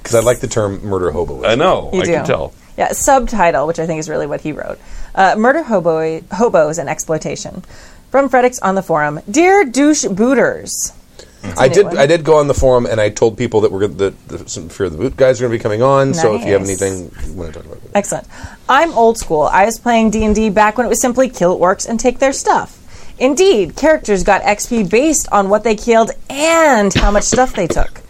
[0.06, 1.46] Because I like the term murder hoboism.
[1.48, 1.90] I know.
[1.92, 2.12] You I do.
[2.12, 2.52] can tell.
[2.78, 4.78] Yeah, subtitle, which I think is really what he wrote.
[5.14, 7.64] Uh, Murder hobo- Hobos and Exploitation.
[8.10, 9.20] From Fredix on the forum.
[9.30, 10.92] Dear douche booters.
[11.56, 11.86] I did.
[11.86, 11.98] one.
[11.98, 14.48] I did go on the forum and I told people that we're gonna, that the,
[14.48, 16.12] some Fear of the Boot guys are going to be coming on.
[16.14, 17.90] So if you have anything you want to talk about, it.
[17.94, 18.26] Excellent.
[18.68, 19.42] I'm old school.
[19.42, 22.82] I was playing D&D back when it was simply kill orcs and take their stuff.
[23.18, 28.02] Indeed, characters got XP based on what they killed and how much stuff they took.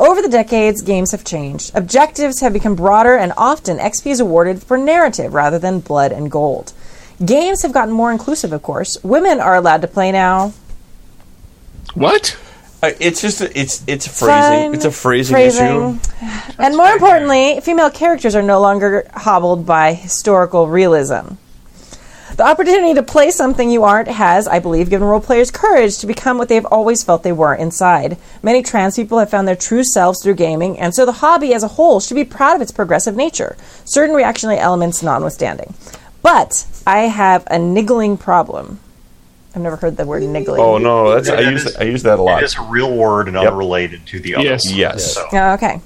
[0.00, 1.72] Over the decades, games have changed.
[1.74, 6.30] Objectives have become broader and often XP is awarded for narrative rather than blood and
[6.30, 6.72] gold.
[7.22, 8.96] Games have gotten more inclusive, of course.
[9.04, 10.54] Women are allowed to play now.
[11.92, 12.38] What?
[12.82, 14.74] Uh, it's just a, it's it's a Fun, phrasing.
[14.74, 15.66] It's a phrasing, phrasing.
[15.66, 15.98] issue.
[16.58, 21.34] And more importantly, female characters are no longer hobbled by historical realism.
[22.36, 26.06] The opportunity to play something you aren't has, I believe, given role players courage to
[26.06, 28.16] become what they've always felt they were inside.
[28.42, 31.62] Many trans people have found their true selves through gaming, and so the hobby as
[31.62, 35.74] a whole should be proud of its progressive nature, certain reactionary elements notwithstanding.
[36.22, 38.78] But I have a niggling problem.
[39.54, 40.60] I've never heard the word niggling.
[40.60, 42.42] Oh no, that's I use is- I use that a lot.
[42.42, 44.44] It is a real word and unrelated to the other.
[44.44, 44.66] Yes.
[44.68, 44.76] word.
[44.76, 45.14] Yes.
[45.14, 45.80] So Oh, okay.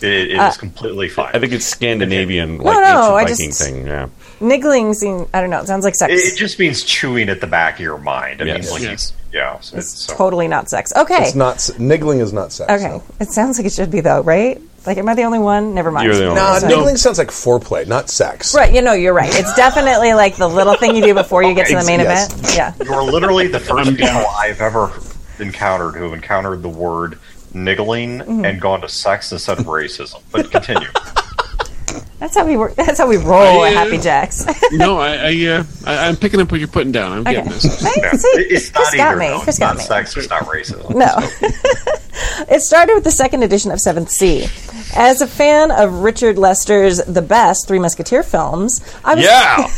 [0.00, 1.30] it, it is uh, completely fine.
[1.34, 3.86] I think it's Scandinavian, like no, ancient I Viking just- thing.
[3.86, 4.08] Yeah.
[4.40, 6.12] Niggling seems, I don't know, it sounds like sex.
[6.12, 8.40] It, it just means chewing at the back of your mind.
[8.40, 8.56] It Yes.
[8.56, 9.12] means like Yes.
[9.32, 9.60] yeah.
[9.60, 10.92] So it's, it's so, totally not sex.
[10.96, 11.22] Okay.
[11.26, 12.70] It's not niggling is not sex.
[12.72, 12.88] Okay.
[12.88, 13.02] no.
[13.20, 14.60] It sounds like it should be though, right?
[14.86, 15.74] Like, am I the only one?
[15.74, 16.06] Never mind.
[16.06, 16.60] You're the only No, one.
[16.62, 18.54] So- niggling sounds like foreplay, not sex.
[18.54, 19.28] Right, you know, you're right.
[19.30, 22.32] It's definitely like the little thing you do before you get to the main Yes.
[22.32, 22.54] event.
[22.56, 22.74] Yeah.
[22.84, 24.24] You're literally the first I'm people down.
[24.38, 24.90] I've ever
[25.38, 27.18] encountered who have encountered the word
[27.52, 28.44] niggling Mm-hmm.
[28.46, 30.22] and gone to sex instead of racism.
[30.32, 30.88] But continue.
[32.18, 32.74] That's how we work.
[32.74, 34.44] That's how we roll at I, uh, Happy Jacks.
[34.72, 37.12] no, I, I, uh, I, I'm picking up what you're putting down.
[37.12, 37.34] I'm okay.
[37.34, 37.80] getting this.
[37.82, 38.12] Hey, Yeah.
[38.12, 39.16] see, It- it's Chris not got either.
[39.18, 39.26] me.
[39.28, 39.40] though.
[39.40, 39.84] Chris It's got not me.
[39.84, 40.16] sex.
[40.16, 40.94] It's not racism.
[40.94, 41.14] No.
[42.48, 44.46] it started with the second edition of Seventh Sea.
[44.94, 49.68] As a fan of Richard Lester's The Best Three Musketeer films, I was Yeah.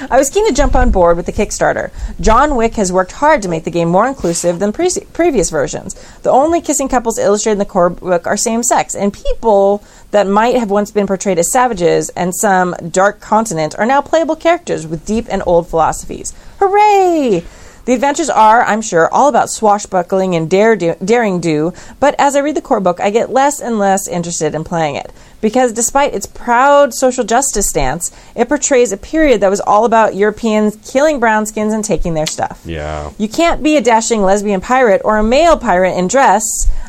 [0.10, 1.90] I was keen to jump on board with the Kickstarter.
[2.20, 5.94] John Wick has worked hard to make the game more inclusive than pre- previous versions.
[6.22, 10.26] The only kissing couples illustrated in the core book are same sex, and people that
[10.26, 14.86] might have once been portrayed as savages and some dark continent are now playable characters
[14.86, 16.34] with deep and old philosophies.
[16.58, 17.44] Hooray!
[17.88, 22.36] The adventures are, I'm sure, all about swashbuckling and dare do, daring do, but as
[22.36, 25.10] I read the core book, I get less and less interested in playing it.
[25.40, 30.14] Because despite its proud social justice stance, it portrays a period that was all about
[30.14, 32.60] Europeans killing brownskins and taking their stuff.
[32.66, 33.10] Yeah.
[33.16, 36.44] You can't be a dashing lesbian pirate or a male pirate in dress.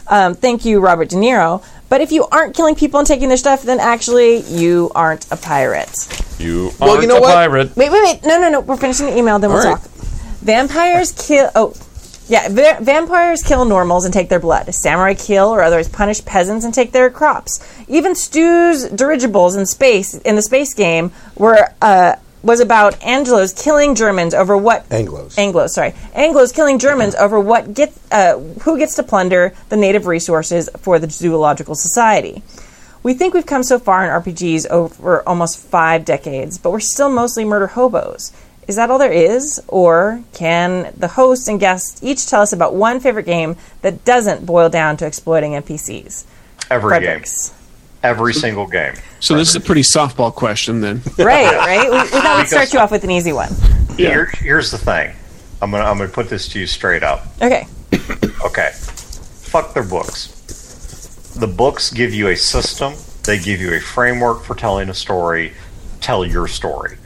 [0.07, 1.63] Um, thank you, Robert De Niro.
[1.89, 5.35] But if you aren't killing people and taking their stuff, then actually you aren't a
[5.37, 5.89] pirate.
[6.39, 7.33] You Well, aren't you know a what?
[7.33, 7.75] pirate.
[7.75, 8.23] Wait, wait, wait.
[8.23, 8.59] No, no, no.
[8.61, 9.81] We're finishing the email, then we'll All right.
[9.81, 9.89] talk.
[10.41, 11.49] Vampires kill.
[11.55, 11.73] Oh,
[12.27, 12.47] yeah.
[12.49, 14.73] Va- vampires kill normals and take their blood.
[14.73, 17.59] Samurai kill or otherwise punish peasants and take their crops.
[17.87, 23.95] Even Stu's dirigibles in space in the space game were uh, was about Anglos killing
[23.95, 25.35] Germans over what Anglos.
[25.35, 30.05] Anglos, sorry, Anglos killing Germans over what get uh, who gets to plunder the native
[30.05, 32.41] resources for the zoological society.
[33.01, 37.09] We think we've come so far in RPGs over almost five decades, but we're still
[37.09, 38.33] mostly murder hobos.
[38.67, 39.59] Is that all there is?
[39.67, 44.45] Or can the hosts and guests each tell us about one favorite game that doesn't
[44.45, 46.25] boil down to exploiting NPCs?
[46.69, 47.58] Every game.
[48.01, 48.19] Fredericks.
[48.19, 48.93] Every single game.
[49.19, 51.01] So this is a pretty softball question then.
[51.17, 51.89] Right, right?
[51.89, 53.49] We, we thought we'd start you off with an easy one.
[53.97, 55.13] Here, here's the thing.
[55.61, 57.25] I'm gonna I'm gonna put this to you straight up.
[57.41, 57.67] Okay.
[58.45, 58.71] Okay.
[58.73, 60.27] Fuck their books.
[61.37, 62.93] The books give you a system,
[63.23, 65.51] they give you a framework for telling a story.
[65.99, 66.97] Tell your story.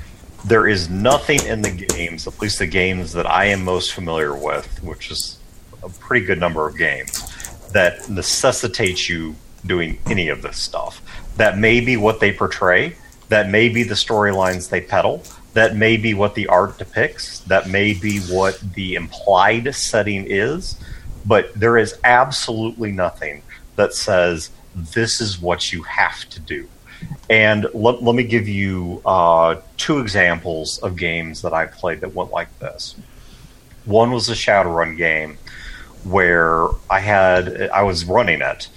[0.45, 4.35] There is nothing in the games, at least the games that I am most familiar
[4.35, 5.39] with, which is
[5.81, 7.23] a pretty good number of games,
[7.71, 9.35] that necessitates you
[9.65, 11.02] doing any of this stuff.
[11.38, 12.95] That may be what they portray,
[13.30, 15.23] that may be the storylines they peddle,
[15.53, 20.80] that may be what the art depicts, that may be what the implied setting is,
[21.26, 23.44] but there is absolutely nothing
[23.76, 26.68] that says this is what you have to do.
[27.30, 32.14] And let, let me give you uh, two examples of games that I played that
[32.14, 32.95] went like this.
[33.85, 35.38] One was a Shadowrun game
[36.03, 38.68] where I had I was running it,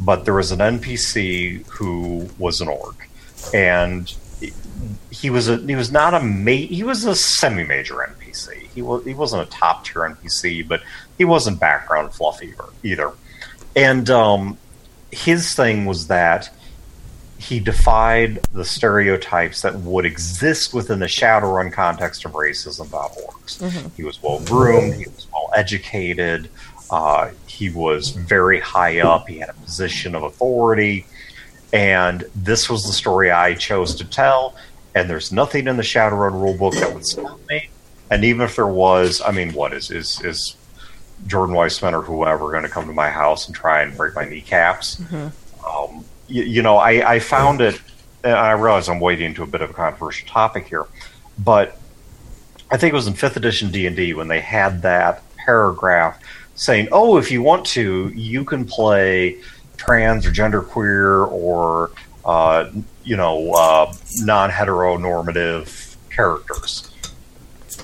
[0.00, 3.08] but there was an NPC who was an orc,
[3.52, 4.12] and
[5.10, 8.68] he was a he was not a ma- he was a semi major NPC.
[8.74, 10.82] He was he wasn't a top tier NPC, but
[11.18, 12.40] he wasn't background fluff
[12.82, 13.12] either.
[13.76, 14.58] And um,
[15.10, 16.50] his thing was that
[17.38, 23.90] he defied the stereotypes that would exist within the Shadowrun context of racism about orcs.
[23.96, 26.48] He was well groomed, he was well educated,
[26.90, 31.06] uh, he was very high up, he had a position of authority,
[31.72, 34.56] and this was the story I chose to tell.
[34.94, 37.68] And there's nothing in the Shadowrun rulebook that would stop me.
[38.10, 40.56] And even if there was, I mean, what is is is
[41.26, 44.24] Jordan Weisman or whoever going to come to my house and try and break my
[44.24, 45.00] kneecaps?
[45.66, 47.80] Um, you, you know, I, I found it,
[48.22, 50.86] and I realize I'm wading into a bit of a controversial topic here,
[51.38, 51.76] but
[52.70, 56.20] I think it was in fifth edition D and D when they had that paragraph
[56.54, 59.38] saying, "Oh, if you want to, you can play
[59.76, 61.90] trans or genderqueer or
[62.24, 62.70] uh,
[63.02, 66.90] you know uh, non-heteronormative characters."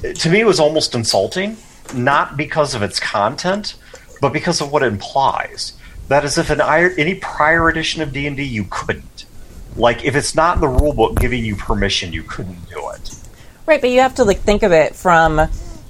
[0.03, 1.57] To me, it was almost insulting,
[1.95, 3.77] not because of its content,
[4.21, 5.75] but because of what it implies.
[6.09, 9.27] That is, if an any prior edition of D and D you couldn't.
[9.77, 13.15] Like, if it's not in the rule book giving you permission, you couldn't do it.
[13.67, 15.37] Right, but you have to like think of it from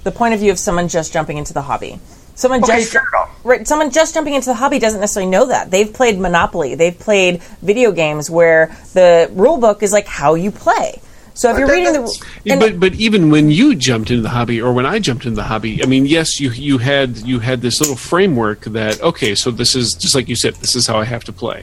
[0.03, 1.99] the point of view of someone just jumping into the hobby.
[2.41, 2.97] Someone Okay, just
[3.43, 5.69] right, someone just jumping into the hobby doesn't necessarily know that.
[5.69, 10.49] They've played Monopoly, they've played video games where the rule book is like how you
[10.49, 10.99] play.
[11.35, 14.59] So if you're reading the and- but but even when you jumped into the hobby,
[14.59, 17.61] or when I jumped into the hobby, I mean, yes, you you had you had
[17.61, 20.97] this little framework that okay, so this is just like you said, this is how
[20.97, 21.61] I have to play,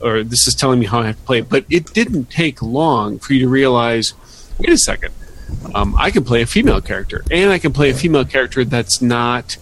[0.00, 1.40] or this is telling me how I have to play.
[1.40, 4.14] But it didn't take long for you to realize,
[4.60, 5.12] wait a second,
[5.74, 9.02] um, I can play a female character, and I can play a female character that's
[9.02, 9.56] not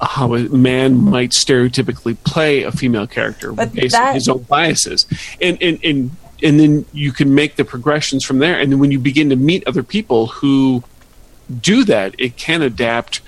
[0.00, 4.42] how a man might stereotypically play a female character But based that- on his own
[4.42, 5.06] biases,
[5.40, 6.10] and and and
[6.42, 8.58] and then you can make the progressions from there.
[8.60, 10.82] And then when you begin to meet other people who
[11.60, 13.20] do that, it can adapt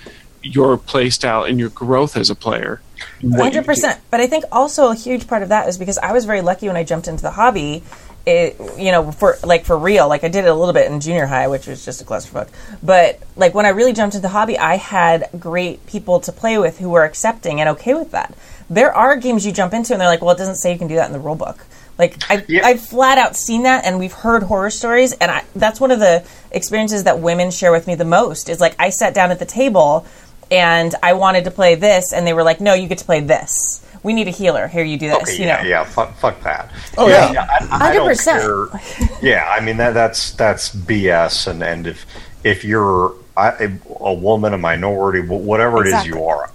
[0.43, 2.81] your play style and your growth as a player.
[3.21, 3.99] and what you Hundred percent.
[4.11, 6.67] But I think also a huge part of that is because I was very lucky
[6.67, 7.83] when I jumped into the hobby.
[8.29, 10.99] It, you know, for like for real, like I did it a little bit in
[10.99, 12.49] junior high, which was just a clusterfuck.
[12.83, 16.57] But like when I really jumped into the hobby, I had great people to play
[16.57, 18.35] with who were accepting and okay with that.
[18.69, 20.87] There are games you jump into and they're like, well, it doesn't say you can
[20.87, 21.65] do that in the rule book.
[21.97, 22.65] Like I, Yeah.
[22.65, 25.99] I've flat out seen that, and we've heard horror stories, and I, that's one of
[25.99, 28.47] the experiences that women share with me the most.
[28.47, 30.05] Is like I sat down at the table,
[30.49, 33.19] and I wanted to play this, and they were like, "No, you get to play
[33.19, 33.85] this.
[34.03, 34.67] We need a healer.
[34.67, 36.71] Here, you do this." Okay, you yeah, know, yeah, fuck, fuck that.
[36.97, 37.47] Oh, yeah.
[37.71, 39.21] I, I don't 100%.
[39.21, 41.47] Yeah, I mean that that's that's BS.
[41.47, 42.05] And and if
[42.43, 46.19] if you're I, a woman, a minority, wh- whatever it is Exactly.
[46.19, 46.51] you are,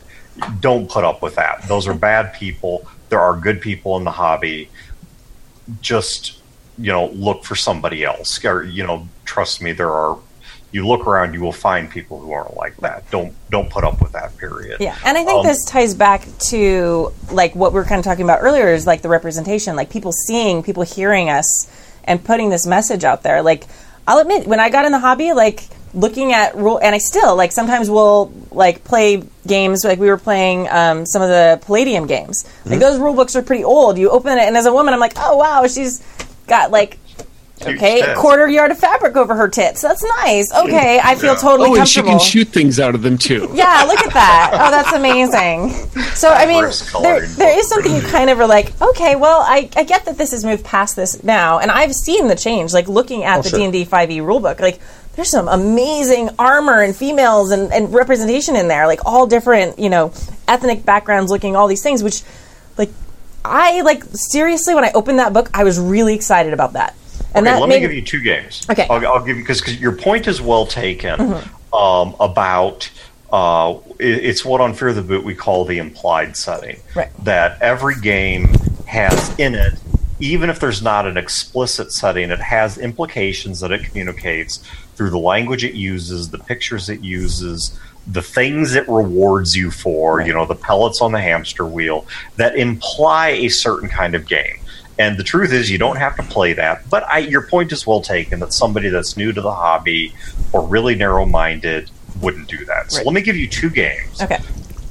[0.60, 1.62] don't put up with that.
[1.68, 2.86] Those are bad people.
[3.08, 4.68] There are good people in the hobby.
[5.80, 6.38] Just
[6.76, 8.44] you know, look for somebody else.
[8.44, 10.18] Or you know, trust me, there are.
[10.74, 13.08] You look around, you will find people who aren't like that.
[13.12, 14.36] Don't don't put up with that.
[14.36, 14.78] Period.
[14.80, 18.04] Yeah, and I think Um, this ties back to like what we were kind of
[18.04, 21.46] talking about earlier is like the representation, like people seeing, people hearing us,
[22.02, 23.40] and putting this message out there.
[23.40, 23.66] Like,
[24.08, 27.36] I'll admit, when I got in the hobby, like looking at rule, and I still
[27.36, 32.08] like sometimes we'll like play games like we were playing um, some of the Palladium
[32.08, 32.44] games.
[32.66, 33.96] Like those rule books are pretty old.
[33.96, 36.02] You open it, and as a woman, I'm like, oh wow, she's
[36.48, 36.98] got like.
[37.60, 39.80] Huge Okay, a quarter yard of fabric over her tits.
[39.80, 40.52] That's nice.
[40.52, 41.38] Okay, I feel Yeah.
[41.40, 43.48] totally Oh, and she can shoot things out of them too.
[43.54, 44.50] Yeah, look at that.
[44.54, 45.70] Oh, that's amazing.
[46.14, 46.64] So, I mean,
[47.02, 50.18] there, there is something you kind of are like, okay, well, I, I get that
[50.18, 52.72] this has moved past this now, and I've seen the change.
[52.72, 53.50] Like looking at the.
[53.50, 54.80] D and D five E rulebook, like
[55.14, 59.88] there's some amazing armor and females and, and representation in there, like all different, you
[59.88, 60.12] know,
[60.48, 62.22] ethnic backgrounds, looking all these things, which,
[62.76, 62.90] like,
[63.44, 66.96] I like seriously when I opened that book, I was really excited about that.
[67.34, 68.64] And Okay, let made me give you two games.
[68.70, 68.86] Okay.
[68.88, 71.74] I'll, I'll give you because your point is well taken Mm-hmm.
[71.74, 72.90] um, about
[73.32, 76.78] uh, it- it's what on Fear the Boot we call the implied setting.
[76.94, 77.10] Right.
[77.24, 78.48] That every game
[78.86, 79.74] has in it,
[80.20, 84.58] even if there's not an explicit setting, it has implications that it communicates
[84.94, 87.78] through the language it uses, the pictures it uses.
[88.06, 92.06] The things it rewards you for, you know, the pellets on the hamster wheel
[92.36, 94.58] that imply a certain kind of game.
[94.98, 96.88] And the truth is, you don't have to play that.
[96.88, 100.14] But I, your point is well taken that somebody that's new to the hobby
[100.52, 101.90] or really narrow minded
[102.20, 102.92] wouldn't do that.
[102.92, 103.06] So Right.
[103.06, 104.38] let me give you two games okay.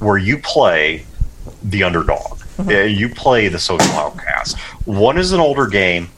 [0.00, 1.06] where you play
[1.62, 2.38] the underdog.
[2.58, 4.58] Uh, You play the social outcast.
[4.84, 6.10] One is an older game.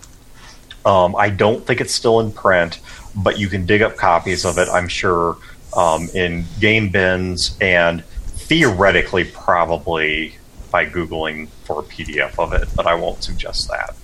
[0.85, 2.81] Um, I don't think it's still in print,
[3.15, 5.37] but you can dig up copies of it, I'm sure,
[5.77, 10.37] um, in game bins and theoretically, probably
[10.77, 13.97] by Googling for a PDF of it, but I won't suggest that.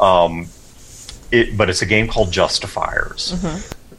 [0.00, 0.46] Um,
[1.32, 3.32] it, but it's a game called Justifiers.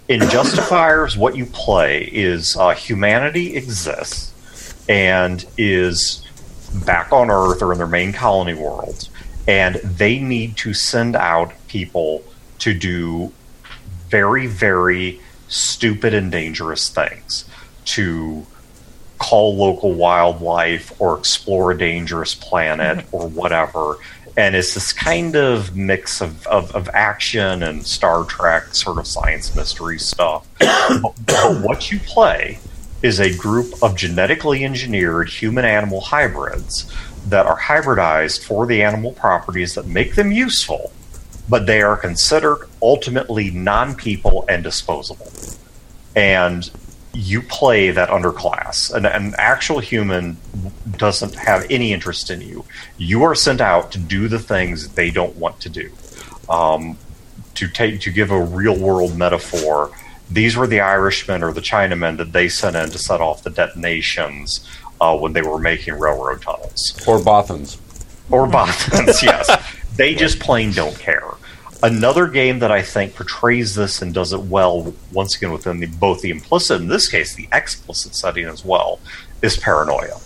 [0.08, 4.32] In Justifiers, what you play is uh, humanity exists
[4.88, 6.26] and is
[6.86, 9.10] back on Earth or in their main colony world,
[9.45, 12.24] and they need to send out people
[12.60, 13.34] to do
[14.08, 17.44] very, very stupid and dangerous things
[17.84, 18.45] to
[19.22, 23.15] call local wildlife or explore a dangerous planet mm-hmm.
[23.15, 23.98] or whatever.
[24.35, 29.06] And it's this kind of mix of, of, of action and Star Trek sort of
[29.06, 30.48] science mystery stuff.
[30.57, 32.60] but, but what you play
[33.03, 36.91] is a group of genetically engineered human animal hybrids
[37.27, 40.91] that are hybridized for the animal properties that make them useful,
[41.49, 45.31] but they are considered ultimately non people and disposable.
[46.15, 46.69] And
[47.13, 48.93] you play that underclass.
[48.93, 50.38] An, an actual human
[50.97, 52.63] doesn't have any interest in you.
[52.97, 55.91] You are sent out to do the things they don't want to do.
[56.49, 56.97] Um,
[57.55, 59.91] to take to give a real world metaphor,
[60.29, 63.49] these were the Irishmen or the Chinamen that they sent in to set off the
[63.49, 64.65] detonations
[65.01, 67.77] uh, when they were making railroad tunnels Or Bothans.
[68.31, 69.49] or Bothans, yes.
[69.97, 71.25] They just plain don't care.
[71.84, 75.88] Another game that I think portrays this and does it well, once again within the,
[75.88, 78.99] both the implicit, in this case, the explicit setting as well,
[79.41, 80.20] is Paranoia.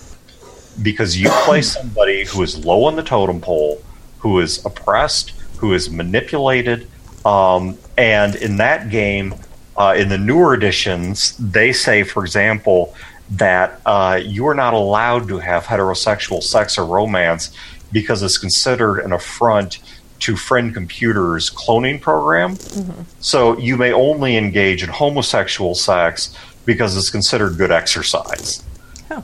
[0.82, 3.82] Because you play somebody who is low on the totem pole,
[4.20, 6.88] who is oppressed, who is manipulated,
[7.26, 9.36] um, and in that game,
[9.78, 12.94] uh, in the newer editions, they say, for example,
[13.32, 17.56] that uh, you are not allowed to have heterosexual sex or romance
[17.92, 19.80] because it's considered an affront
[20.26, 22.56] to Friend Computer's cloning program.
[22.56, 23.04] Mm-hmm.
[23.20, 26.36] So you may only engage in homosexual sex
[26.66, 28.64] because it's considered good exercise.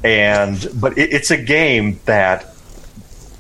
[0.04, 2.54] And but it, it's a game that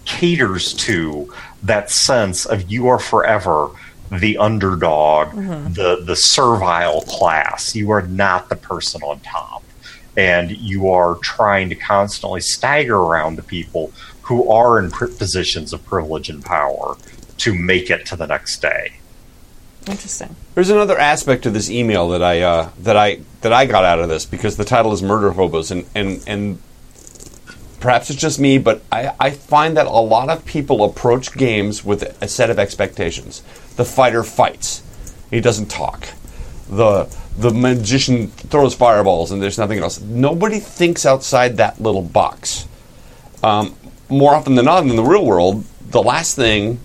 [0.05, 1.31] caters to
[1.61, 3.69] that sense of you are forever
[4.11, 5.73] the underdog, mm-hmm.
[5.73, 7.75] the the servile class.
[7.75, 9.63] You are not the person on top,
[10.17, 13.93] and you are trying to constantly stagger around the people
[14.23, 16.97] who are in pr- positions of privilege and power
[17.41, 18.93] to make it to the next day.
[19.87, 20.35] Interesting.
[20.53, 23.99] There's another aspect to this email that I uh, that I that I got out
[23.99, 26.59] of this because the title is Murder Hobos and and and
[27.79, 31.83] perhaps it's just me, but I, I find that a lot of people approach games
[31.83, 33.41] with a set of expectations.
[33.75, 34.83] The fighter fights,
[35.31, 36.09] he doesn't talk.
[36.69, 37.05] The
[37.37, 39.99] the magician throws fireballs and there's nothing else.
[39.99, 42.67] Nobody thinks outside that little box.
[43.41, 43.75] Um,
[44.09, 46.79] more often than not, in the real world, the last thing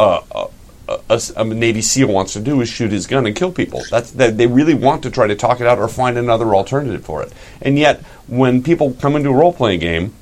[0.00, 3.82] a, a Navy SEAL wants to do is shoot his gun and kill people.
[3.90, 7.04] That's that they really want to try to talk it out or find another alternative
[7.04, 7.32] for it.
[7.62, 10.14] And yet, when people come into a role playing game,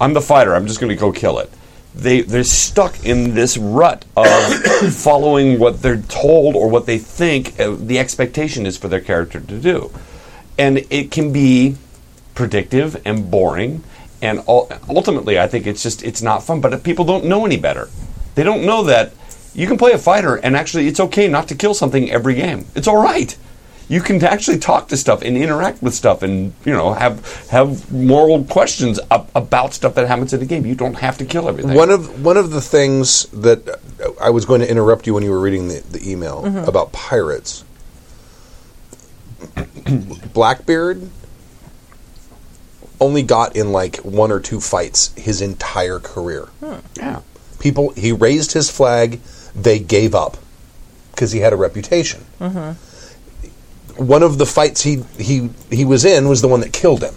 [0.00, 0.54] I'm the fighter.
[0.54, 1.50] I'm just going to go kill it.
[1.94, 4.26] They they're stuck in this rut of
[4.94, 9.40] following what they're told or what they think uh, the expectation is for their character
[9.40, 9.92] to do,
[10.58, 11.76] and it can be
[12.34, 13.84] predictive and boring.
[14.22, 16.62] And ultimately, I think it's just it's not fun.
[16.62, 17.90] But if people don't know any better,
[18.34, 19.12] they don't know that
[19.54, 22.66] you can play a fighter and actually it's okay not to kill something every game.
[22.74, 23.36] It's all right.
[23.88, 27.92] You can actually talk to stuff and interact with stuff and you know have have
[27.92, 30.64] moral questions ab- about stuff that happens in the game.
[30.64, 31.74] You don't have to kill everything.
[31.74, 33.74] One of one of the things that uh,
[34.20, 37.64] I was going to interrupt you when you were reading the, the email about pirates.
[40.32, 41.10] Blackbeard
[43.00, 46.48] only got in like one or two fights his entire career.
[46.96, 47.20] yeah.
[47.62, 49.20] People he raised his flag,
[49.54, 50.36] they gave up
[51.12, 52.24] because he had a reputation.
[52.40, 54.04] Mm-hmm.
[54.04, 57.14] One of the fights he he he was in was the one that killed him.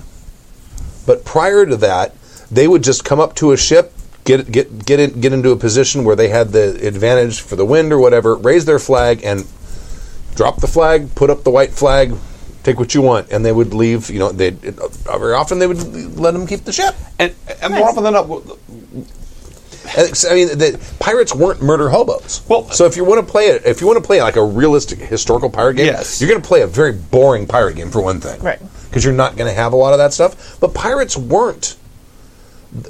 [1.07, 2.13] But prior to that,
[2.51, 3.91] they would just come up to a ship,
[4.23, 7.65] get get get in, get into a position where they had the advantage for the
[7.65, 9.47] wind or whatever, raise their flag and
[10.35, 12.13] drop the flag, put up the white flag,
[12.61, 14.11] take what you want, and they would leave.
[14.11, 16.93] You know, they uh, very often they would let them keep the ship.
[17.17, 19.24] And, and more often than not, w- And it's-
[19.87, 22.41] I mean, the pirates weren't murder hobos.
[22.47, 24.43] Well- so if you want to play it, if you want to play like a
[24.43, 26.19] realistic historical pirate game, Yes.
[26.21, 28.59] you're going to play a very boring pirate game for one thing, Right.
[28.89, 30.57] Because you're not going to have a lot of that stuff.
[30.59, 31.75] But pirates weren't.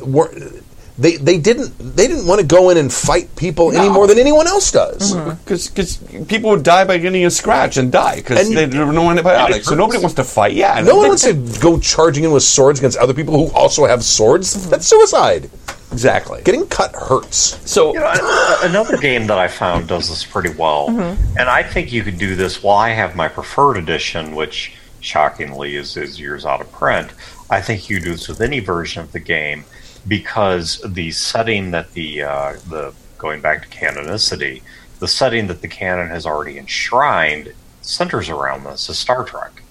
[0.05, 0.63] weren't
[0.97, 4.17] they, they didn't they didn't want to go in and fight people any more than
[4.17, 5.13] anyone else does.
[5.13, 5.31] Mm-hmm.
[5.43, 5.97] because
[6.27, 9.67] people would die by getting a scratch and die because they there were no antibiotics.
[9.67, 10.53] Ah, so nobody wants to fight.
[10.53, 13.85] Yeah, No one wants to go charging in with swords against other people who also
[13.85, 14.55] have swords.
[14.55, 14.69] Mm-hmm.
[14.69, 15.49] That's suicide.
[15.91, 16.41] Exactly.
[16.43, 17.59] Getting cut hurts.
[17.69, 21.91] so You know, another game that I found does this pretty well, and I think
[21.91, 22.61] you could do this.
[22.63, 27.11] While I have my preferred edition, which shockingly is, is years out of print,
[27.49, 29.65] I think you do this with any version of the game
[30.07, 34.61] because the setting that the uh, the going back to canonicity,
[34.99, 39.61] the setting that the canon has already enshrined centers around this is Star Trek.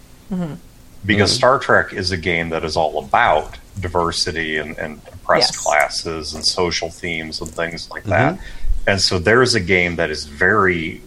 [1.04, 1.38] Because mm-hmm.
[1.38, 5.64] Star Trek is a game that is all about diversity and, and oppressed Yes.
[5.64, 8.10] classes and social themes and things like mm-hmm.
[8.10, 8.38] that.
[8.86, 11.02] And so there is a game that is very,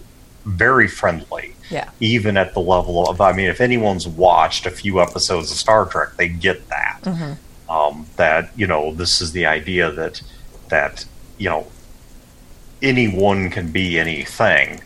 [0.46, 1.56] very friendly.
[1.70, 1.90] Yeah.
[2.00, 5.86] Even at the level of, I mean, if anyone's watched a few episodes of Star
[5.86, 7.00] Trek, they get that.
[7.04, 7.34] Mm-hmm.
[7.70, 10.22] Um, that you know, this is the idea that
[10.70, 11.06] that
[11.38, 11.68] you know
[12.82, 14.82] anyone can be anything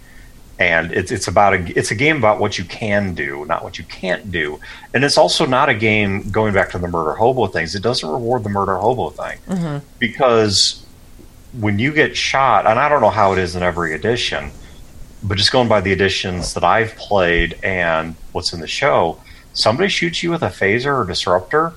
[0.62, 3.80] and it's it's about a it's a game about what you can do, not what
[3.80, 4.60] you can't do,
[4.94, 7.74] and it's also not a game going back to the murder hobo things.
[7.74, 9.86] It doesn't reward the murder hobo thing mm-hmm.
[9.98, 10.86] because
[11.60, 14.52] when you get shot, and I don't know how it is in every edition,
[15.24, 19.20] but just going by the editions that I've played and what's in the show,
[19.54, 21.74] somebody shoots you with a phaser or disruptor.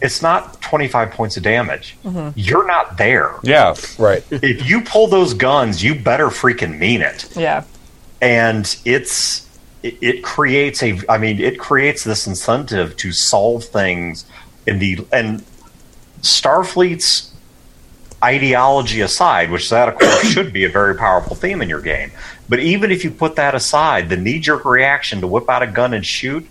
[0.00, 1.96] It's not 25 points of damage.
[2.02, 2.30] Mm-hmm.
[2.34, 3.34] You're not there.
[3.42, 4.24] yeah, Right.
[4.30, 7.64] If you pull those guns, you better freaking mean it Yeah.
[8.22, 9.46] And it's
[9.82, 14.24] it, it creates a i mean it creates this incentive to solve things
[14.66, 15.44] in the and
[16.22, 17.34] Starfleet's
[18.22, 22.12] ideology aside, which that of course should be a very powerful theme in your game,
[22.48, 25.66] but even if you put that aside, the knee jerk reaction to whip out a
[25.66, 26.46] gun and shoot.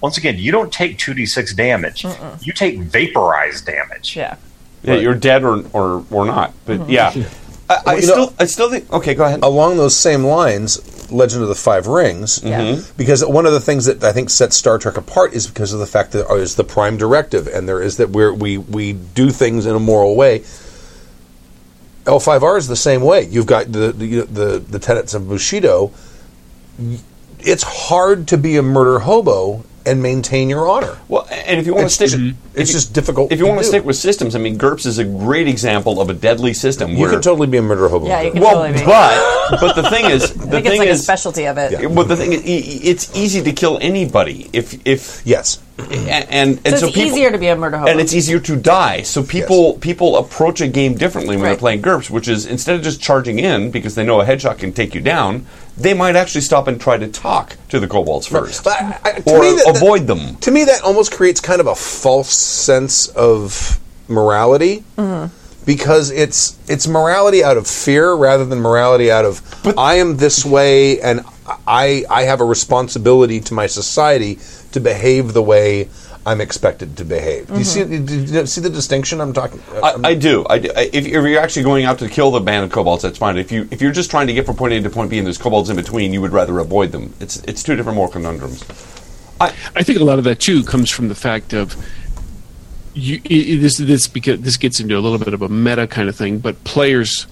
[0.00, 2.04] Once again, you don't take 2d6 damage.
[2.42, 4.14] You take vaporized damage.
[4.14, 4.36] Yeah.
[4.84, 6.52] Yeah, you're dead or or, or not.
[6.64, 6.90] But mm-hmm.
[6.90, 7.12] yeah,
[7.68, 8.92] I, I Well, still know- I still think.
[8.92, 9.42] Okay, go ahead.
[9.42, 12.42] along those same lines, Legend of the Five Rings.
[12.44, 12.60] Yeah.
[12.60, 12.92] Mm-hmm.
[12.96, 15.80] Because one of the things that I think sets Star Trek apart is because of
[15.80, 18.92] the fact that there is the prime directive, and there is that we're, we we
[18.92, 20.44] do things in a moral way.
[22.04, 23.22] L5R is the same way.
[23.24, 25.92] You've got the the the, the tenets of Bushido.
[27.40, 30.98] It's hard to be a murder hobo and maintain your honor.
[31.08, 33.46] Well, and if you want to stick, just- if it's you- just difficult If you
[33.46, 33.68] want to do.
[33.68, 36.90] stick with systems, I mean, GURPS is a great example of a deadly system.
[36.92, 38.06] You where, can totally be a murder hobo.
[38.08, 38.84] Yeah, you can well, totally be.
[38.84, 41.56] but but the thing is, the I think thing it's like is, a specialty of
[41.58, 41.72] it.
[41.72, 41.88] Yeah.
[41.88, 45.58] But the thing is, i- i- it's easy to kill anybody if if Yes.
[45.78, 47.90] And and, and So so it's people, easier to be a murder hobo.
[47.90, 49.02] and it's easier to die.
[49.02, 52.82] So people people approach a game differently when they're playing GURPS, which is instead of
[52.82, 55.46] just charging in because they know a headshot can take you down,
[55.76, 59.12] they might actually stop and try to talk to the kobolds first, But I- I-
[59.20, 60.36] to or me that- avoid them.
[60.36, 63.78] to me that almost creates kind of a false sense of
[64.08, 65.26] morality mm-hmm.
[65.66, 70.16] because it's it's morality out of fear rather than morality out of but I am
[70.16, 71.22] this way and
[71.66, 74.38] I I have a responsibility to my society
[74.72, 75.88] to behave the way
[76.26, 77.46] I'm expected to behave.
[77.46, 78.04] Do you see mm-hmm.
[78.04, 80.44] do you see the distinction I'm talking uh, I, I do.
[80.50, 80.70] I do.
[80.76, 83.36] I- If, if you're actually going out to kill the band of kobolds, that's fine.
[83.38, 85.26] If you if you're just trying to get from point A to point B and
[85.26, 87.14] there's kobolds in between, you would rather avoid them.
[87.20, 88.64] It's it's two different moral conundrums.
[89.40, 91.76] I I think a lot of that too comes from the fact of
[92.94, 95.86] you, i i- this this because this gets into a little bit of a meta
[95.86, 97.26] kind of thing, but players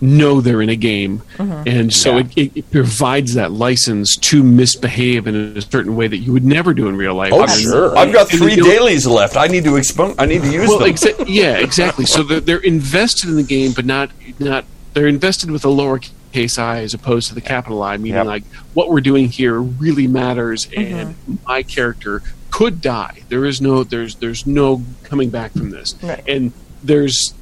[0.00, 1.68] know they're in a game, mm-hmm.
[1.68, 6.18] and so it, it, it provides that license to misbehave in a certain way that
[6.18, 7.32] you would never do in real life.
[7.32, 7.96] Oh, I mean, sure.
[7.96, 9.36] I've got three you don't- dailies left.
[9.36, 10.88] I need to expo- I need to use well, them.
[10.90, 12.06] exa- yeah, exactly.
[12.06, 14.64] So they're, they're invested in the game, but not not
[14.94, 17.96] they're invested with a lowercase i as opposed to the capital I.
[17.96, 18.26] Meaning, Yep.
[18.26, 18.44] like
[18.74, 20.94] what we're doing here really matters, mm-hmm.
[20.94, 23.22] and my character could die.
[23.28, 26.22] There is no there's there's no coming back from this, Right.
[26.28, 26.52] and
[26.82, 27.34] there's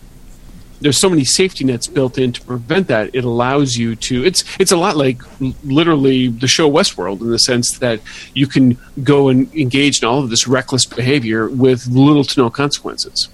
[0.81, 3.15] there's so many safety nets built in to prevent that.
[3.15, 4.25] It allows you to.
[4.25, 5.21] It's it's a lot like
[5.65, 8.01] literally the show Westworld in the sense that
[8.35, 12.51] you can go and engage in all of this reckless behavior with little to no
[12.51, 13.29] consequences.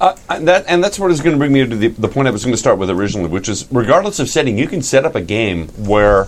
[0.00, 2.28] Uh, and that and that's what is going to bring me to the, the point
[2.28, 5.04] I was going to start with originally, which is regardless of setting, you can set
[5.04, 6.26] up a game where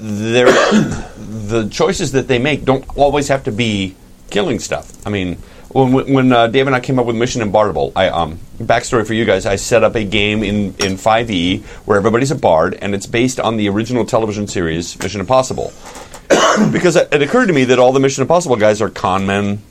[0.00, 0.46] there
[1.16, 3.94] the choices that they make don't always have to be
[4.30, 5.06] killing stuff.
[5.06, 5.38] I mean,
[5.72, 9.14] when when uh, Dave and I came up with Mission Imbartable, I um backstory for
[9.14, 9.46] you guys.
[9.46, 13.40] I set up a game in in 5e where everybody's a bard, and it's based
[13.40, 15.72] on the original television series Mission Impossible.
[16.72, 19.62] because it occurred to me that all the Mission Impossible guys are con men,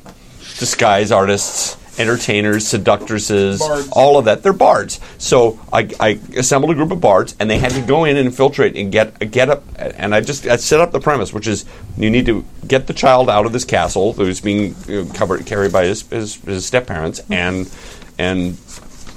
[0.58, 3.62] disguise artists, entertainers, seductresses,
[3.92, 4.44] all of that.
[4.44, 5.00] They're bards.
[5.18, 8.28] So I, I assembled a group of bards, and they had to go in and
[8.28, 9.64] infiltrate and get get up.
[9.78, 11.66] And I just I set up the premise, which is
[11.98, 15.46] you need to get the child out of this castle who's being you know, covered
[15.46, 17.70] carried by his his, his step parents, and
[18.18, 18.58] and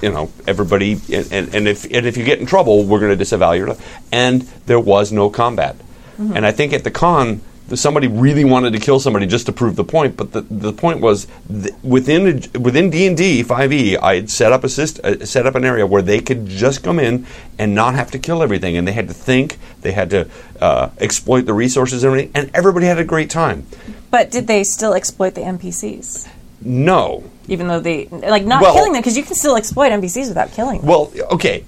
[0.01, 3.17] you know everybody and, and, if and if you get in trouble, we're going to
[3.17, 3.75] disavow your.
[4.11, 5.75] And there was no combat.
[6.17, 6.37] Mm-hmm.
[6.37, 7.41] And I think at the con,
[7.73, 10.15] somebody really wanted to kill somebody just to prove the point.
[10.17, 14.15] But the, the point was th- within a- within D and D five E, I
[14.15, 16.99] had set up a syst- uh, set up an area where they could just come
[16.99, 17.25] in
[17.57, 20.27] and not have to kill everything, and they had to think, they had to
[20.61, 23.65] uh, exploit the resources and everything, and everybody had a great time.
[24.11, 26.29] But did they still exploit the NPCs?
[26.61, 30.29] No, Even though they like not Well- killing them because you can still exploit NPCs
[30.29, 30.87] without killing them.
[30.87, 31.63] well, okay.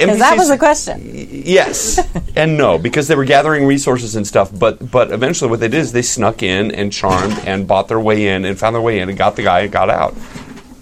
[0.00, 1.00] Because that was the question.
[1.30, 1.98] Yes
[2.36, 4.50] and no, because they were gathering resources and stuff.
[4.56, 8.00] But but eventually, what they did is they snuck in and charmed and bought their
[8.00, 10.14] way in and found their way in and got the guy and got out.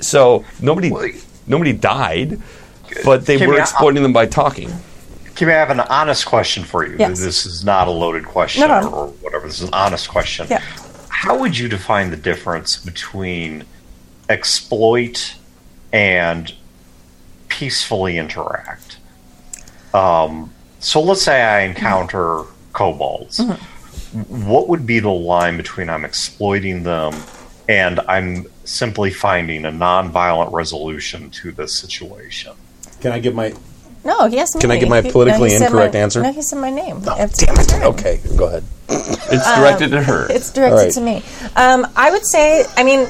[0.00, 0.90] So nobody
[1.46, 2.40] nobody died,
[3.04, 4.70] but they Kimmy, were I- exploiting them by talking.
[5.34, 6.96] Kimmy, I have an honest question for you.
[6.98, 7.20] Yes.
[7.20, 8.94] This is not a loaded question No problem.
[8.94, 9.46] or whatever.
[9.46, 10.46] This is an honest question.
[10.50, 10.62] Yeah.
[11.08, 13.64] How would you define the difference between
[14.28, 15.34] exploit
[15.92, 16.52] and
[17.48, 18.97] peacefully interact?
[19.94, 22.42] Um, so let's say I encounter
[22.72, 23.40] kobolds.
[24.28, 27.14] What would be the line between I'm exploiting them
[27.68, 32.52] and I'm simply finding a non-violent resolution to this situation?
[33.00, 33.52] Can I give my
[34.04, 34.80] No, he has Can I me.
[34.80, 36.22] give my politically no, he said incorrect my- answer?
[36.22, 37.02] No, he said my name.
[37.06, 37.68] Oh, damn it.
[37.68, 37.82] turn.
[37.84, 38.64] Okay, go ahead.
[39.30, 40.26] It's directed to her.
[40.30, 40.92] It's directed All right.
[40.92, 41.22] to me.
[41.56, 43.06] Um, I would say, I mean,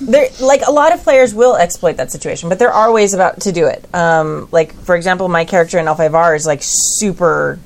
[0.00, 3.40] there like a lot of players will exploit that situation, but there are ways about
[3.42, 3.84] to do it.
[3.94, 7.58] Um, like for example, my character in L5R is like super.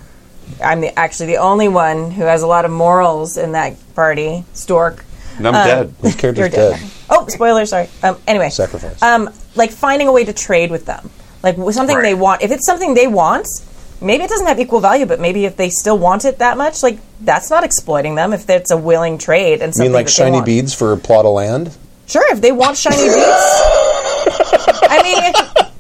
[0.63, 4.45] I'm the, actually the only one who has a lot of morals in that party.
[4.53, 5.05] Stork.
[5.39, 5.95] And I'm Um, dead.
[6.03, 6.79] His character's You're dead.
[6.81, 6.91] dead.
[7.09, 7.65] Oh, spoiler.
[7.67, 7.89] Sorry.
[8.03, 9.03] Um, anyway, Sacrifice.
[9.03, 11.11] Um, like finding a way to trade with them,
[11.43, 12.03] like something Right.
[12.03, 12.43] they want.
[12.43, 13.47] If it's something they want,
[14.01, 16.83] maybe it doesn't have equal value, but maybe if they still want it that much,
[16.83, 18.33] like that's not exploiting them.
[18.33, 20.47] If it's a willing trade and You something mean like that they shiny want.
[20.47, 21.77] beads for a plot of land?
[22.13, 23.47] Sure, if they want shiny beads.
[24.95, 25.33] I mean,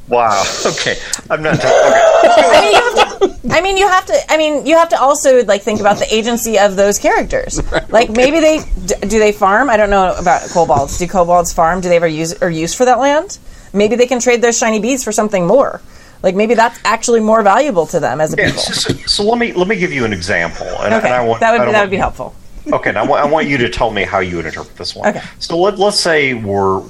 [0.08, 0.44] Wow.
[0.66, 0.96] Okay.
[1.30, 1.54] I'm not.
[1.54, 1.68] Okay.
[1.68, 3.54] I mean, you have to.
[3.54, 4.32] I mean, you have to.
[4.32, 7.60] I mean, you have to also like think about the agency of those characters.
[7.88, 9.68] Like maybe they d- do they farm.
[9.68, 10.98] I don't know about kobolds.
[10.98, 11.80] Do kobolds farm?
[11.82, 13.38] Do they ever use or use for that land?
[13.74, 15.82] Maybe they can trade those shiny beads for something more.
[16.22, 18.62] Like maybe that's actually more valuable to them as a Yeah, people.
[18.62, 21.40] so, so let me let me give you an example, and, Okay, and I want
[21.40, 22.34] that would that would be helpful.
[22.70, 25.08] Okay, now I want- you to tell me how you would interpret this one.
[25.08, 25.22] Okay.
[25.38, 26.82] So let, let's say we're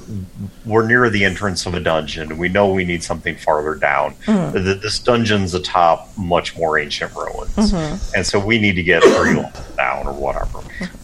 [0.65, 4.13] we're near the entrance of a dungeon, and we know we need something farther down.
[4.25, 4.63] Mm-hmm.
[4.63, 8.15] Th- This dungeon's atop much more ancient ruins, Mm-hmm.
[8.15, 10.59] and so we need to get three levels down or whatever.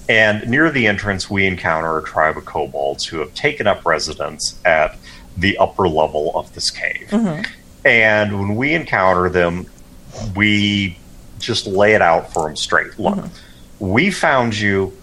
[0.07, 4.59] And near the entrance, we encounter a tribe of kobolds who have taken up residence
[4.65, 4.97] at
[5.37, 7.07] the upper level of this cave.
[7.09, 7.43] Mm-hmm.
[7.85, 9.65] And when we encounter them,
[10.35, 10.97] we
[11.39, 12.97] just lay it out for them straight.
[12.99, 13.17] Look,
[13.79, 14.93] we found you.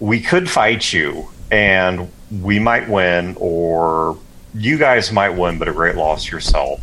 [0.00, 4.18] We could fight you, and we might win, or
[4.54, 6.80] you guys might win, but a great loss yourself.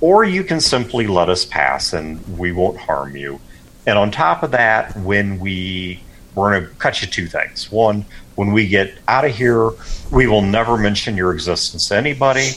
[0.00, 3.40] Or you can simply let us pass, and we won't harm you.
[3.86, 6.00] And on top of that, when we
[6.38, 7.70] we're going to cut you two things.
[7.70, 8.04] One,
[8.36, 9.70] when we get out of here,
[10.12, 12.52] we will never mention your existence to anybody.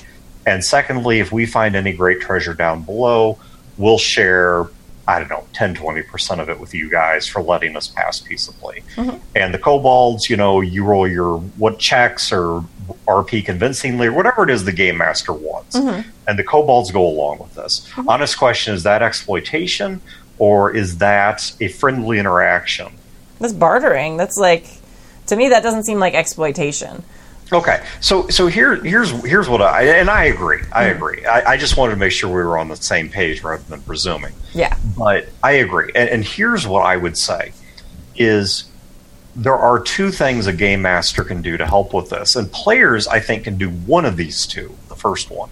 [0.46, 3.40] And secondly, if we find any great treasure down below,
[3.78, 4.68] we'll share,
[5.12, 8.82] I don't know, 10, 20% of it with you guys for letting us pass peaceably.
[8.96, 9.18] Mm-hmm.
[9.36, 12.64] And the kobolds, you know, you roll your what checks or
[13.10, 15.76] RP convincingly or whatever it is the game master wants.
[15.76, 16.10] Mm-hmm.
[16.30, 17.86] And the kobolds go along with this.
[17.90, 18.08] Mm-hmm.
[18.08, 20.00] Honest question is that exploitation
[20.38, 22.94] or is that a friendly interaction?
[23.42, 24.16] That's bartering.
[24.16, 24.66] That's like
[25.26, 27.04] to me that doesn't seem like exploitation.
[27.54, 30.62] Okay, so so here here's here's what I and I agree.
[30.72, 30.96] I mm-hmm.
[30.96, 31.26] agree.
[31.26, 33.82] I, I just wanted to make sure we were on the same page rather than
[33.82, 34.34] presuming.
[34.54, 34.78] Yeah.
[34.98, 35.92] But I agree.
[35.96, 37.52] And, and here's what I would say
[38.16, 38.66] is
[39.36, 42.36] there are two things a game master can do to help with this.
[42.36, 44.76] And players, I think, can do one of these two.
[44.90, 45.50] The first one.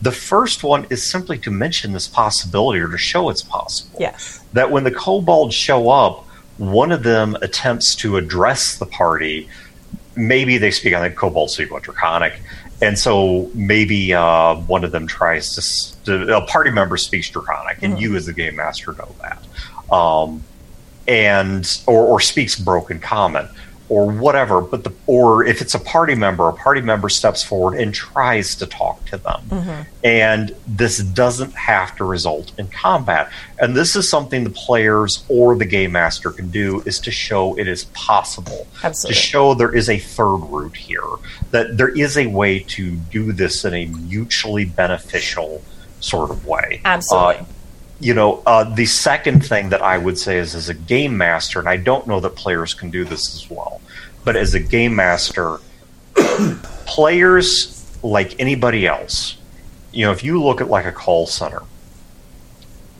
[0.00, 3.98] The first one is simply to mention this possibility or to show it's possible.
[4.00, 4.44] Yes.
[4.52, 6.24] That when the kobolds show up,
[6.56, 9.48] one of them attempts to address the party.
[10.18, 12.40] Maybe they speak, I think kobold speak what draconic.
[12.80, 17.82] And so maybe uh, one of them tries to, to, a party member speaks draconic,
[17.82, 19.92] and you as the game master know that.
[19.92, 20.44] Um,
[21.08, 23.48] and or, or speaks broken common
[23.88, 27.78] or whatever but the or if it's a party member a party member steps forward
[27.78, 29.86] and tries to talk to them.
[30.04, 33.30] And this doesn't have to result in combat.
[33.58, 37.58] And this is something the players or the game master can do is to show
[37.58, 38.66] it is possible.
[38.82, 39.14] Absolutely.
[39.14, 41.02] to show there is a third route here
[41.50, 45.62] that there is a way to do this in a mutually beneficial
[46.00, 46.80] sort of way.
[46.84, 47.36] Absolutely.
[47.36, 47.44] Uh,
[48.00, 51.58] you know, uh, the second thing that I would say is as a game master,
[51.58, 53.80] and I don't know that players can do this as well,
[54.24, 55.58] but as a game master,
[56.86, 59.36] players, like anybody else,
[59.92, 61.62] you know, if you look at like a call center,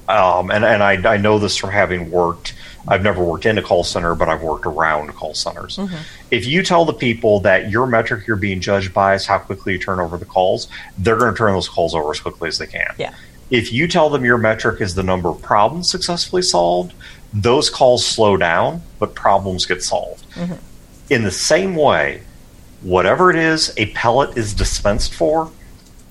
[0.09, 2.55] um, and, and I, I know this from having worked,
[2.89, 5.79] I've never worked in a call center, but I've worked around call centers.
[6.31, 9.75] If you tell the people that your metric you're being judged by is how quickly
[9.75, 12.57] you turn over the calls, they're going to turn those calls over as quickly as
[12.59, 13.15] they can Yeah.
[13.51, 16.93] If you tell them your metric is the number of problems successfully solved,
[17.33, 20.29] those calls slow down, but problems get solved.
[20.35, 20.55] Mm-hmm.
[21.11, 22.23] In the same way,
[22.83, 25.51] whatever it is a pellet is dispensed for,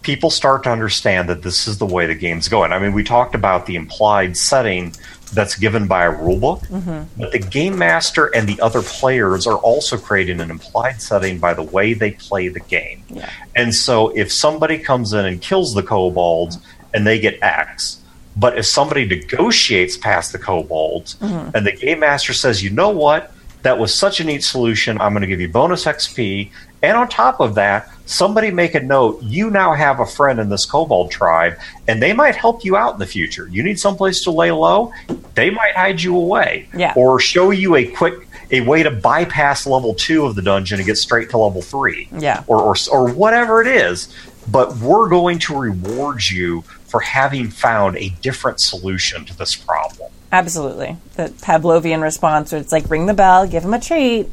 [0.01, 2.71] people start to understand that this is the way the game's going.
[2.71, 4.93] I mean, we talked about the implied setting
[5.33, 7.21] that's given by a rulebook, mm-hmm.
[7.21, 11.53] but the game master and the other players are also creating an implied setting by
[11.53, 13.03] the way they play the game.
[13.09, 13.29] Yeah.
[13.55, 16.59] And so if somebody comes in and kills the kobolds
[16.97, 18.01] and they get X,
[18.35, 21.55] but if somebody negotiates past the kobolds mm-hmm.
[21.55, 25.13] and the game master says, you know what, that was such a neat solution, I'm
[25.13, 26.49] going to give you bonus XP.
[26.81, 30.49] And on top of that, somebody make a note, you now have a friend in
[30.49, 33.47] this kobold tribe, and they might help you out in the future.
[33.47, 34.91] You need someplace to lay low,
[35.35, 36.67] they might hide you away.
[36.75, 36.93] Yeah.
[36.95, 40.85] Or show you a quick a way to bypass level two of the dungeon and
[40.85, 42.43] get straight to level three Yeah.
[42.47, 44.13] or, or, or whatever it is.
[44.49, 50.11] But we're going to reward you for having found a different solution to this problem.
[50.31, 50.97] Absolutely.
[51.15, 54.29] The Pavlovian response where it's like ring the bell, give him a treat.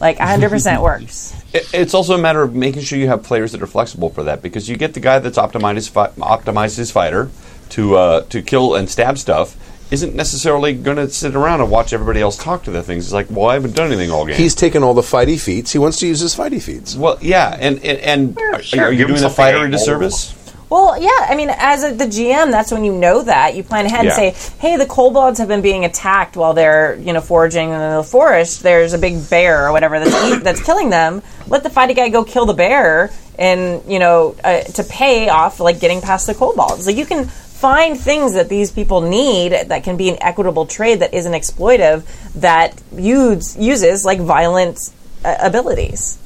[0.00, 1.34] Like 100% works.
[1.54, 4.24] It- It's also a matter of making sure you have players that are flexible for
[4.24, 7.30] that because you get the guy that's optimized his, fi- optimized his fighter
[7.70, 9.56] to uh, to kill and stab stuff,
[9.90, 13.06] isn't necessarily going to sit around and watch everybody else talk to the things.
[13.06, 14.36] It's like, well, I haven't done anything all game.
[14.36, 15.72] He's taken all the fighty feats.
[15.72, 16.94] He wants to use his fighty feats.
[16.94, 19.70] well, yeah, and and, and are, sure, are you give doing the something fighter a
[19.70, 20.34] disservice?
[20.70, 21.08] Well, yeah.
[21.28, 24.20] I mean, as a, the GM, that's when you know that you plan ahead Yeah.
[24.20, 27.78] and say, "Hey, the kobolds have been being attacked while they're you know foraging in
[27.96, 28.62] the forest.
[28.62, 31.22] There's a big bear or whatever that's eat, that's killing them.
[31.46, 35.58] Let the fighting guy go kill the bear, and you know uh, to pay off
[35.58, 36.86] like getting past the kobolds.
[36.86, 41.00] Like you can find things that these people need that can be an equitable trade
[41.00, 42.04] that isn't exploitive
[42.34, 44.78] that use, uses like violent
[45.24, 46.18] uh, abilities.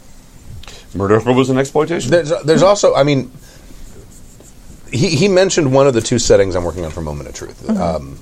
[0.95, 2.11] Murder was an exploitation.
[2.11, 3.31] There's, there's also, I mean,
[4.93, 7.63] he, he mentioned one of the two settings I'm working on for Moment of Truth.
[7.67, 7.81] Mm-hmm.
[7.81, 8.19] Um,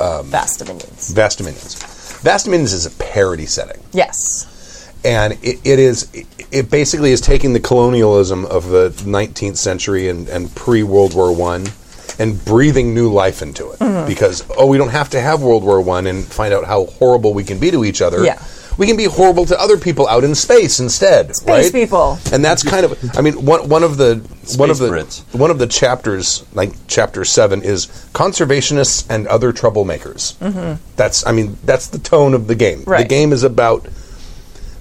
[0.00, 1.12] um, Vast dominions.
[1.12, 1.74] Vast Dominions.
[2.20, 3.82] Vast Dominions is a parody setting.
[3.92, 4.48] Yes.
[5.04, 10.08] and it, it is it, it basically is taking the colonialism of the 19th century
[10.08, 11.66] and, and pre World War One
[12.18, 14.06] and breathing new life into it mm-hmm.
[14.06, 17.34] because oh we don't have to have World War One and find out how horrible
[17.34, 18.24] we can be to each other.
[18.24, 18.42] Yeah.
[18.78, 21.72] We can be horrible to other people out in space instead, Space right?
[21.72, 22.18] people.
[22.32, 22.98] and that's kind of.
[23.16, 24.16] I mean, one one of the
[24.56, 25.22] one of the Brits.
[25.38, 30.36] one of the chapters, like chapter seven, is conservationists and other troublemakers.
[30.38, 30.82] Mm-hmm.
[30.96, 32.84] That's, I mean, that's the tone of the game.
[32.84, 33.86] The game is about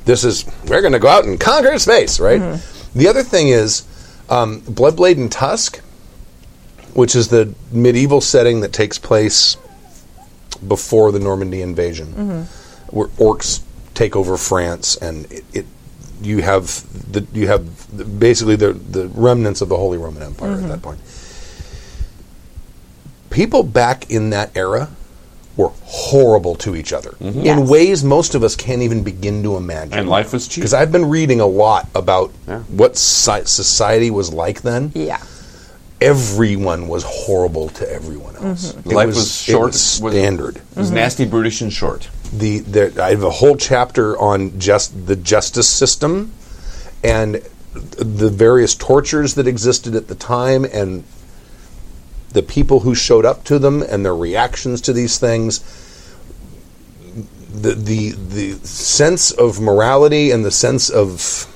[0.06, 2.40] this is we're going to go out and conquer space, right?
[2.40, 2.98] Mm-hmm.
[2.98, 3.84] The other thing is
[4.30, 5.80] um, Bloodblade and Tusk,
[6.94, 9.58] which is the medieval setting that takes place
[10.68, 12.96] before the Normandy invasion, Mm-hmm.
[12.98, 13.62] where orcs
[13.94, 15.66] take over France, and it, it
[16.22, 16.66] you have
[17.12, 20.66] the you have the, basically the the remnants of the Holy Roman Empire Mm-hmm.
[20.66, 21.00] at that point.
[23.30, 24.90] People back in that era
[25.58, 27.40] were horrible to each other mm-hmm.
[27.40, 27.70] in Yes.
[27.70, 29.94] ways most of us can't even begin to imagine.
[29.94, 30.58] And life was cheap.
[30.62, 32.60] Because I've been reading a lot about Yeah.
[32.64, 34.92] what si- society was like then.
[34.96, 35.22] Yeah.
[36.00, 38.74] Everyone was horrible to everyone else.
[38.74, 38.90] Mm-hmm.
[38.90, 40.56] It Life was short, It was was- standard.
[40.58, 40.96] It was mm-hmm.
[40.96, 42.10] nasty, brutish, and short.
[42.34, 46.32] The, the I have a whole chapter on just the justice system
[47.04, 47.42] and
[47.74, 51.04] the various tortures that existed at the time and
[52.32, 55.60] the people who showed up to them and their reactions to these things.
[57.54, 61.51] The the the sense of morality and the sense of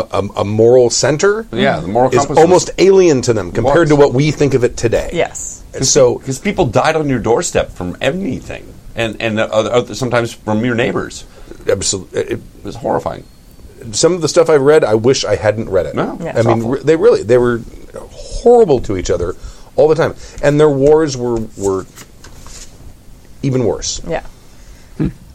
[0.00, 3.52] a, a, a moral center Yeah, the moral is compass was- almost alien to them
[3.52, 3.88] compared was.
[3.90, 5.10] to what we think of it today.
[5.12, 5.62] Yes.
[5.74, 10.32] And so because people died on your doorstep from anything, and and uh, other, sometimes
[10.32, 11.24] from your neighbors.
[11.68, 13.24] absolutely, it, It was horrifying.
[13.92, 15.94] some of the stuff I've read, I wish I hadn't read it.
[15.94, 16.32] No, Yeah.
[16.34, 16.70] I it's mean, awful.
[16.70, 17.60] re- they really they were
[18.10, 19.34] horrible to each other
[19.76, 21.84] all the time, and their wars were were
[23.42, 24.00] even worse.
[24.08, 24.24] Yeah.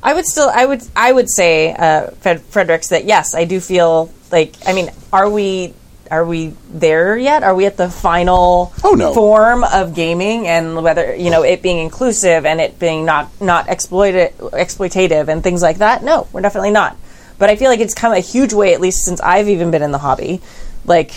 [0.04, 3.60] I would still, I would, I would say, uh, Fred, Fredericks, that yes, I do
[3.60, 4.56] feel like.
[4.66, 5.74] I mean, are we,
[6.10, 7.44] are we there yet?
[7.44, 9.14] Are we at the final Oh, no.
[9.14, 13.70] form of gaming, and whether you know it being inclusive and it being not not
[13.70, 16.04] exploited, exploitative, and things like that?
[16.04, 16.98] No, we're definitely not.
[17.38, 19.82] But I feel like it's come a huge way, at least since I've even been
[19.84, 20.42] in the hobby,
[20.86, 21.12] like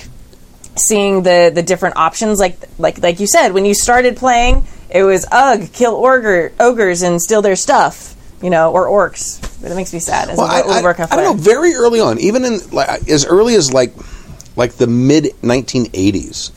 [0.77, 5.05] seeing the the different options like like like you said when you started playing it
[5.05, 8.14] was ugh kill ogre, ogres and steal their stuff
[8.45, 11.25] you know or orcs but it makes me sad as Well, I, I, I don't
[11.25, 11.33] know.
[11.43, 13.95] Very early on, even in like, as early as like
[14.57, 16.51] like the mid 1980s,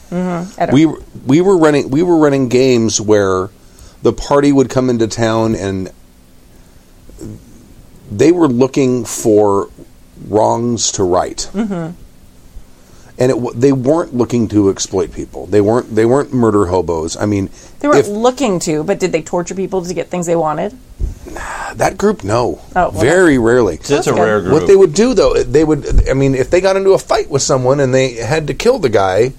[0.60, 3.50] I don't- we were- we were running we were running games where
[4.04, 5.90] the party would come into town and
[8.12, 9.70] they were looking for
[10.28, 11.50] wrongs to right.
[11.54, 11.92] Mm-hmm.
[13.20, 15.48] And it, they weren't looking to exploit people.
[15.48, 15.96] They weren't.
[15.96, 17.18] They weren't murder hobos.
[17.18, 17.50] I mean,
[17.80, 20.78] they weren't if looking to but did they torture people to get things they wanted
[21.76, 23.78] that group, no, Oh, well, very rarely.
[23.78, 24.20] That's a good.
[24.20, 24.54] rare group.
[24.54, 26.08] What they would do though, they would.
[26.08, 28.78] I mean, if they got into a fight with someone and they had to kill
[28.78, 29.34] the guy,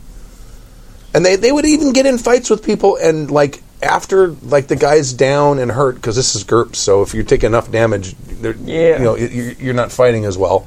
[1.14, 4.74] and they they would even get in fights with people and like after like the
[4.76, 8.98] guy's down and hurt because this is GURPS, so if you take enough damage, Yeah.
[8.98, 10.66] you know you- you're not fighting as well.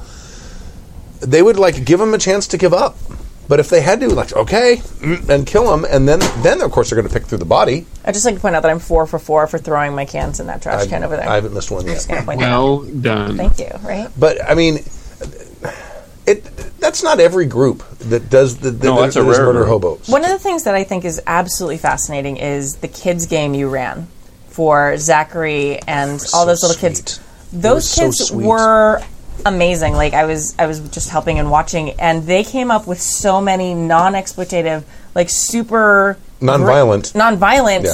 [1.22, 2.98] They would like give them a chance to give up.
[3.48, 6.72] But if they had to, like, okay, mm, and kill them, and then, then of
[6.72, 7.86] course they're going to pick through the body.
[8.06, 10.40] i'd just like to point out that i'm four for four for throwing my cans
[10.40, 12.06] in that trash I, can over there I haven't missed one yet.
[12.08, 12.64] gonna point that out.
[12.64, 13.36] Well done.
[13.36, 14.76] thank you right But I mean,
[16.26, 16.44] it
[16.80, 20.08] that's not every group that does the that, No, that's that a rare murder hobos.
[20.08, 23.70] One of the things that I think is absolutely fascinating is the kids game you
[23.70, 24.08] ran
[24.50, 26.90] for Zachary and all so those little sweet.
[26.96, 27.20] kids.
[27.52, 29.02] Those were so kids were
[29.46, 29.94] amazing.
[29.94, 33.42] Like I was I was just helping and watching and they came up with so
[33.42, 34.84] many non-exploitative
[35.16, 37.14] like super Non-violent.
[37.16, 37.88] non-violent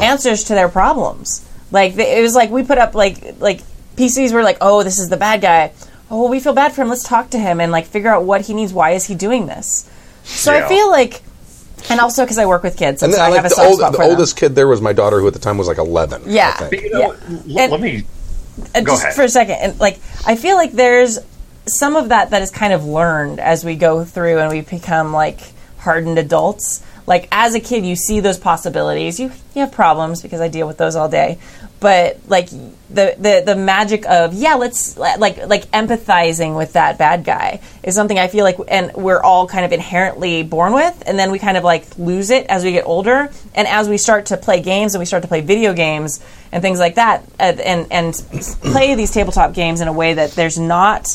[0.00, 1.46] answers to their problems.
[1.70, 3.60] Like they, it was like we put up like like
[3.96, 5.72] PCs were like, "Oh, this is the bad guy."
[6.10, 6.88] Oh, well, we feel bad for him.
[6.88, 8.72] Let's talk to him and like figure out what he needs.
[8.72, 9.88] Why is he doing this?
[10.24, 11.22] So I feel like
[11.90, 13.54] and also because I work with kids, And and so I I have like a
[13.56, 14.10] the, old, spot the for them.
[14.12, 16.22] oldest kid there was my daughter, who at the time was like eleven.
[16.26, 16.52] I Yeah.
[16.56, 16.70] think.
[16.70, 17.06] But, you know, Yeah.
[17.56, 18.04] l- And- let me.
[18.74, 19.14] Uh, just ahead.
[19.14, 21.18] for a second, and like I feel like there's
[21.66, 25.12] some of that that is kind of learned as we go through and we become
[25.12, 25.40] like
[25.78, 26.84] hardened adults.
[27.06, 29.18] Like as a kid, you see those possibilities.
[29.18, 31.38] You you have problems because I deal with those all day.
[31.80, 37.24] But like the the the magic of yeah, let's like like empathizing with that bad
[37.24, 41.18] guy is something I feel like, and we're all kind of inherently born with, and
[41.18, 44.26] then we kind of like lose it as we get older, and as we start
[44.26, 47.44] to play games and we start to play video games and things like that, uh,
[47.64, 48.14] and and
[48.62, 51.08] play these tabletop games in a way that there's not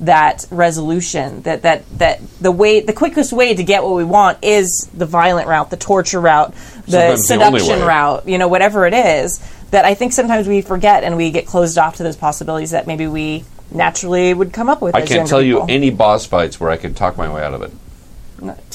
[0.00, 4.36] that resolution that that that the way the quickest way to get what we want
[4.42, 6.52] is the violent route the torture route
[6.86, 7.86] the Sometimes seduction way.
[7.86, 9.38] route you know whatever it is
[9.70, 12.88] that i think sometimes we forget and we get closed off to those possibilities that
[12.88, 16.26] maybe we naturally would come up with I as can't younger tell you any boss
[16.26, 17.72] fights where I could talk my way out of it.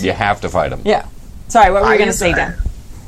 [0.02, 0.82] You have to fight them.
[0.86, 1.06] yeah
[1.50, 2.56] sorry what were I you going to say dan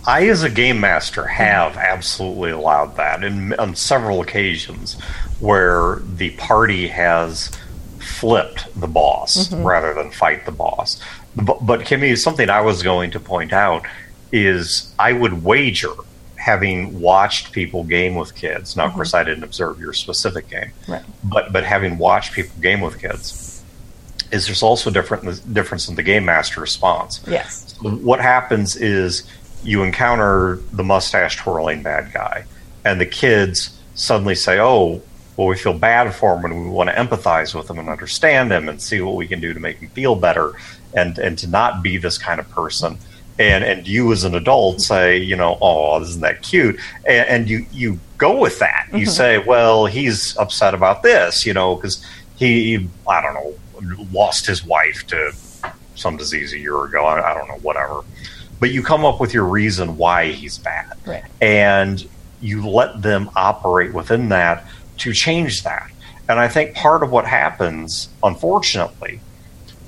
[0.06, 5.00] I, as a game master, have absolutely allowed that in, on several occasions
[5.40, 7.52] where the party has
[8.00, 9.64] flipped the boss mm-hmm.
[9.64, 11.02] rather than fight the boss.
[11.36, 13.86] But, but Kimmy, something I was going to point out
[14.32, 15.94] is I would wager,
[16.36, 18.76] having watched people game with kids.
[18.76, 18.98] Now, of mm-hmm.
[18.98, 21.04] course, I didn't observe your specific game, Right.
[21.24, 23.52] but but having watched people game with kids,
[24.32, 29.24] is there's also different difference in the game master response yes what happens is
[29.64, 32.46] you encounter the mustache twirling bad guy,
[32.86, 35.02] and the kids suddenly say, "Oh,
[35.38, 38.52] well, we feel bad for him, and we want to empathize with him and understand
[38.52, 40.54] him, and see what we can do to make him feel better,
[40.94, 42.98] and and to not be this kind of person."
[43.40, 47.50] And and you as an adult say, you know, "Oh, isn't that cute?" And, and
[47.50, 48.88] you you go with that.
[48.92, 49.10] You mm-hmm.
[49.10, 52.06] say, "Well, he's upset about this," you know, because
[52.36, 53.54] he, he, I don't know,
[54.12, 55.34] lost his wife to
[55.96, 57.06] some disease a year ago.
[57.06, 58.02] I, I don't know, whatever.
[58.62, 60.94] But you come up with your reason why he's bad.
[61.06, 61.26] Right.
[61.42, 62.08] And
[62.40, 64.66] you let them operate within that
[65.00, 65.92] to change that.
[66.30, 69.20] And I think part of what happens, unfortunately,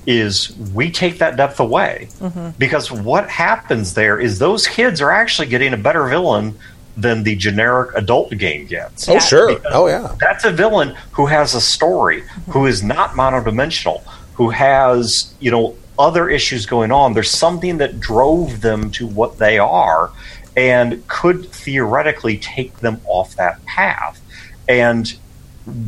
[0.06, 2.08] is we take that depth away.
[2.18, 2.50] Mm-hmm.
[2.58, 6.58] Because what happens there is those kids are actually getting a better villain
[6.96, 9.08] than the generic adult game gets.
[9.08, 9.60] Oh sure.
[9.70, 10.14] Oh yeah.
[10.18, 12.50] That's a villain who has a story, mm-hmm.
[12.50, 14.02] who is not monodimensional,
[14.34, 17.14] who has, you know, other issues going on.
[17.14, 20.10] There's something that drove them to what they are
[20.56, 24.20] and could theoretically take them off that path.
[24.68, 25.08] And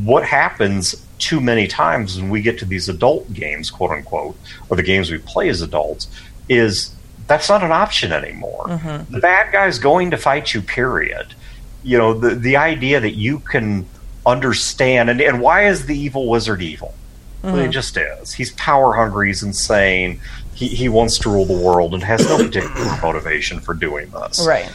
[0.05, 4.37] what happens too many times when we get to these adult games, quote unquote,
[4.69, 6.09] or the games we play as adults,
[6.49, 6.95] is
[7.27, 8.67] that's not an option anymore.
[8.69, 9.13] Mm-hmm.
[9.13, 11.35] The bad guy's going to fight you, period.
[11.83, 13.87] You know, the, the idea that you can
[14.25, 16.95] understand, and, and why is the evil wizard evil?
[17.43, 17.69] He uh-huh.
[17.69, 18.33] just is.
[18.33, 20.21] He's power hungry, he's insane.
[20.55, 24.45] He, he wants to rule the world and has no particular motivation for doing this
[24.47, 24.73] right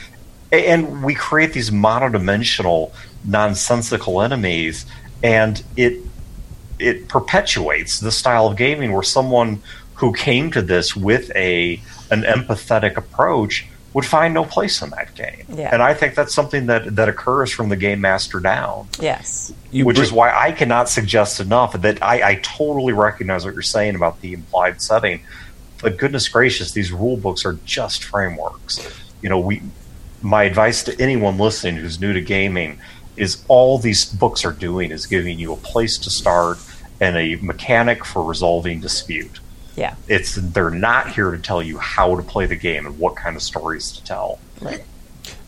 [0.51, 2.91] and we create these monodimensional
[3.23, 4.85] nonsensical enemies
[5.23, 5.99] and it
[6.79, 9.61] it perpetuates the style of gaming where someone
[9.95, 15.13] who came to this with a an empathetic approach would find no place in that
[15.15, 15.69] game Yeah.
[15.73, 19.85] and i think that's something that that occurs from the game master down yes You
[19.85, 23.61] which bring- is why I cannot suggest enough that I, I totally recognize what you're
[23.63, 25.21] saying about the implied setting.
[25.81, 28.79] But goodness gracious, these rule books are just frameworks.
[29.21, 29.61] You know, we
[30.21, 32.79] my advice to anyone listening who's new to gaming
[33.17, 36.57] is all these books are doing is giving you a place to start
[36.99, 39.39] and a mechanic for resolving dispute.
[39.81, 43.15] Yeah It's they're not here to tell you how to play the game and what
[43.15, 44.39] kind of stories to tell.
[44.61, 44.83] right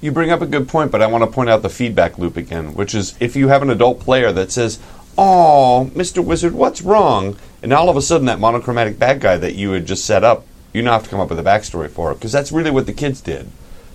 [0.02, 2.36] You bring up a good point, but I want to point out the feedback loop
[2.38, 4.80] again, which is if you have an adult player that says,
[5.18, 6.24] "Oh, Mr.
[6.24, 9.86] Wizard, what's wrong?" and all of a sudden that monochromatic bad guy that you had
[9.86, 12.32] just set up, you now have to come up with a backstory for it because
[12.32, 13.50] that's really what the kids did.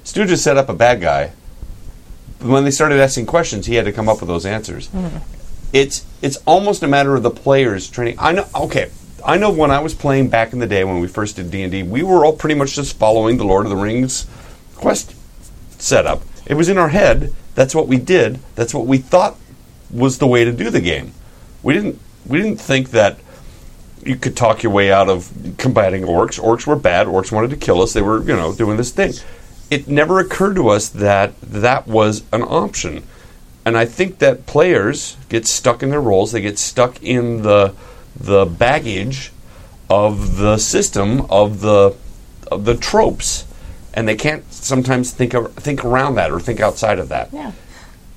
[0.04, 1.32] Stu just set up a bad guy.
[2.38, 4.88] But when they started asking questions, he had to come up with those answers.
[4.88, 5.18] Mm-hmm.
[5.72, 8.16] It's it's almost a matter of the players training.
[8.18, 8.46] I know.
[8.54, 8.90] Okay,
[9.24, 11.62] I know when I was playing back in the day when we first did D
[11.62, 14.26] and D, we were all pretty much just following the Lord of the Rings
[14.76, 15.14] quest
[15.80, 16.22] setup.
[16.46, 17.32] It was in our head.
[17.54, 18.38] That's what we did.
[18.54, 19.36] That's what we thought
[19.90, 21.12] was the way to do the game.
[21.62, 23.18] We didn't we didn't think that
[24.04, 26.40] you could talk your way out of combating orcs.
[26.40, 27.06] Orcs were bad.
[27.06, 27.92] Orcs wanted to kill us.
[27.92, 29.12] They were, you know, doing this thing.
[29.70, 33.02] It never occurred to us that that was an option.
[33.64, 36.32] And I think that players get stuck in their roles.
[36.32, 37.74] They get stuck in the
[38.20, 39.32] the baggage
[39.90, 41.96] of the system of the
[42.50, 43.46] of the tropes,
[43.94, 47.32] and they can't sometimes think of, think around that or think outside of that.
[47.32, 47.52] Yeah.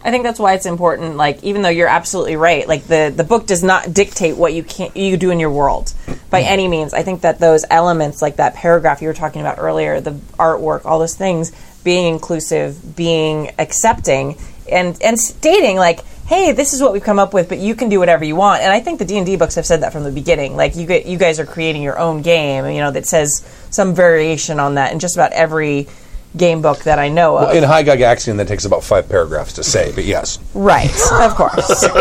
[0.03, 1.15] I think that's why it's important.
[1.15, 4.63] Like, even though you're absolutely right, like the the book does not dictate what you
[4.63, 5.93] can you do in your world
[6.29, 6.53] by mm-hmm.
[6.53, 6.93] any means.
[6.93, 10.85] I think that those elements, like that paragraph you were talking about earlier, the artwork,
[10.85, 11.51] all those things,
[11.83, 14.37] being inclusive, being accepting,
[14.71, 15.99] and and stating like,
[16.31, 18.61] hey, this is what we've come up with, but you can do whatever you want.
[18.61, 20.55] And I think the D and D books have said that from the beginning.
[20.55, 23.93] Like, you get you guys are creating your own game, you know, that says some
[23.93, 25.89] variation on that in just about every
[26.37, 27.53] game book that I know of.
[27.53, 30.39] In High Gygaxian, that takes about five paragraphs to say, but yes.
[30.53, 31.85] Right, of course.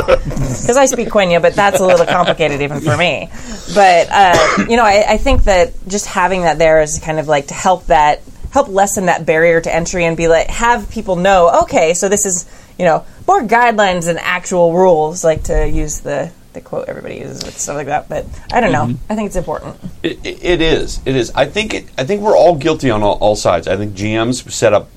[0.61, 3.29] Because I speak Quenya, but that's a little complicated even for me.
[3.75, 7.27] But, uh, you know, I, I think that just having that there is kind of
[7.27, 11.17] like to help that, help lessen that barrier to entry and be like, have people
[11.17, 12.47] know, okay, so this is,
[12.81, 17.45] you know, more guidelines than actual rules, like to use the, the quote everybody uses
[17.45, 18.09] with stuff like that.
[18.09, 18.97] But I don't know.
[19.11, 19.77] I think it's important.
[20.03, 20.99] It, it, it is.
[21.05, 21.31] It is.
[21.35, 21.75] I think.
[21.75, 23.69] It, I think we're all guilty on all, all sides.
[23.69, 24.89] I think GMs set up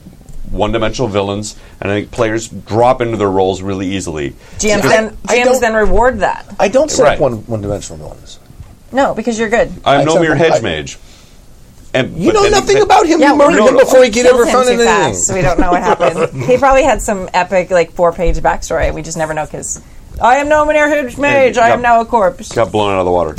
[0.50, 4.30] one-dimensional villains, and I think players drop into their roles really easily.
[4.60, 6.46] GMs, I- then, I GMs don't- then reward that.
[6.58, 7.16] I don't set Right.
[7.16, 8.40] up one one dimensional villains.
[8.94, 9.74] No, because you're good.
[9.84, 10.98] I'm I no mere hedge I- mage.
[11.96, 13.20] And You know nothing then- about him.
[13.20, 14.88] Yeah, you murdered well, him before he could Killed ever him found too anything.
[14.88, 16.44] fast, so we don't know what happened.
[16.50, 18.92] he probably had some epic, like four-page backstory.
[18.94, 19.80] We just never know because
[20.22, 21.58] I am no mere hedge mage.
[21.58, 22.52] I am now a corpse.
[22.52, 23.36] Got blown out of the water.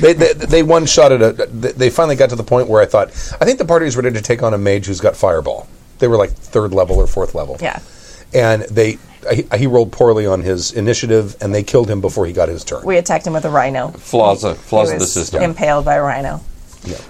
[0.00, 1.32] They, they, they one shot at a.
[1.46, 3.08] They they finally got to the point where I thought,
[3.40, 5.68] I think the party is ready to take on a mage who's got fireball.
[5.98, 7.58] They were like third level or fourth level.
[7.60, 7.78] Yeah.
[8.34, 8.98] And they
[9.32, 12.64] he, he rolled poorly on his initiative, and they killed him before he got his
[12.64, 12.84] turn.
[12.84, 13.88] We attacked him with a rhino.
[13.90, 15.42] Flaws, of- He flaws of the system.
[15.42, 16.40] Impaled by a rhino.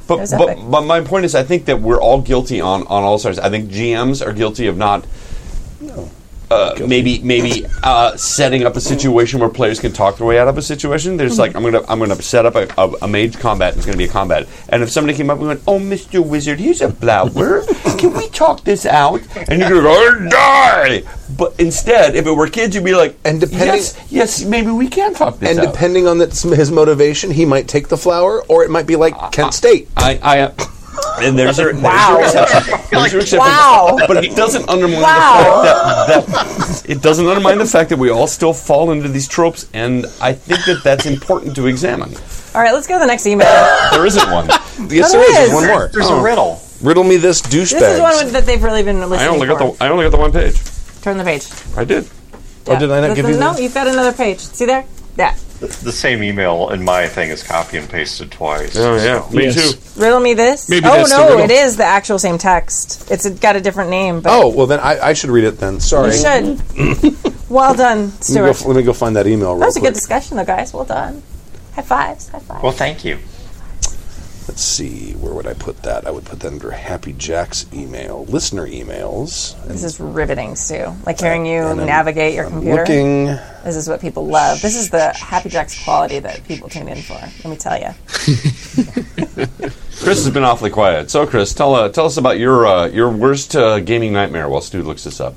[0.07, 3.19] But, but, but my point is, I think that we're all guilty on, on all
[3.19, 3.39] sides.
[3.39, 5.07] I think GMs are guilty of not.
[6.53, 10.49] Uh, maybe maybe uh, setting up a situation where players can talk their way out
[10.49, 11.17] of a situation.
[11.17, 13.71] There's like I'm gonna I'm gonna set up a, a, a mage combat.
[13.73, 14.47] and It's gonna be a combat.
[14.69, 17.63] And if somebody came up and went, "Oh, Mister Wizard, here's a flower.
[17.99, 21.03] Can we talk this out?" And you're gonna go "Oh, die.
[21.37, 24.87] But instead, if it were kids, you'd be like, And depending- yes, yes, maybe we
[24.89, 28.43] can talk this and out." depending on that, his motivation, he might take the flower,
[28.49, 29.89] or it might be like Kent State.
[29.97, 30.37] I, I,
[31.21, 32.17] and there's your, Wow.
[32.21, 32.79] there's your exception.
[32.91, 33.39] There's your exception.
[33.39, 33.99] Wow.
[34.07, 35.63] But it doesn't undermine Wow.
[36.07, 39.09] the fact that, that it doesn't undermine the fact that we all still fall into
[39.09, 42.15] these tropes, and I think that that's important to examine.
[42.55, 43.47] All right, let's go to the next email.
[43.93, 44.49] There isn't one.
[44.89, 45.49] Yes, Oh, there is.
[45.49, 45.55] is.
[45.55, 45.89] one more.
[45.93, 46.23] There's a oh.
[46.23, 46.61] riddle.
[46.83, 47.79] Riddle me this douchebag.
[47.79, 49.77] this is one that they've really been listening I only got for.
[49.77, 50.57] the I only got the one page.
[51.03, 51.47] Turn the page.
[51.77, 52.09] I did.
[52.67, 53.15] Oh, did I not Yeah.
[53.15, 54.41] give you No, the- you've got another page.
[54.41, 54.85] See there?
[55.17, 55.35] Yeah.
[55.63, 58.77] The same email in my thing is copy and pasted twice.
[58.77, 59.75] Oh yeah, so- me Yes.
[59.95, 60.01] too.
[60.01, 60.69] Riddle me this.
[60.69, 63.11] Maybe oh no, it is the actual same text.
[63.11, 64.21] It's got a different name.
[64.23, 65.79] But Oh well, then I, I should read it then.
[65.81, 66.15] Sorry.
[66.17, 67.49] you should.
[67.51, 69.53] well done, Let me, go, let me go find that email.
[69.53, 69.91] Real That was a quick.
[69.93, 70.73] good discussion, though, guys.
[70.73, 71.23] Well done.
[71.75, 72.29] High fives.
[72.29, 72.63] High fives.
[72.63, 73.19] Well, thank you.
[74.53, 76.07] Let's see, where would I put that?
[76.07, 79.57] I would put that under Happy Jack's email, listener emails.
[79.67, 80.93] This is riveting, Stu.
[81.07, 82.81] Like hearing you I'm- navigate your I'm computer.
[82.83, 83.27] Looking.
[83.65, 84.61] This is what people love.
[84.61, 87.15] This is the Happy Jacks quality that people tune in for.
[87.15, 87.87] Let me tell you.
[90.03, 91.11] Chris has been awfully quiet.
[91.11, 94.61] So, Chris, tell uh, tell us about your uh, your worst uh, gaming nightmare while
[94.61, 95.35] Stu looks this up.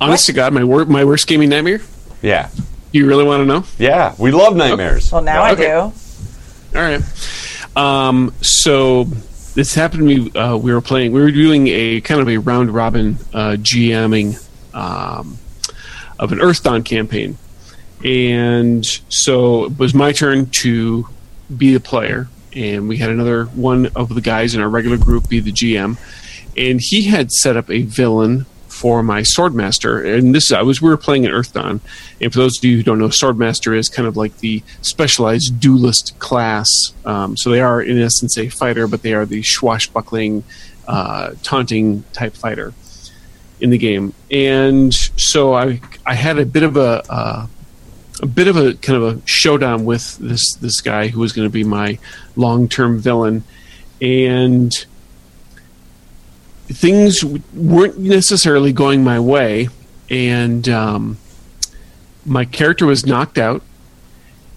[0.00, 1.80] Honest to God, my wor- my worst gaming nightmare.
[2.20, 2.48] Yeah,
[2.90, 3.64] You really want to know?
[3.78, 5.12] yeah, we love nightmares.
[5.12, 5.70] Well, now Okay.
[5.70, 5.92] I do.
[6.74, 7.00] All right.
[7.76, 9.04] Um, so
[9.54, 10.38] this happened to me.
[10.38, 11.12] Uh, we were playing.
[11.12, 14.36] We were doing a kind of a round robin uh, GMing
[14.74, 15.38] um,
[16.18, 17.38] of an Earthdawn campaign,
[18.04, 21.06] and so it was my turn to
[21.54, 25.28] be the player, and we had another one of the guys in our regular group
[25.28, 25.98] be the GM,
[26.56, 28.46] and he had set up a villain
[28.82, 30.04] for my swordmaster.
[30.04, 31.78] And this i was we were playing in Earthdawn
[32.20, 35.60] and for those of you who don't know swordmaster is kind of like the specialized
[35.60, 36.68] duelist class.
[37.04, 40.42] Um, so they are in essence a fighter but they are the swashbuckling
[40.88, 42.74] uh, taunting type fighter
[43.60, 44.14] in the game.
[44.32, 47.46] And so i i had a bit of a uh,
[48.20, 51.46] a bit of a kind of a showdown with this this guy who was going
[51.46, 52.00] to be my
[52.34, 53.44] long term villain,
[54.00, 54.86] and
[56.66, 57.24] things
[57.54, 59.68] weren't necessarily going my way,
[60.10, 61.18] and um,
[62.24, 63.62] my character was knocked out.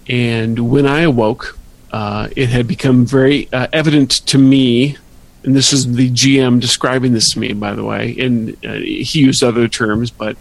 [0.08, 1.58] And when I awoke,
[1.92, 4.96] uh, it had become very uh, evident to me,
[5.42, 9.20] and this is the GM describing this to me, by the way, and uh, he
[9.20, 10.36] used other terms, but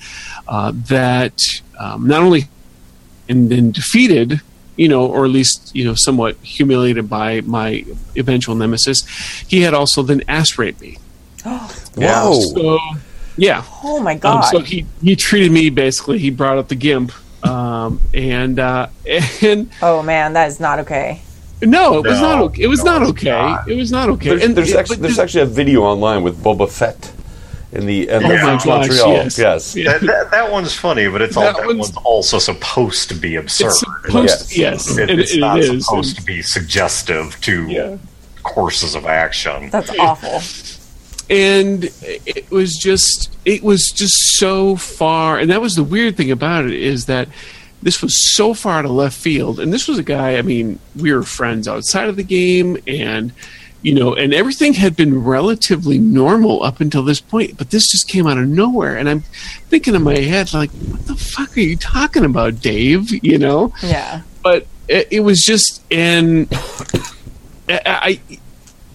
[0.47, 1.39] uh, that
[1.79, 2.47] um, not only
[3.27, 4.41] and then defeated,
[4.75, 7.85] you know, or at least you know, somewhat humiliated by my
[8.15, 9.01] eventual nemesis,
[9.47, 10.97] he had also then ass raped me.
[11.95, 12.39] Whoa.
[12.41, 12.79] So,
[13.37, 13.63] yeah.
[13.83, 14.41] Oh my Um, god.
[14.51, 16.17] so he he treated me basically.
[16.19, 17.11] He brought up the gimp,
[17.45, 18.87] um, and uh,
[19.41, 21.21] and oh man, that is not okay.
[21.61, 22.41] no, it was not.
[22.43, 22.63] Okay.
[22.63, 23.29] It was no, not okay.
[23.29, 23.67] not.
[23.69, 24.29] It was not okay.
[24.29, 27.11] There's, and there's, it- actually, but there's actually a video online with Boba Fett
[27.71, 29.11] in the in Oh the French gosh, Montreal.
[29.13, 29.37] yes.
[29.37, 29.75] Yes.
[29.75, 29.91] Yeah.
[29.97, 33.15] That, that, that one's funny, but it's all, That that one's- one's also supposed to
[33.15, 33.67] be absurd.
[33.67, 35.85] It's supposed, yes, It- and it's it not is.
[35.85, 37.97] supposed to be suggestive to Yeah.
[38.43, 39.69] courses of action.
[39.71, 40.39] That's awful.
[41.29, 45.39] And it was just it was just so far.
[45.39, 47.27] And that was the weird thing about it is that
[47.81, 49.59] this was so far out of left field.
[49.59, 53.31] And this was a guy i mean we were friends outside of the game and
[53.81, 58.07] you know and everything had been relatively normal up until this point but this just
[58.07, 58.97] came out of nowhere.
[58.97, 59.21] And i'm
[59.69, 63.11] thinking in my head like what the fuck are you talking about dave?
[63.23, 63.73] You know?
[63.81, 64.21] Yeah.
[64.43, 66.47] but it, it was just and
[67.69, 68.39] I, I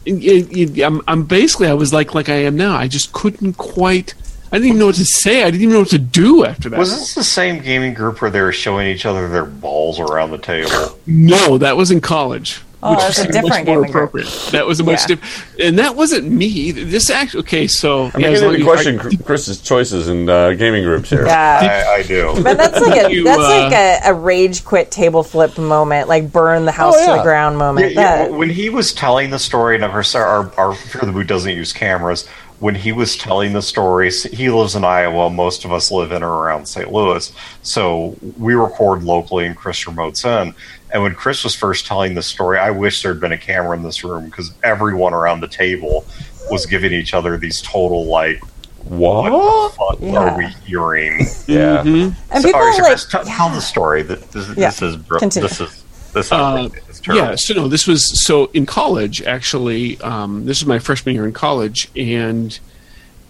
[0.07, 2.75] it- it- I'm, I'm basically I was like like I am now.
[2.77, 4.15] I just couldn't quite.
[4.53, 5.43] I didn't even know what to say.
[5.43, 6.79] I didn't even know what to do after that.
[6.79, 10.33] Was this the same gaming group where they were showing each other their balls around
[10.33, 10.99] the table?
[11.07, 12.61] no, that was in college.
[12.83, 14.27] Oh, that's a is different much more gaming group.
[14.53, 15.07] That was a much Yeah.
[15.09, 16.71] different, and that wasn't me.
[16.71, 17.67] This actually okay.
[17.67, 21.27] So I'm yeah, as beginning to question Chr- Chris's choices in uh, gaming groups here.
[21.27, 21.85] Yeah.
[21.87, 22.33] I, I do.
[22.43, 26.09] But that's like a You, that's uh, like a, a rage quit table flip moment,
[26.09, 27.93] like burn the house Oh, to the ground moment.
[27.93, 31.27] yeah, That- when he was telling the story, and of our, our Fear the Boot
[31.27, 32.27] doesn't use cameras.
[32.61, 35.31] When he was telling the story, he lives in Iowa.
[35.31, 36.93] Most of us live in or around St.
[36.93, 37.33] Louis.
[37.63, 40.55] So we record locally, and Chris remotes in.
[40.93, 43.83] And when Chris was first telling the story, I wish there'd been a camera in
[43.83, 46.05] this room because everyone around the table
[46.51, 48.43] was giving each other these total, like,
[48.85, 49.31] What?
[49.79, 50.19] what Yeah.
[50.19, 51.27] are we hearing?
[51.47, 51.83] Yeah.
[51.83, 54.03] and So, people all right, so like Chris, t- tell the story.
[54.03, 55.49] That this, Yeah, this is br- continue.
[55.49, 57.01] this is this Uh, is.
[57.07, 59.23] Yeah, so no, this was so in college.
[59.23, 62.59] Actually, um, this was my freshman year in college, and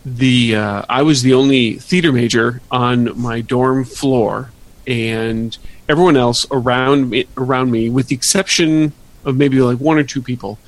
[0.06, 4.50] the uh, I was the only theater major on my dorm floor,
[4.86, 5.56] and
[5.90, 8.92] everyone else around me, around me, with the exception
[9.24, 10.58] of maybe like one or two people,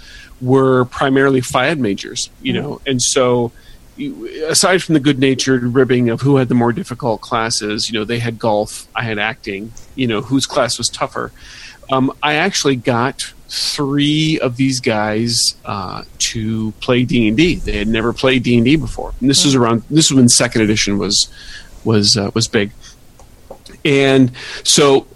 [0.40, 2.30] were primarily FIAD majors.
[2.42, 3.52] You know, and so
[4.48, 8.18] aside from the good-natured ribbing of who had the more difficult classes, you know, they
[8.18, 9.72] had golf, I had acting.
[9.94, 11.32] You know, whose class was tougher.
[11.90, 15.36] Um, I actually got three of these guys
[15.66, 17.56] uh, to play D and D.
[17.56, 19.12] They had never played D and D before.
[19.20, 19.82] And this was around.
[19.90, 21.28] This was when second edition was
[21.84, 22.72] was uh, was big.
[23.84, 24.30] And
[24.64, 25.06] so,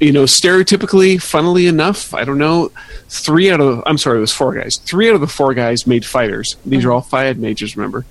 [0.00, 2.72] you know, stereotypically, funnily enough, I don't know,
[3.08, 4.76] three out of I'm sorry, it was four guys.
[4.78, 6.56] Three out of the four guys made fighters.
[6.66, 8.04] These are all FIAD majors, remember?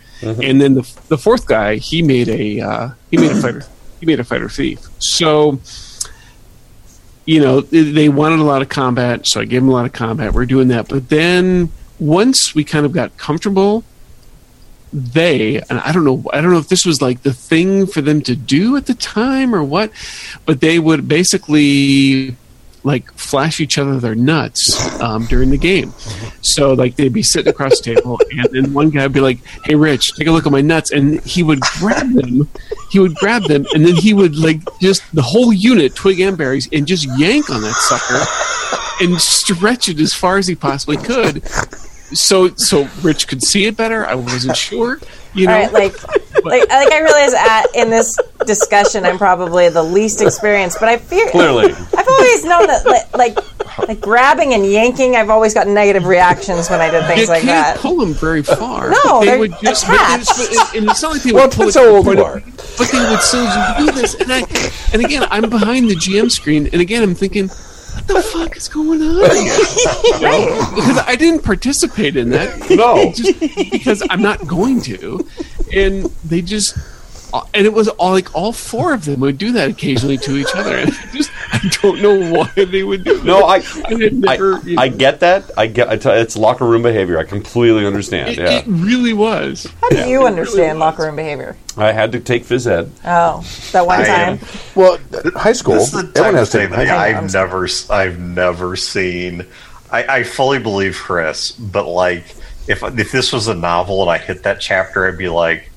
[0.44, 3.64] And then the the fourth guy, he made a uh, he made a fighter.
[4.00, 4.80] He made a fighter thief.
[5.00, 5.60] So
[7.26, 9.86] you know, they- they wanted a lot of combat, so I gave them a lot
[9.86, 10.34] of combat.
[10.34, 13.84] We're doing that, but then once we kind of got comfortable,
[14.92, 18.02] they and I don't know, I don't know if this was like the thing for
[18.02, 19.92] them to do at the time or what,
[20.46, 22.36] but they would basically
[22.84, 25.94] like flash each other their nuts um, during the game.
[26.42, 29.40] So like they'd be sitting across the table, and then one guy would be like,
[29.66, 32.50] "Hey, Rich, take a look at my nuts," and he would grab them.
[32.90, 36.38] He would grab them, and then he would like just the whole unit, twig and
[36.38, 38.26] berries, and just yank on that sucker
[39.04, 41.44] and stretch it as far as he possibly could.
[42.14, 44.06] So so Rich could see it better.
[44.06, 45.00] I wasn't sure.
[45.36, 46.04] You know, all right, like
[46.44, 48.18] like like I realize at in this
[48.48, 51.72] discussion I'm probably the least experienced, but I fear Clearly.
[51.72, 55.16] I've always known that like, like like grabbing and yanking.
[55.16, 57.78] I've always got negative reactions when I did things you like can't that.
[57.78, 58.90] pull them very far.
[58.90, 60.76] No, But they're but it's- attached.
[60.76, 62.42] and it's not like they Well, would pull that's it how old but- you are.
[62.78, 63.46] But they would still
[63.78, 64.40] do this, and I,
[64.94, 67.69] and again, I'm behind the GM screen, and again, I'm thinking, what
[68.10, 69.20] the fuck is going on?
[70.76, 72.70] Because I didn't participate in that.
[72.70, 73.12] No.
[73.14, 73.40] just
[73.72, 75.26] because I'm not going to,
[75.74, 76.78] and they just.
[77.34, 80.36] Uh, and it was all like all four of them would do that occasionally to
[80.38, 83.26] each other, and I just I don't know why they would do that.
[83.26, 85.52] No, I, never, I, you know, I get that.
[85.58, 85.90] I get.
[85.90, 87.20] I tell, it's locker room behavior.
[87.20, 88.30] I completely understand.
[88.30, 89.68] it, yeah, it really was.
[89.82, 90.86] How do you understand was.
[90.86, 91.56] locker room behavior?
[91.78, 92.92] I had to take phys ed.
[93.06, 94.34] Oh, that one time.
[94.34, 94.40] am-
[94.76, 94.98] Well,
[95.36, 95.76] high school.
[95.76, 99.46] This is the Everyone has to thing that I'm I've never, I've never seen.
[99.92, 102.36] I, I fully believe Chris, but like,
[102.68, 105.69] if if this was a novel and I hit that chapter, I'd be like,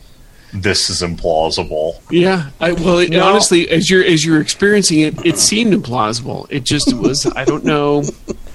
[0.53, 3.25] "This is implausible." Yeah, I, well, it, No.
[3.27, 6.47] honestly, as you're as you're experiencing it, it seemed implausible.
[6.51, 7.27] It just was.
[7.27, 8.03] I don't know.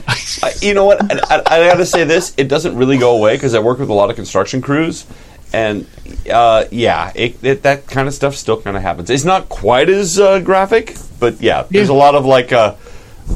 [0.07, 1.01] I, you know what?
[1.11, 2.33] I, I, I got to say this.
[2.37, 5.05] It doesn't really go away because I work with a lot of construction crews,
[5.51, 5.85] and
[6.31, 9.09] uh, yeah, it, it, that kind of stuff still kind of happens.
[9.09, 11.95] It's not quite as uh, graphic, but yeah, there's Yeah.
[11.95, 12.51] a lot of like.
[12.53, 12.75] Uh,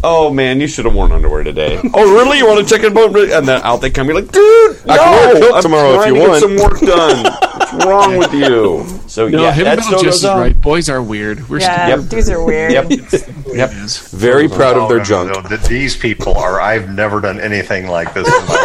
[0.04, 1.80] Oh man, you should have worn underwear today.
[1.94, 2.38] oh really?
[2.40, 3.32] You want to check it out?
[3.32, 4.08] And then out they come.
[4.08, 6.30] You're like, dude, I can wear a no, kilt I'm tomorrow if you to get
[6.30, 7.24] want." some work done.
[7.72, 8.86] What's wrong with you?
[9.12, 10.40] So No, yeah, heavy that metal still Jesse's goes on.
[10.40, 10.62] right.
[10.62, 11.50] Boys are weird.
[11.50, 12.08] We're Yeah, Yep.
[12.08, 12.72] dudes are weird.
[12.72, 12.90] Yep.
[12.92, 13.12] Yep.
[13.54, 13.70] Yep.
[14.12, 15.34] Very proud of their no, junk.
[15.34, 16.62] no, no, th- These people are.
[16.62, 18.56] I've never done anything like this in my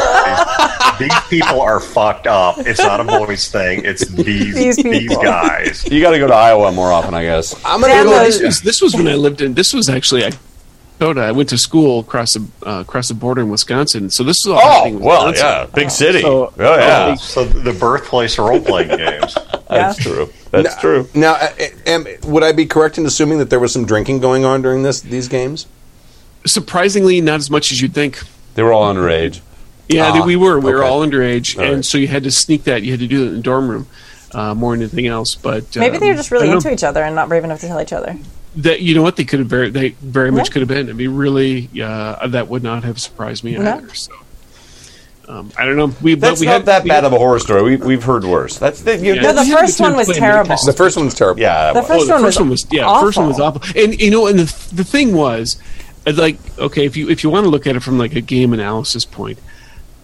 [0.70, 0.98] life.
[1.00, 2.58] these people are fucked up.
[2.58, 3.84] It's not a boys thing.
[3.84, 5.84] It's these These these, guys.
[5.90, 7.52] You got to go to Iowa more often, I guess.
[7.64, 8.24] I'm gonna Damn go.
[8.24, 9.54] this was this was when I lived in.
[9.54, 10.30] This was actually I.
[10.98, 11.20] Dakota.
[11.22, 14.46] I went to school across the uh, across the border in Wisconsin, so this is
[14.52, 15.44] all Oh, well, Wisconsin.
[15.46, 16.20] yeah, big city.
[16.22, 19.36] So- oh, yeah, So the birthplace of role playing games.
[19.68, 20.30] that's true.
[20.50, 21.08] That's true.
[21.14, 21.48] Now, uh,
[21.86, 24.82] am, would I be correct in assuming that there was some drinking going on during
[24.82, 25.66] this these games?
[26.46, 28.20] Surprisingly, not as much as you'd think.
[28.54, 29.40] They were all underage.
[29.88, 30.58] Yeah, Ah, we were.
[30.58, 31.84] We were all underage, All and right.
[31.84, 32.82] so you had to sneak that.
[32.82, 33.86] You had to do it in the dorm room
[34.32, 35.34] uh, more than anything else.
[35.36, 36.74] But Maybe um, they were just really into know.
[36.74, 38.16] each other and not brave enough to tell each other.
[38.56, 40.52] That you know what they could have very they very much Yeah.
[40.52, 40.88] could have been.
[40.88, 43.60] I mean, really, uh, that would not have surprised me No.
[43.76, 43.94] either.
[43.94, 44.12] So.
[45.28, 45.92] Um, I don't know.
[46.00, 47.62] We That's but we not had that we bad had- of a horror story.
[47.62, 48.58] We, we've heard worse.
[48.58, 49.22] That's the, you, Yeah.
[49.22, 50.56] No, the first one was terrible.
[50.64, 51.40] The first one was terrible.
[51.40, 51.72] yeah.
[51.72, 52.92] The first oh, the one first was one was yeah.
[52.94, 53.60] The first one was awful.
[53.62, 53.82] awful.
[53.82, 55.56] And you know, and the the thing was,
[56.06, 58.20] uh, like, okay, if you if you want to look at it from like a
[58.20, 59.38] game analysis point,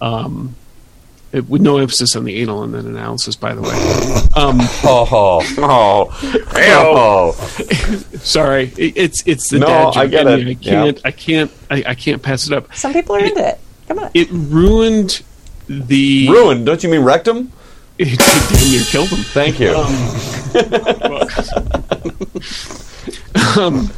[0.00, 0.56] um,
[1.32, 4.18] it, with no emphasis on the anal and then analysis, by the way.
[4.34, 6.10] Um, oh, oh,
[6.56, 7.32] oh.
[8.22, 10.48] sorry, it, it's it's the No, dad joke I get it.
[10.48, 12.74] I can't I can't I, I can't pass it up.
[12.74, 13.60] Some people are into it.
[13.88, 14.10] Come on.
[14.14, 15.22] It ruined
[15.68, 16.64] the Ruined.
[16.64, 17.52] Don't you mean rectum?
[17.98, 18.18] It
[18.50, 19.22] damn near killed him.
[19.22, 19.76] Thank you.
[23.58, 23.90] Um,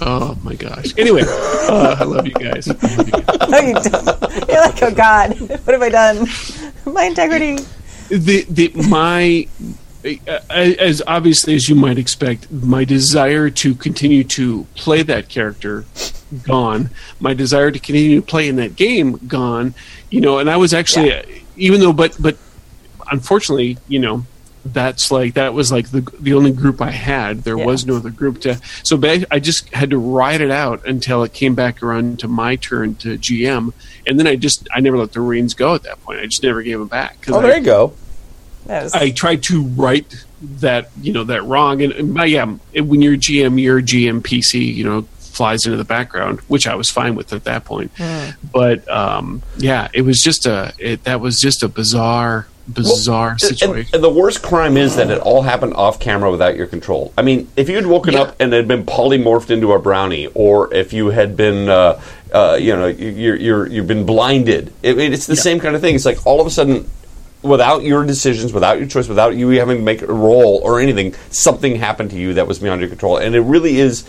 [0.00, 0.92] oh my gosh.
[0.96, 2.68] Anyway, uh, I love you guys.
[2.82, 3.48] I love you guys.
[3.48, 4.48] No, you don't.
[4.48, 6.26] You're like, oh God, what have I done?
[6.86, 7.56] My integrity.
[8.08, 9.46] the the my
[10.04, 15.84] uh, as obviously as you might expect, my desire to continue to play that character
[16.42, 16.90] gone.
[17.20, 19.74] My desire to continue to play in that game gone.
[20.10, 21.22] You know, and I was actually, uh,
[21.56, 22.36] even though, but but
[23.10, 24.24] unfortunately, you know,
[24.72, 27.44] that's like that was like the the only group I had.
[27.44, 27.64] There Yeah.
[27.66, 28.60] was no other group to.
[28.84, 32.28] So ba- I just had to ride it out until it came back around to
[32.28, 33.72] my turn to GM,
[34.06, 36.20] and then I just I never let the reins go at that point.
[36.20, 37.20] I just never gave them back.
[37.22, 37.92] 'cause Oh, I- there you go.
[38.66, 40.24] Was, I tried to write
[40.60, 44.74] that you know that wrong, and, and by, yeah, when you're GM, your GM PC,
[44.74, 47.92] you know, flies into the background, which I was fine with at that point.
[48.52, 53.40] But um, yeah, it was just a it, that was just a bizarre, bizarre And,
[53.40, 53.90] situation.
[53.94, 57.12] and the worst crime is that it all happened off camera without your control.
[57.16, 58.22] I mean, if you had woken Yeah.
[58.22, 62.00] up and had been polymorphed into a brownie, or if you had been, uh,
[62.32, 65.80] uh, you know, you- you're, you're you've been blinded, it, it's the same kind of
[65.80, 65.94] thing.
[65.94, 66.88] It's like all of a sudden,
[67.42, 71.14] without your decisions, without your choice, without you having to make a roll or anything,
[71.30, 74.04] something happened to you that was beyond your control, and it really is.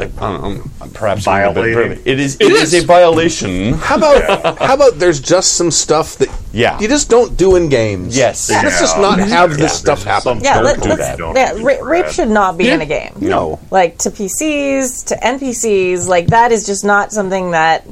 [0.00, 2.02] Like, I perhaps I'm a bit- Violating.
[2.04, 2.36] It is.
[2.36, 2.72] It it is.
[2.74, 2.82] is.
[2.82, 3.74] a violation.
[3.74, 6.78] How about how about there's just some stuff that Yeah.
[6.80, 8.16] you just don't do in games.
[8.16, 8.48] Yes.
[8.50, 9.56] Let's just not have Yeah.
[9.56, 10.40] this stuff happen.
[10.40, 11.18] yeah, Don't let, do let's, that.
[11.36, 12.74] Yeah do ra- rape should not be Yeah.
[12.74, 13.12] in a game.
[13.20, 13.58] No.
[13.70, 17.86] Like to PCs, to NPCs, like that is just not something that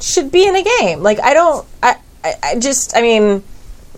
[0.00, 1.02] should be in a game.
[1.02, 3.42] Like I don't, I, I, I just, I mean,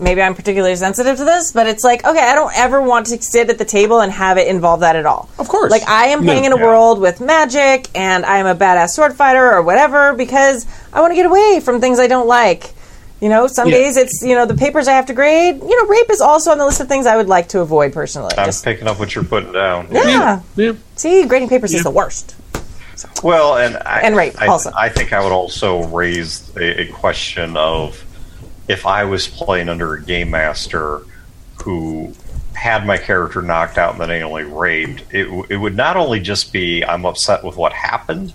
[0.00, 3.22] maybe I'm particularly sensitive to this, but it's like, okay, I don't ever want to
[3.22, 5.28] sit at the table and have it involve that at all.
[5.38, 5.70] Of course.
[5.70, 6.64] Like I am playing in a yeah.
[6.64, 11.12] world with magic and I am a badass sword fighter or whatever because I want
[11.12, 12.72] to get away from things I don't like.
[13.20, 13.76] You know, some Yeah.
[13.76, 15.56] days it's, you know, the papers I have to grade.
[15.62, 17.92] You know, rape is also on the list of things I would like to avoid
[17.92, 18.34] personally.
[18.36, 19.88] I'm Just, picking up what you're putting down.
[19.90, 20.40] yeah.
[20.56, 20.72] yeah.
[20.96, 21.78] See, grading papers Yeah.
[21.78, 22.34] is the worst.
[23.22, 24.70] Well, and I, And rape, I, also.
[24.76, 28.03] I think I would also raise a, a question of
[28.68, 31.00] if I was playing under a game master
[31.64, 32.12] who
[32.54, 35.02] had my character knocked out and then anally raped.
[35.12, 38.32] It, it would not only just be I'm upset with what happened.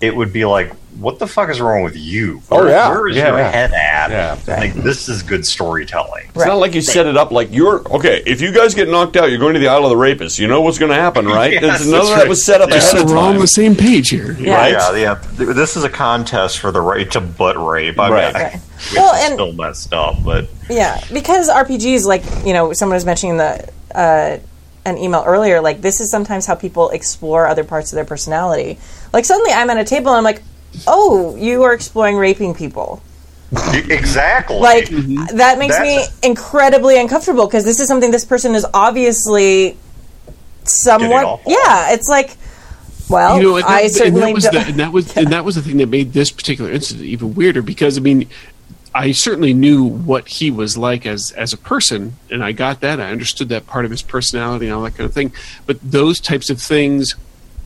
[0.00, 2.42] It would be like, what the fuck is wrong with you?
[2.50, 2.88] Oh, yeah.
[2.90, 3.50] where is Yeah, your yeah.
[3.52, 4.10] head at?
[4.10, 4.32] Yeah.
[4.52, 6.24] I think this is good storytelling.
[6.34, 8.20] It's not like you set it up like you're okay.
[8.26, 10.40] If you guys get knocked out, you're going to the Isle of the Rapists.
[10.40, 11.52] You know what's going to happen, right?
[11.62, 13.38] Yes, It's none that's of that was set up Just ahead so of we're on
[13.38, 14.32] the same page here.
[14.40, 14.56] Yeah.
[14.56, 14.72] Right?
[14.72, 15.14] Yeah, yeah.
[15.52, 18.00] This is a contest for the right to butt rape.
[18.00, 18.34] I Right.
[18.34, 18.60] mean, Right.
[18.90, 22.94] Which Well, is and- still messed up, but Yeah, because RPGs, like you know, someone
[22.96, 24.38] was mentioning the uh,
[24.84, 25.60] an email earlier.
[25.60, 28.78] Like this is sometimes how people explore other parts of their personality.
[29.12, 30.42] Like suddenly, I'm at a table and I'm like,
[30.86, 33.02] "Oh, you are exploring raping people."
[33.52, 34.56] exactly.
[34.58, 39.76] Like that makes me That's- incredibly uncomfortable because this is something this person is obviously
[40.64, 41.24] somewhat.
[41.24, 41.40] off.
[41.46, 42.36] Yeah, it's like,
[43.08, 45.26] well, you know, and that, I and certainly that was the, and that was and
[45.28, 48.28] that was the thing that made this particular incident even weirder because I mean,
[48.94, 53.00] I certainly knew what he was like as as a person, and I got that.
[53.00, 55.32] I understood that part of his personality and all that kind of thing.
[55.66, 57.14] But those types of things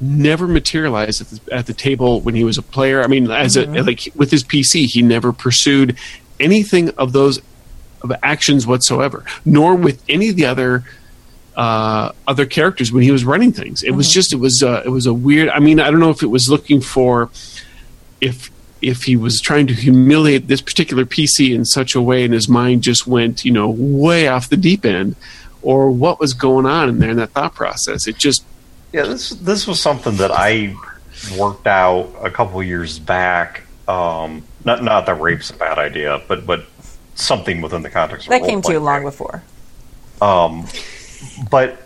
[0.01, 3.03] never materialized at the, at the table when he was a player.
[3.03, 5.97] I mean, as a like with his PC, he never pursued
[6.39, 7.41] anything of those
[8.03, 10.85] of actions whatsoever, nor with any of the other
[11.57, 13.83] uh, other characters when he was running things.
[13.83, 15.49] It was just it was uh, it was a weird.
[15.49, 17.31] I mean, I don't know if it was looking for
[18.21, 18.51] if
[18.83, 22.49] if he was trying to humiliate this particular PC in such a way and his
[22.49, 25.17] mind just went, you know, way off the deep end,
[25.63, 28.07] or what was going on in there in that thought process.
[28.07, 28.45] It just
[28.93, 30.75] Yeah, this this was something that I
[31.39, 33.63] worked out a couple of years back.
[33.89, 36.67] Um, not not that rape's a bad idea, but but
[37.15, 39.43] something within the context of That came to you long before.
[40.21, 40.67] Um
[41.51, 41.86] but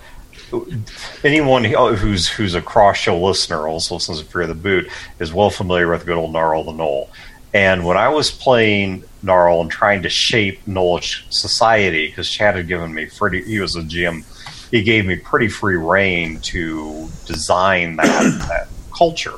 [1.24, 5.50] anyone who's who's a cross show listener, also listens to Fear the Boot, is well
[5.50, 7.08] familiar with good old Gnarl the Gnoll.
[7.52, 12.68] And when I was playing Gnarl and trying to shape Gnollish society, because Chad had
[12.68, 14.24] given me pretty, he was a GM,
[14.70, 19.34] he gave me pretty free reign to design that, that culture.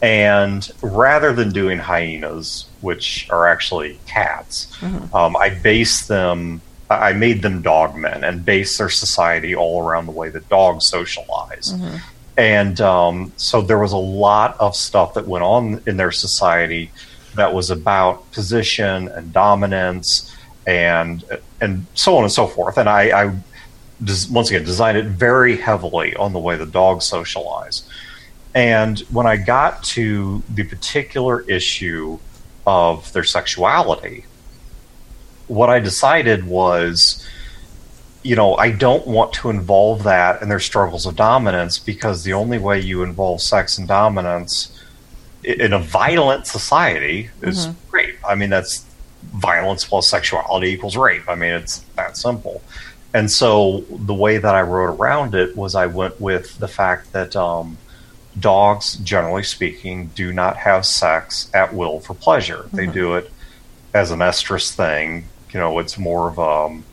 [0.00, 4.68] And rather than doing hyenas, which are actually cats,
[5.14, 6.60] um, I based them.
[7.00, 11.72] I made them dogmen and based their society all around the way that dogs socialize.
[12.36, 16.90] And um, so there was a lot of stuff that went on in their society
[17.34, 20.34] that was about position and dominance
[20.66, 21.24] and
[21.60, 22.78] and so on and so forth.
[22.78, 23.36] And I, I
[24.30, 27.88] once again designed it very heavily on the way the dogs socialize.
[28.54, 32.18] And when I got to the particular issue
[32.66, 34.24] of their sexuality,
[35.48, 37.26] what I decided was,
[38.22, 42.32] you know, I don't want to involve that in their struggles of dominance because the
[42.32, 44.78] only way you involve sex and dominance
[45.44, 48.18] in a violent society is rape.
[48.28, 48.86] I mean, that's
[49.34, 51.28] violence plus sexuality equals rape.
[51.28, 52.62] I mean, it's that simple.
[53.14, 57.12] And so the way that I wrote around it was I went with the fact
[57.12, 57.76] that um,
[58.38, 62.66] dogs, generally speaking, do not have sex at will for pleasure.
[62.72, 63.30] They do it
[63.94, 65.26] as an estrus thing.
[65.52, 66.84] You know, it's more of um,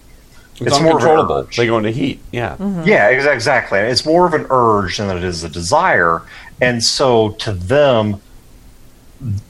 [0.59, 1.35] It's, more of an uncontrollable.
[1.35, 1.57] urge.
[1.57, 2.19] They go into heat.
[2.31, 2.55] Yeah.
[2.57, 2.87] Mm-hmm.
[2.87, 3.79] yeah, ex- exactly.
[3.79, 6.21] It's more of an urge than it is a desire.
[6.61, 8.21] And so to them,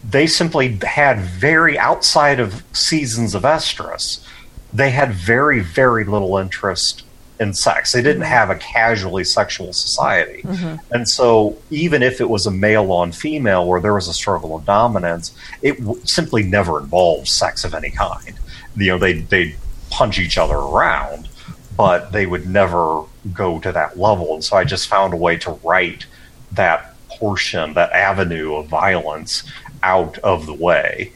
[0.07, 4.25] they simply had very outside of seasons of estrus,
[4.73, 7.03] they had very, very little interest
[7.39, 7.91] in sex.
[7.93, 8.31] They didn't mm-hmm.
[8.31, 10.41] have a casually sexual society.
[10.43, 10.93] Mm-hmm.
[10.93, 14.55] And so even if it was a male on female where there was a struggle
[14.55, 18.37] of dominance, it w- simply never involved sex of any kind.
[18.79, 19.55] You know, they they
[19.89, 21.27] punch each other around,
[21.75, 23.03] but they would never
[23.33, 24.33] go to that level.
[24.33, 26.05] And so I just found a way to write
[26.51, 29.43] that portion, that avenue of violence
[29.83, 31.11] out of the way.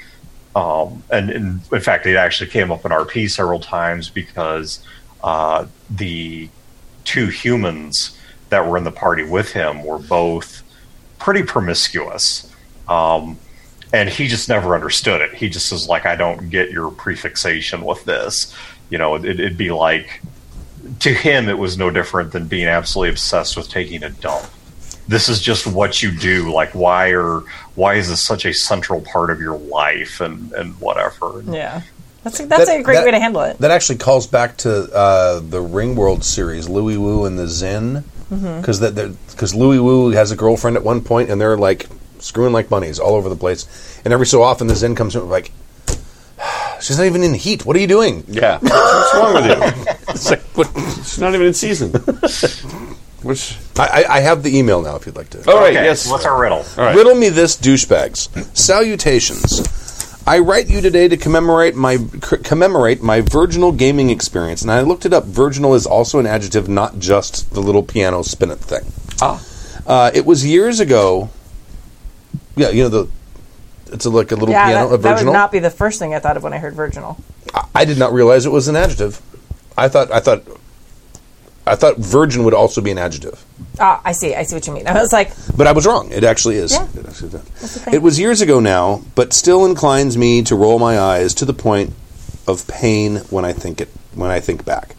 [0.55, 4.85] Um, and, and in fact, it actually came up in RP several times because
[5.23, 6.49] uh, the
[7.05, 8.17] two humans
[8.49, 10.63] that were in the party with him were both
[11.17, 12.51] pretty promiscuous.
[12.87, 13.37] Um,
[13.93, 15.33] and he just never understood it.
[15.35, 18.53] He just was like, I don't get your prefixation with this.
[18.89, 20.21] You know, it, it'd be like,
[20.99, 24.45] to him, it was no different than being absolutely obsessed with taking a dump.
[25.07, 26.51] This is just what you do.
[26.51, 27.41] Like, why are
[27.75, 31.39] why is this such a central part of your life and and whatever?
[31.39, 31.81] And Yeah.
[32.23, 33.57] That's a, that's That- a great that- way to handle it.
[33.59, 38.79] That actually calls back to uh, the Ringworld series, Louis Wu and the Kzin, because
[38.79, 38.95] that
[39.31, 41.87] because Louis Wu has a girlfriend at one point, and they're like
[42.23, 43.67] screwing like bunnies all over the place,
[44.03, 45.51] and every so often the Kzin comes in like.
[46.81, 47.65] She's not even in heat.
[47.65, 48.23] What are you doing?
[48.27, 48.57] Yeah.
[48.61, 49.93] What's wrong with you?
[50.09, 50.69] It's like, what?
[50.75, 51.91] It's not even in season.
[53.23, 54.97] Which, I, I, I have the email now.
[54.97, 55.49] If you'd like to.
[55.49, 56.09] all right, Okay, yes.
[56.09, 56.57] what's our riddle?
[56.77, 56.93] All right.
[56.93, 58.27] Riddle me this, douchebags.
[58.57, 59.61] Salutations.
[60.27, 64.81] I write you today to commemorate my c- commemorate my virginal gaming experience, and I
[64.81, 65.23] looked it up.
[65.23, 68.83] Virginal is also an adjective, not just the little piano spinet thing.
[69.21, 69.41] Ah.
[69.87, 71.29] Uh, it was years ago.
[72.55, 73.09] Yeah, you know the.
[73.91, 75.99] It's a, like a little Yeah, piano, that, a that would not be the first
[75.99, 77.17] thing I thought of when I heard virginal.
[77.53, 79.21] I, I did not realize it was an adjective.
[79.77, 80.43] I thought I thought
[81.65, 83.43] I thought virgin would also be an adjective.
[83.79, 84.35] Ah, I see.
[84.35, 84.87] I see what you mean.
[84.87, 86.11] I was like, But I was wrong.
[86.11, 86.71] It actually is.
[86.73, 86.87] Yeah.
[86.95, 87.87] It, actually does.
[87.87, 91.53] It was years ago now, but still inclines me to roll my eyes to the
[91.53, 91.93] point
[92.47, 94.95] of pain when I think it when I think back.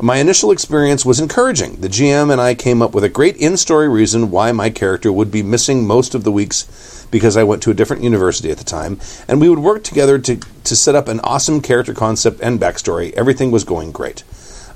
[0.00, 1.76] My initial experience was encouraging.
[1.76, 5.30] The GM and I came up with a great in-story reason why my character would
[5.30, 8.64] be missing most of the weeks because I went to a different university at the
[8.64, 12.60] time, and we would work together to to set up an awesome character concept and
[12.60, 13.14] backstory.
[13.14, 14.22] Everything was going great.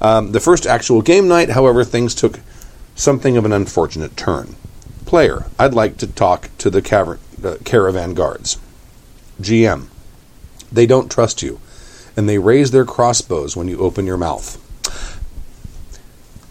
[0.00, 2.40] Um, the first actual game night, however, things took
[2.94, 4.56] something of an unfortunate turn.
[5.04, 8.56] Player, I'd like to talk to the uh, caravan guards.
[9.38, 9.88] GM,
[10.72, 11.60] they don't trust you,
[12.16, 14.56] and they raise their crossbows when you open your mouth.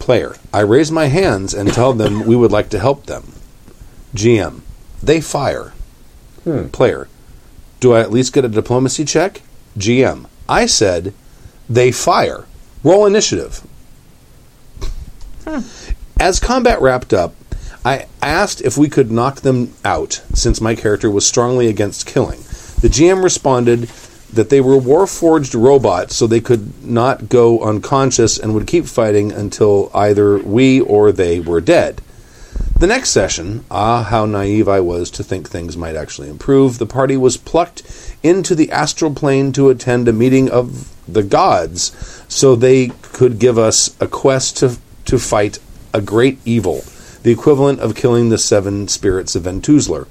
[0.00, 3.34] Player, I raise my hands and tell them we would like to help them.
[4.14, 4.62] GM,
[5.00, 5.72] they fire.
[6.42, 6.66] Hmm.
[6.68, 7.06] Player,
[7.78, 9.42] do I at least get a diplomacy check?
[9.78, 11.14] GM, I said
[11.68, 12.46] they fire.
[12.82, 13.62] Roll initiative.
[15.46, 15.60] Hmm.
[16.18, 17.34] As combat wrapped up,
[17.84, 22.40] I asked if we could knock them out, since my character was strongly against killing.
[22.80, 23.88] The GM responded
[24.32, 29.32] that they were war-forged robots, so they could not go unconscious and would keep fighting
[29.32, 32.00] until either we or they were dead.
[32.78, 36.86] The next session, ah, how naive I was to think things might actually improve, the
[36.86, 37.82] party was plucked
[38.22, 43.58] into the astral plane to attend a meeting of the gods so they could give
[43.58, 45.58] us a quest to, to fight
[45.92, 46.82] a great evil,
[47.22, 50.06] the equivalent of killing the seven spirits of Ventuzler.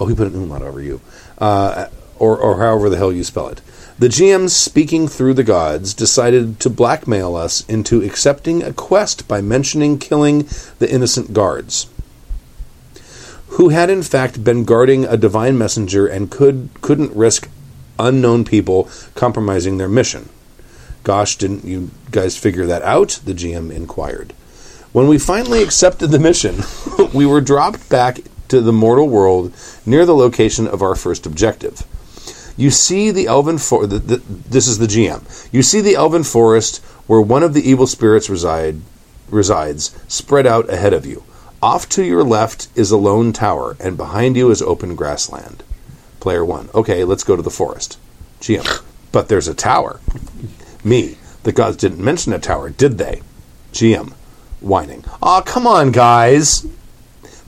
[0.00, 1.00] Oh, he put an umlaut over you.
[1.36, 1.88] Uh,
[2.18, 3.60] or, or however the hell you spell it.
[3.98, 9.40] The GMs, speaking through the gods, decided to blackmail us into accepting a quest by
[9.40, 10.48] mentioning killing
[10.78, 11.86] the innocent guards
[13.56, 17.48] who had in fact been guarding a divine messenger and could couldn't risk
[17.98, 20.28] unknown people compromising their mission.
[21.02, 23.20] Gosh, didn't you guys figure that out?
[23.24, 24.32] The GM inquired.
[24.92, 26.62] When we finally accepted the mission,
[27.14, 28.18] we were dropped back
[28.48, 29.54] to the mortal world
[29.86, 31.84] near the location of our first objective.
[32.56, 35.52] You see the elven for the, the, this is the GM.
[35.52, 38.80] You see the elven forest where one of the evil spirits reside
[39.28, 41.24] resides spread out ahead of you.
[41.62, 45.62] Off to your left is a lone tower, and behind you is open grassland.
[46.20, 46.68] Player one.
[46.74, 47.98] Okay, let's go to the forest.
[48.40, 48.82] GM.
[49.12, 50.00] But there's a tower.
[50.84, 51.16] Me.
[51.42, 53.22] The gods didn't mention a tower, did they?
[53.72, 54.12] GM.
[54.60, 55.04] Whining.
[55.22, 56.66] Aw, come on, guys.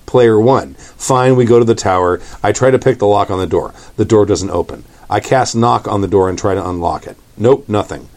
[0.07, 0.75] Player one.
[0.75, 2.21] Fine, we go to the tower.
[2.43, 3.75] I try to pick the lock on the door.
[3.97, 4.85] The door doesn't open.
[5.11, 7.17] I cast knock on the door and try to unlock it.
[7.37, 8.09] Nope, nothing.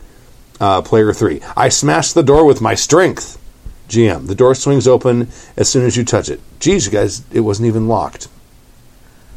[0.60, 1.42] Uh, player three.
[1.56, 3.38] I smash the door with my strength.
[3.90, 4.28] GM.
[4.28, 6.40] The door swings open as soon as you touch it.
[6.60, 8.28] Geez, you guys, it wasn't even locked.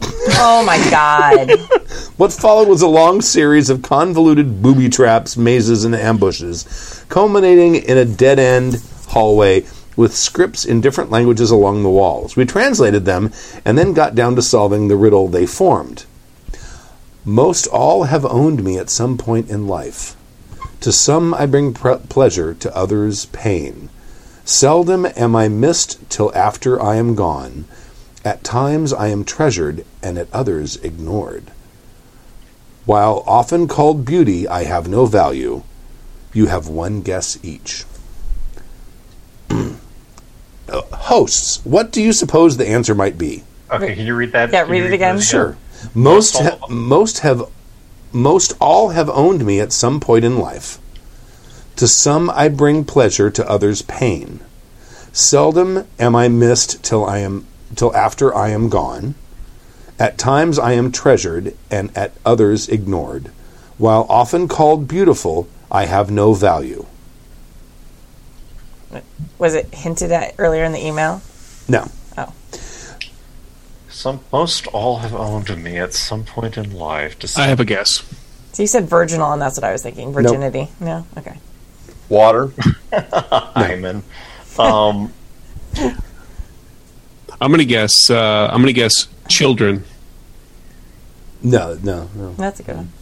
[0.01, 1.51] Oh my god.
[2.17, 7.99] What followed was a long series of convoluted booby traps, mazes, and ambushes, culminating in
[7.99, 9.65] a dead end hallway
[9.97, 12.37] with scripts in different languages along the walls.
[12.37, 13.33] We translated them
[13.65, 16.05] and then got down to solving the riddle they formed.
[17.25, 20.15] Most all have owned me at some point in life.
[20.81, 23.89] To some I bring pre- pleasure, to others pain.
[24.45, 27.65] Seldom am I missed till after I am gone.
[28.25, 31.51] At times I am treasured, and at others ignored.
[32.85, 35.63] While often called beauty, I have no value.
[36.35, 37.85] You have one guess each.
[40.67, 43.45] Uh, hosts, what do you suppose the answer might be?
[43.71, 44.51] Okay, can you read that?
[44.51, 45.17] Yeah, Can read it again.
[45.17, 45.59] that Sure.
[45.95, 47.43] Most Most ha- most have
[48.13, 50.79] most all have owned me at some point in life.
[51.77, 54.41] To some I bring pleasure, to others pain.
[55.13, 59.15] Seldom am I missed till I am till after I am gone.
[59.99, 63.31] At times I am treasured and at others ignored.
[63.79, 66.87] While often called beautiful, I have no value.
[69.39, 71.21] Was it hinted at earlier in the email?
[71.69, 71.91] No.
[72.17, 72.33] Oh.
[73.95, 77.17] Some most all have owned me at some point in life.
[77.21, 78.03] To I have a guess.
[78.53, 80.13] So you said virginal, and that's what I was thinking.
[80.13, 80.69] Virginity.
[80.81, 81.07] No?
[81.17, 81.39] Okay.
[82.09, 82.51] Water.
[82.93, 84.03] Hymen.
[84.59, 85.13] Um,
[87.41, 88.11] I'm gonna guess.
[88.11, 89.85] Uh, I'm gonna guess children.
[91.41, 92.33] No, no, no.
[92.33, 92.93] That's a good one.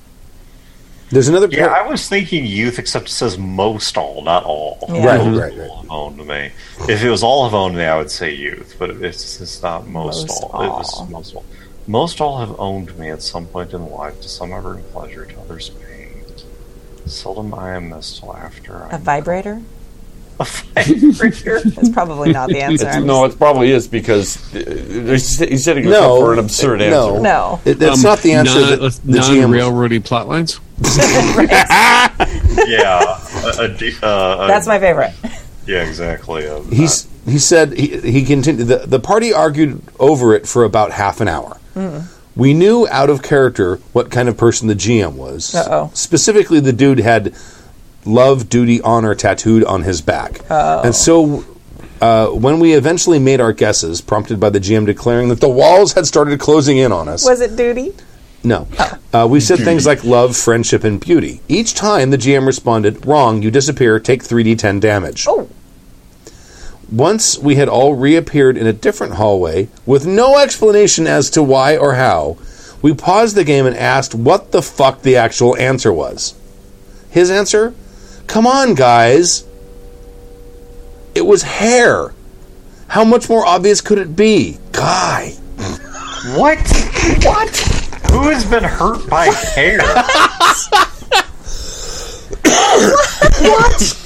[1.12, 4.78] There's another yeah, par- I was thinking youth, except it says most all, not all.
[4.89, 5.05] Yeah.
[5.05, 5.68] Right, Most right, right.
[5.68, 6.51] all have owned me.
[6.89, 9.86] If it was all have owned me, I would say youth, but it's, it's not
[9.86, 10.62] most, Most all.
[10.64, 11.44] It was most all.
[11.86, 14.20] Most all have owned me at some point in life.
[14.22, 16.24] To some I bring pleasure, to others pain.
[17.05, 19.60] Seldom I am missed till after A I vibrator?
[20.77, 21.60] a vibrator.
[21.60, 22.89] That's probably not the answer.
[22.89, 26.85] It's, no, it probably is because uh, he's he's setting No, for an absurd no.
[27.10, 27.20] answer.
[27.23, 27.60] no.
[27.64, 30.60] It, that's Um, not the answer Non, that the non railroady plot lines.
[32.69, 33.19] yeah,
[33.59, 35.12] a, a, de- uh, a- That's my favorite.
[35.66, 36.47] yeah, exactly.
[36.47, 40.93] Uh, He's he said he, he continued the, the party argued over it for about
[40.93, 41.59] half an hour.
[42.35, 45.55] We knew out of character what kind of person the GM was.
[45.55, 45.90] Uh-oh.
[45.93, 47.35] Specifically, the dude had
[48.05, 51.45] love, duty, honor tattooed on his back, and so.
[52.01, 55.93] Uh, when we eventually made our guesses, prompted by the GM declaring that the walls
[55.93, 57.93] had started closing in on us, Was it duty?
[58.43, 58.66] no.
[59.12, 61.41] Uh, we said things like love, friendship, and beauty.
[61.47, 65.27] Each time the GM responded, Wrong, you disappear, take 3d10 damage.
[65.29, 65.49] Oh.
[66.91, 71.77] Once we had all reappeared in a different hallway, with no explanation as to why
[71.77, 72.37] or how,
[72.83, 76.35] we paused the game and asked what the fuck the actual answer was.
[77.11, 77.74] His answer?
[78.27, 79.44] Come on, guys.
[81.15, 82.15] It was hair.
[82.89, 84.59] How much more obvious could it be?
[84.73, 85.31] Guy.
[86.36, 86.59] what?
[87.24, 87.57] What?
[88.11, 89.78] Who has been hurt by hair?
[93.40, 93.99] what?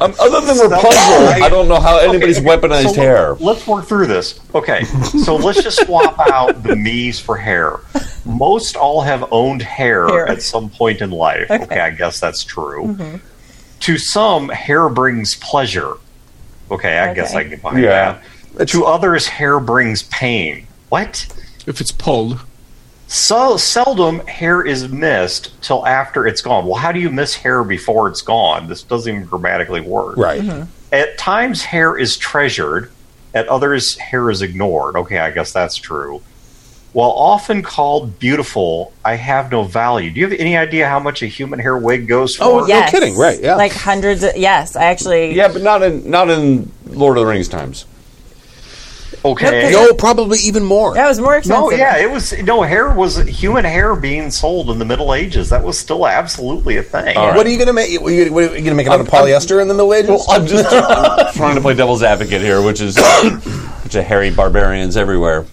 [0.00, 3.34] Um, other than Rapunzel, I don't know how anybody's Okay, weaponized so hair.
[3.34, 4.40] Let's work through this.
[4.54, 7.80] Okay, so let's just swap out the me's for hair.
[8.24, 10.28] Most all have owned hair, Hair.
[10.28, 11.50] at some point in life.
[11.50, 11.80] Okay, Okay.
[11.80, 13.20] I guess that's true.
[13.86, 15.92] To some, hair brings pleasure.
[16.72, 18.18] Okay, I guess I can get behind Yeah.
[18.56, 18.66] that.
[18.70, 20.66] To others, hair brings pain.
[20.88, 21.28] What?
[21.66, 22.40] If it's pulled,
[23.06, 26.66] So seldom hair is missed till after it's gone.
[26.66, 28.66] Well, how do you miss hair before it's gone?
[28.66, 30.16] This doesn't even grammatically work.
[30.16, 30.42] Right.
[30.42, 30.62] Mm-hmm.
[30.92, 32.90] At times, hair is treasured.
[33.34, 34.96] At others, hair is ignored.
[34.96, 36.22] Okay, I guess that's true.
[36.96, 40.10] While often called beautiful, I have no value.
[40.10, 42.64] Do you have any idea how much a human hair wig goes oh, for?
[42.64, 42.90] Oh, Yes.
[42.90, 43.56] kidding, right, yeah.
[43.56, 44.22] Like hundreds.
[44.22, 45.34] Of, yes, I actually.
[45.34, 47.84] Yeah, but not in not in Lord of the Rings times.
[49.22, 49.70] okay.
[49.72, 50.94] No, probably even more.
[50.94, 51.64] That was more expensive.
[51.64, 55.50] No, yeah, it was no hair was human hair being sold in the Middle Ages.
[55.50, 57.14] That was still absolutely a thing.
[57.14, 58.00] What are you going to make?
[58.00, 60.24] What are you, you going to make it out of polyester in the Middle Ages?
[60.30, 60.70] I'm just
[61.36, 62.96] trying to play devil's advocate here, which is
[63.84, 65.44] which are hairy barbarians everywhere.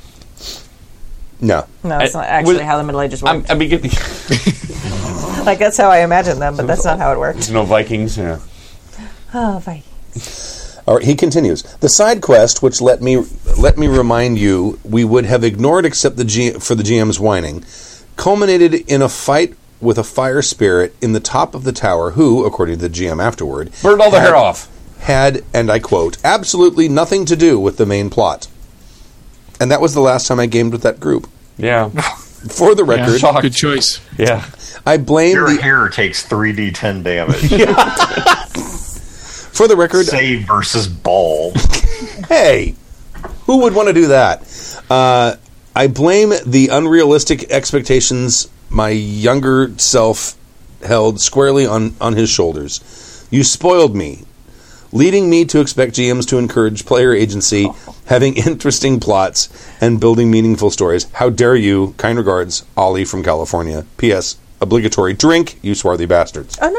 [1.44, 1.66] No.
[1.84, 3.52] No, it's I- not actually was- how the Middle Ages I'm, worked.
[3.52, 3.84] I mean, get
[5.46, 7.52] like that's how I imagine them, but that's not how it worked.
[7.52, 8.18] no Vikings.
[8.18, 8.40] Yeah.
[9.34, 9.84] Oh, right.
[10.86, 11.64] All right, he continues.
[11.78, 13.24] The side quest, which let me
[13.58, 17.64] let me remind you, we would have ignored except the G, for the GM's whining,
[18.16, 22.46] culminated in a fight with a fire spirit in the top of the tower, who,
[22.46, 24.70] according to the GM afterward, Burned all the had- hair off.
[25.00, 28.48] Had, and I quote, absolutely nothing to do with the main plot.
[29.60, 31.28] And that was the last time I gamed with that group.
[31.58, 31.90] Yeah.
[32.50, 33.42] For the record, shocked.
[33.42, 34.02] good choice.
[34.18, 34.46] Yeah.
[34.86, 37.40] I blame Your the hair takes 3d10 damage.
[39.54, 40.08] for the record.
[40.08, 41.56] Save versus bald.
[42.28, 42.76] Hey,
[43.46, 44.42] who would want to do that?
[44.90, 45.36] Uh,
[45.76, 50.36] I blame the unrealistic expectations my younger self
[50.84, 53.26] held squarely on, on his shoulders.
[53.32, 54.24] You spoiled me,
[54.94, 57.68] leading me to expect GMs to encourage player agency,
[58.06, 59.50] having interesting plots,
[59.82, 61.12] and building meaningful stories.
[61.12, 61.94] How dare you?
[61.98, 63.86] Kind regards, Ollie from California.
[63.98, 64.38] P.S.
[64.62, 66.58] Obligatory drink, you swarthy bastards.
[66.62, 66.70] Oh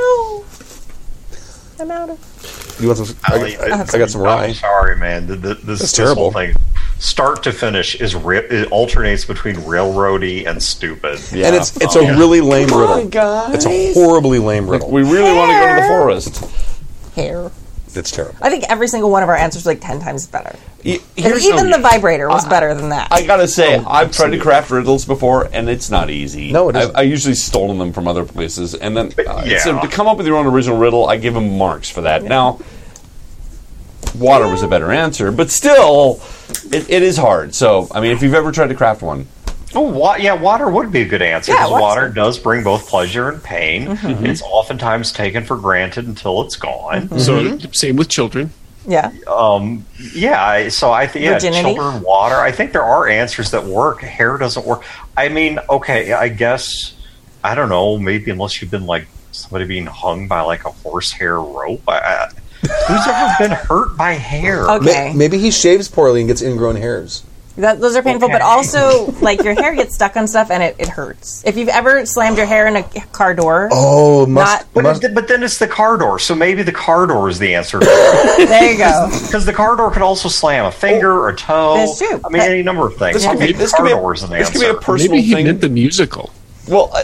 [1.78, 2.76] no, I'm out of.
[2.80, 3.16] You want some?
[3.26, 5.26] I, got- I got some I'm sorry, man.
[5.26, 6.32] Th- th- This, That's this whole terrible.
[6.32, 6.54] thing,
[6.98, 11.20] start to finish, is ri- it alternates between railroady and stupid.
[11.32, 11.48] Yeah.
[11.48, 13.06] And it's it's a really lame riddle.
[13.08, 13.54] guys.
[13.54, 14.90] It's a horribly lame riddle.
[14.90, 17.14] We really want to go to the forest.
[17.16, 17.50] Hair.
[17.96, 18.36] It's terrible.
[18.42, 20.56] I think every single one of our answers was like ten times better.
[20.84, 23.08] Y- And here's even no- the vibrator was better than that.
[23.10, 26.52] I gotta say, I've tried to craft riddles before, and it's not easy.
[26.52, 26.96] No, it I, isn't.
[26.96, 29.58] I usually stolen them from other places, and then uh, yeah.
[29.58, 32.22] so to come up with your own original riddle, I give them marks for that.
[32.22, 32.58] Now,
[34.18, 36.20] water was a better answer, but still,
[36.72, 37.54] it, it is hard.
[37.54, 39.26] So, I mean, if you've ever tried to craft one,
[39.76, 42.62] Oh, wa- yeah, water would be a good answer Yeah, because water's water does bring
[42.62, 43.86] both pleasure and pain.
[43.88, 44.26] Mm-hmm.
[44.26, 47.18] It's oftentimes taken for granted until it's gone.
[47.18, 48.50] So same with children.
[48.86, 49.10] yeah.
[49.26, 51.74] Um, yeah, so I think yeah, Virginity?
[51.74, 52.36] children, water.
[52.36, 54.00] I think there are answers that work.
[54.02, 54.84] Hair doesn't work.
[55.16, 56.94] I mean, okay, I guess
[57.42, 57.98] I don't know.
[57.98, 61.82] Maybe unless you've been like somebody being hung by like a horsehair rope.
[61.88, 62.28] I, I,
[62.86, 64.70] who's ever been hurt by hair?
[64.70, 65.08] Okay.
[65.10, 67.24] Ma- Maybe he shaves poorly and gets ingrown hairs.
[67.56, 70.74] That, those are painful, but also like your hair gets stuck on stuff and it,
[70.78, 71.44] it hurts.
[71.46, 72.82] If you've ever slammed your hair in a
[73.12, 76.34] car door, Oh, must, Not- But, must it- but then it's the car door, so
[76.34, 77.78] maybe the car door is the answer.
[77.78, 79.08] there you go.
[79.24, 81.76] Because the car door could also slam a finger or a toe.
[81.76, 82.08] That's true.
[82.24, 83.14] I mean, But- any number of things.
[83.22, 84.74] This could be- this the could be a- door is an this could be a
[84.74, 85.46] personal Maybe he thing.
[85.46, 86.30] meant the musical.
[86.68, 87.02] Well, uh,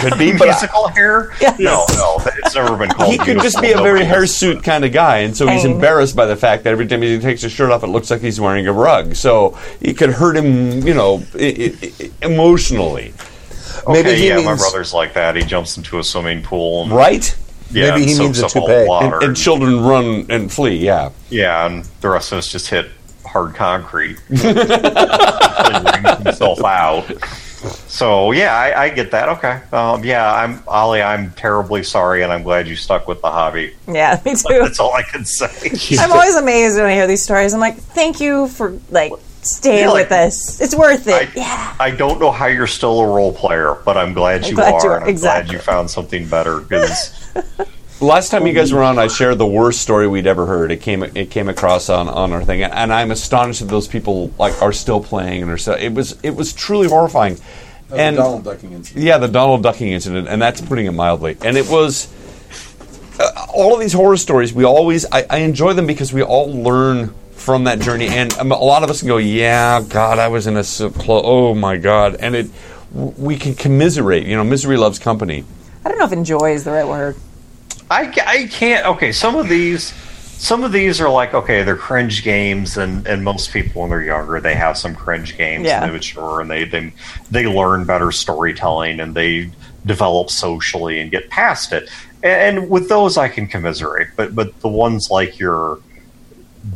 [0.00, 1.32] could be, but musical hair?
[1.40, 1.58] Yes.
[1.58, 3.10] No, no, it's never been called.
[3.10, 5.72] he could just be a very Nobody- hirsute kind of guy, and so he's Pain.
[5.72, 8.20] embarrassed by the fact that every time he takes his shirt off, it looks like
[8.20, 9.14] he's wearing a rug.
[9.16, 11.38] So it could hurt him, you know, i-
[11.82, 13.12] i- i- emotionally,
[13.88, 15.34] maybe Okay, he yeah, my means brother's like that.
[15.36, 16.84] He jumps into a swimming pool.
[16.84, 17.34] And, right?
[17.70, 18.84] Yeah, Maybe he and means a up toupee.
[18.86, 19.16] water.
[19.16, 20.76] And, and children run and flee.
[20.76, 21.10] Yeah.
[21.30, 22.86] yeah, and the rest of us just hit
[23.26, 24.18] hard concrete.
[24.30, 27.04] and wring himself out.
[27.88, 29.28] So yeah, I, I get that.
[29.30, 31.02] Okay, um, yeah, I'm Ollie.
[31.02, 33.74] I'm terribly sorry, and I'm glad you stuck with the hobby.
[33.88, 34.60] Yeah, me too.
[34.60, 35.96] That's all I can say.
[35.98, 37.52] I'm always amazed when I hear these stories.
[37.54, 39.12] I'm like, thank you for like
[39.42, 40.60] staying Yeah, like- with us.
[40.60, 41.28] It's worth it.
[41.28, 41.76] I, yeah.
[41.80, 44.82] I don't know how you're still a role player, but I'm glad you glad are.
[44.84, 45.46] you are, and I'm exactly.
[45.48, 47.12] glad you found something better because
[48.00, 50.70] Last time you guys were on, I shared the worst story we'd ever heard.
[50.70, 53.88] It came it came across on, on our thing, and, and I'm astonished that those
[53.88, 55.74] people like are still playing and are still.
[55.74, 57.38] It was it was truly horrifying.
[57.90, 59.04] and ducking incident.
[59.04, 61.36] yeah, the Donald ducking incident, and that's putting it mildly.
[61.42, 62.06] And it was
[63.18, 64.52] uh, all of these horror stories.
[64.54, 68.52] We always I, I enjoy them because we all learn from that journey, and um,
[68.52, 71.52] a lot of us can go, "Yeah, God, I was in a so clo- oh
[71.52, 72.48] my God," and it
[72.92, 74.24] we can commiserate.
[74.24, 75.44] You know, misery loves company.
[75.84, 77.16] I don't know if enjoy is the right word.
[77.90, 78.86] I, I can't.
[78.86, 79.92] Okay, some of these,
[80.38, 84.02] some of these are like okay, they're cringe games, and and most people when they're
[84.02, 85.82] younger they have some cringe games, Yeah.
[85.82, 86.92] and they mature, and they they
[87.30, 89.50] they learn better storytelling, and they
[89.86, 91.88] develop socially and get past it.
[92.22, 95.78] And, and with those, I can commiserate, but but the ones like your.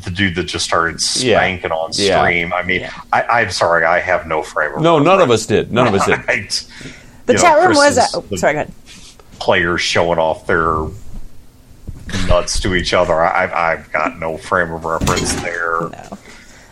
[0.04, 1.38] The dude that just started Yeah.
[1.38, 2.22] spanking on Yeah.
[2.22, 2.52] stream.
[2.54, 4.74] I mean, I, I'm sorry, I have no frame.
[4.74, 5.70] Of No, none of us did.
[5.70, 6.24] None of us did.
[6.28, 6.66] Right.
[7.26, 7.96] The You know, chat room was.
[7.96, 8.72] Chris's- uh, oh, the- sorry, go ahead.
[9.42, 10.86] Players showing off their
[12.28, 13.20] nuts to each other.
[13.20, 15.80] I've, I've got no frame of reference there.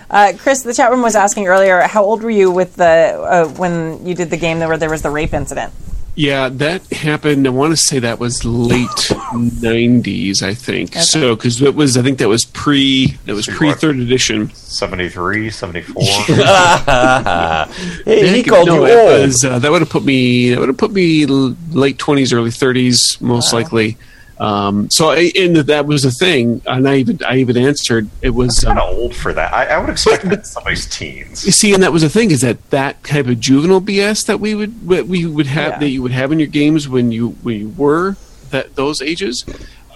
[0.09, 3.49] Uh, Chris, the chat room was asking earlier, how old were you with the uh,
[3.49, 5.73] when you did the game where there was the rape incident?
[6.17, 7.47] Yeah, that happened.
[7.47, 10.95] I want to say that was late '90s, I think.
[10.97, 14.51] So, because it was, I think that was pre, that was See pre third edition.
[14.53, 16.03] 73, 74.
[18.05, 19.21] Hey, he Nick, called no, you old.
[19.23, 20.51] was, uh, that would have put me.
[20.51, 23.97] That would have put me late twenties, early thirties, most likely.
[24.41, 26.63] Um, so, I, and that was the thing.
[26.67, 28.09] And I even, I even answered.
[28.23, 28.61] It was.
[28.61, 29.53] kind Um, of old for that.
[29.53, 31.45] I, I would expect that somebody's teens.
[31.45, 34.41] you see, and that was the thing is that that type of juvenile BS that
[34.41, 35.79] we would what we would have Yeah.
[35.81, 38.17] that you would have in your games when you when you were
[38.51, 39.45] that those ages,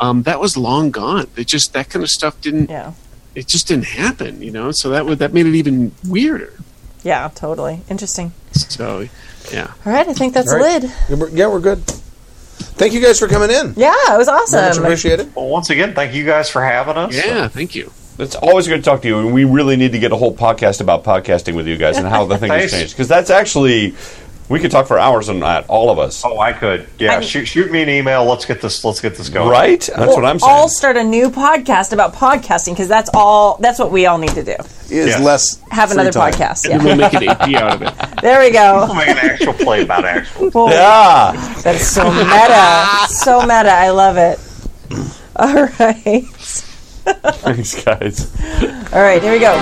[0.01, 1.27] um, that was long gone.
[1.37, 2.69] It just that kind of stuff didn't.
[2.69, 2.93] Yeah.
[3.35, 4.71] It just didn't happen, you know.
[4.73, 6.53] So that would that made it even weirder.
[7.03, 7.81] Yeah, totally.
[7.89, 8.33] Interesting.
[8.53, 9.09] So,
[9.53, 9.73] yeah.
[9.85, 10.83] All right, I think that's All a right.
[10.83, 11.33] lid.
[11.35, 11.83] Yeah, we're good.
[12.77, 13.75] Thank you guys for coming in.
[13.77, 14.85] Yeah, it was Very much awesome.
[14.85, 15.35] appreciated.
[15.35, 17.15] Well, once again, thank you guys for having us.
[17.15, 17.93] Yeah, thank you.
[18.19, 20.35] It's always good to talk to you, and we really need to get a whole
[20.35, 22.93] podcast about podcasting with you guys and how the thing has changed.
[22.93, 23.95] Because that's actually,
[24.49, 26.23] we could talk for hours on that, all of us.
[26.25, 26.87] Oh, I could.
[26.99, 28.25] Yeah, I- shoot, shoot me an email.
[28.25, 28.85] Let's get this.
[28.85, 29.49] Let's get this going.
[29.49, 29.81] Right?
[29.97, 30.53] That's what I'm saying.
[30.53, 33.57] All start a new podcast about podcasting because that's all.
[33.61, 34.57] That's what we all need to do.
[34.91, 35.21] Is Yes.
[35.23, 36.33] less Have free another time.
[36.33, 36.69] podcast.
[36.69, 36.83] Yeah.
[36.83, 37.95] we'll make an AP out of it.
[38.25, 38.77] There we go.
[38.79, 38.95] We'll go.
[38.95, 40.51] make an actual play about actual.
[40.55, 41.33] Well, yeah.
[41.63, 43.07] That's so meta.
[43.09, 43.71] So meta.
[43.71, 44.39] I love it.
[45.37, 46.25] All right.
[47.45, 48.31] Thanks, guys.
[48.95, 49.23] All right.
[49.23, 49.53] Here we go.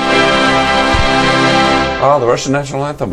[2.04, 3.10] Oh, the Russian national anthem.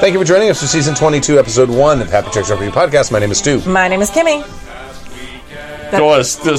[0.00, 3.10] Thank you for joining us for season 22, episode 1 of Happy Jacks RPG Podcast.
[3.10, 3.60] My name is Stu.
[3.68, 4.42] My name is Kimmy.
[5.90, 6.52] To jest the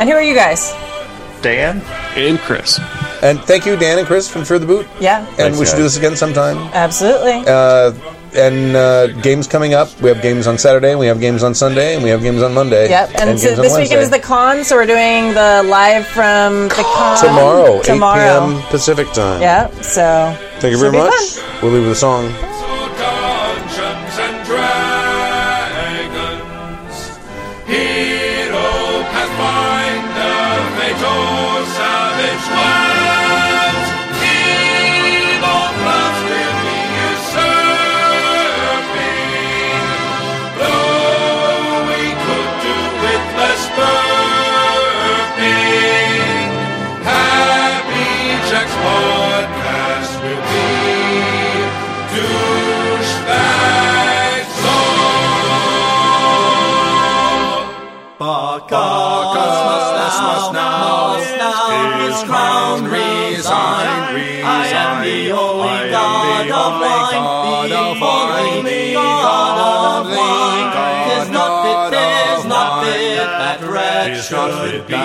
[0.00, 0.72] And who are you guys?
[1.42, 1.80] Dan,
[2.16, 2.80] And Chris.
[3.22, 4.86] And thank you, Dan and Chris from Fear the Boot.
[5.00, 5.78] Yeah, And Thanks, we should guys.
[5.78, 6.56] do this again sometime.
[6.74, 7.44] absolutely.
[7.46, 7.92] Uh,
[8.34, 9.88] and uh, games coming up.
[10.00, 12.54] We have games on Saturday, we have games on Sunday, and we have games on
[12.54, 12.88] Monday.
[12.88, 13.10] Yep.
[13.16, 16.68] And, so games on this weekend is the con, so we're doing the live from
[16.68, 18.46] the con Tomorrow, Tomorrow.
[18.46, 18.62] 8 p.m.
[18.70, 19.40] Pacific time.
[19.40, 19.74] Yep.
[19.82, 21.12] So Thank you very much.
[21.12, 21.62] fun.
[21.62, 22.49] We'll leave with a song.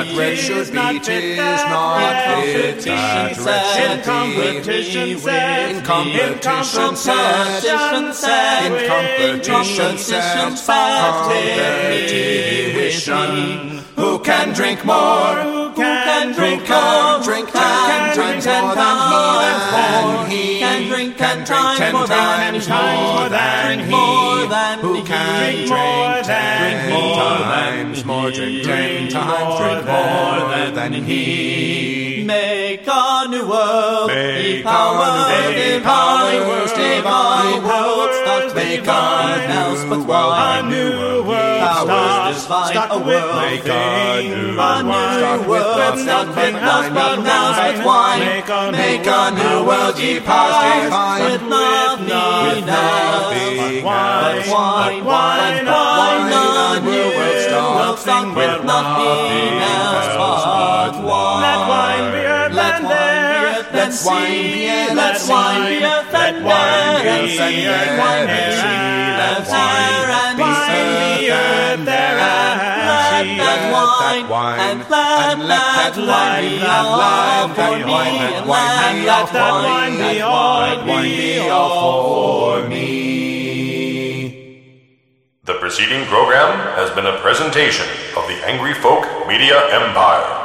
[0.05, 0.17] Should be.
[0.17, 0.99] That red should be.
[0.99, 5.71] Tis not fit that red competition set.
[5.71, 8.65] In competition set.
[8.65, 10.95] In competition set.
[12.85, 13.94] Competition.
[13.95, 15.35] Who can drink more?
[15.41, 17.23] Who can drink more?
[17.23, 20.59] Drink ten times more than he.
[20.59, 23.91] Can drink ten times more than he.
[24.81, 28.31] Who can drink ten times more?
[28.31, 32.23] Drink ten times drink more than he.
[32.25, 34.07] Make a new world.
[34.07, 35.83] Make power, a new world.
[35.83, 38.24] powers, divine world.
[38.65, 40.65] Make nothing else new but wine.
[40.65, 41.61] A new world.
[41.65, 43.35] Powers Start- divine, start a world.
[43.45, 45.47] Make a new A new world.
[45.47, 45.95] world.
[45.95, 48.19] With nothing else but wine.
[48.19, 49.95] Make a new Make a new world.
[49.99, 51.21] Ye powers divine.
[51.25, 54.25] with nothing else but wine.
[54.25, 57.39] but Wine, wine, a new world.
[57.45, 61.41] Start with nothing else but wine.
[61.45, 62.53] Let wine be earth
[63.85, 64.89] Let and wine be air.
[64.89, 65.29] earth and sea.
[65.29, 67.67] Let wine be earth and Let wine air and be sea.
[67.67, 68.65] earth Let wine and be air.
[69.15, 71.21] earth and Wine sea.
[71.21, 72.25] be earth there and
[72.85, 73.37] Let sea.
[73.37, 73.61] that
[74.29, 77.93] wine and let that wine be all for me.
[78.85, 81.95] And let that wine be all
[82.61, 83.85] for me.
[85.43, 87.85] The preceding program has been a presentation
[88.17, 90.44] of the Angry Folk Media Empire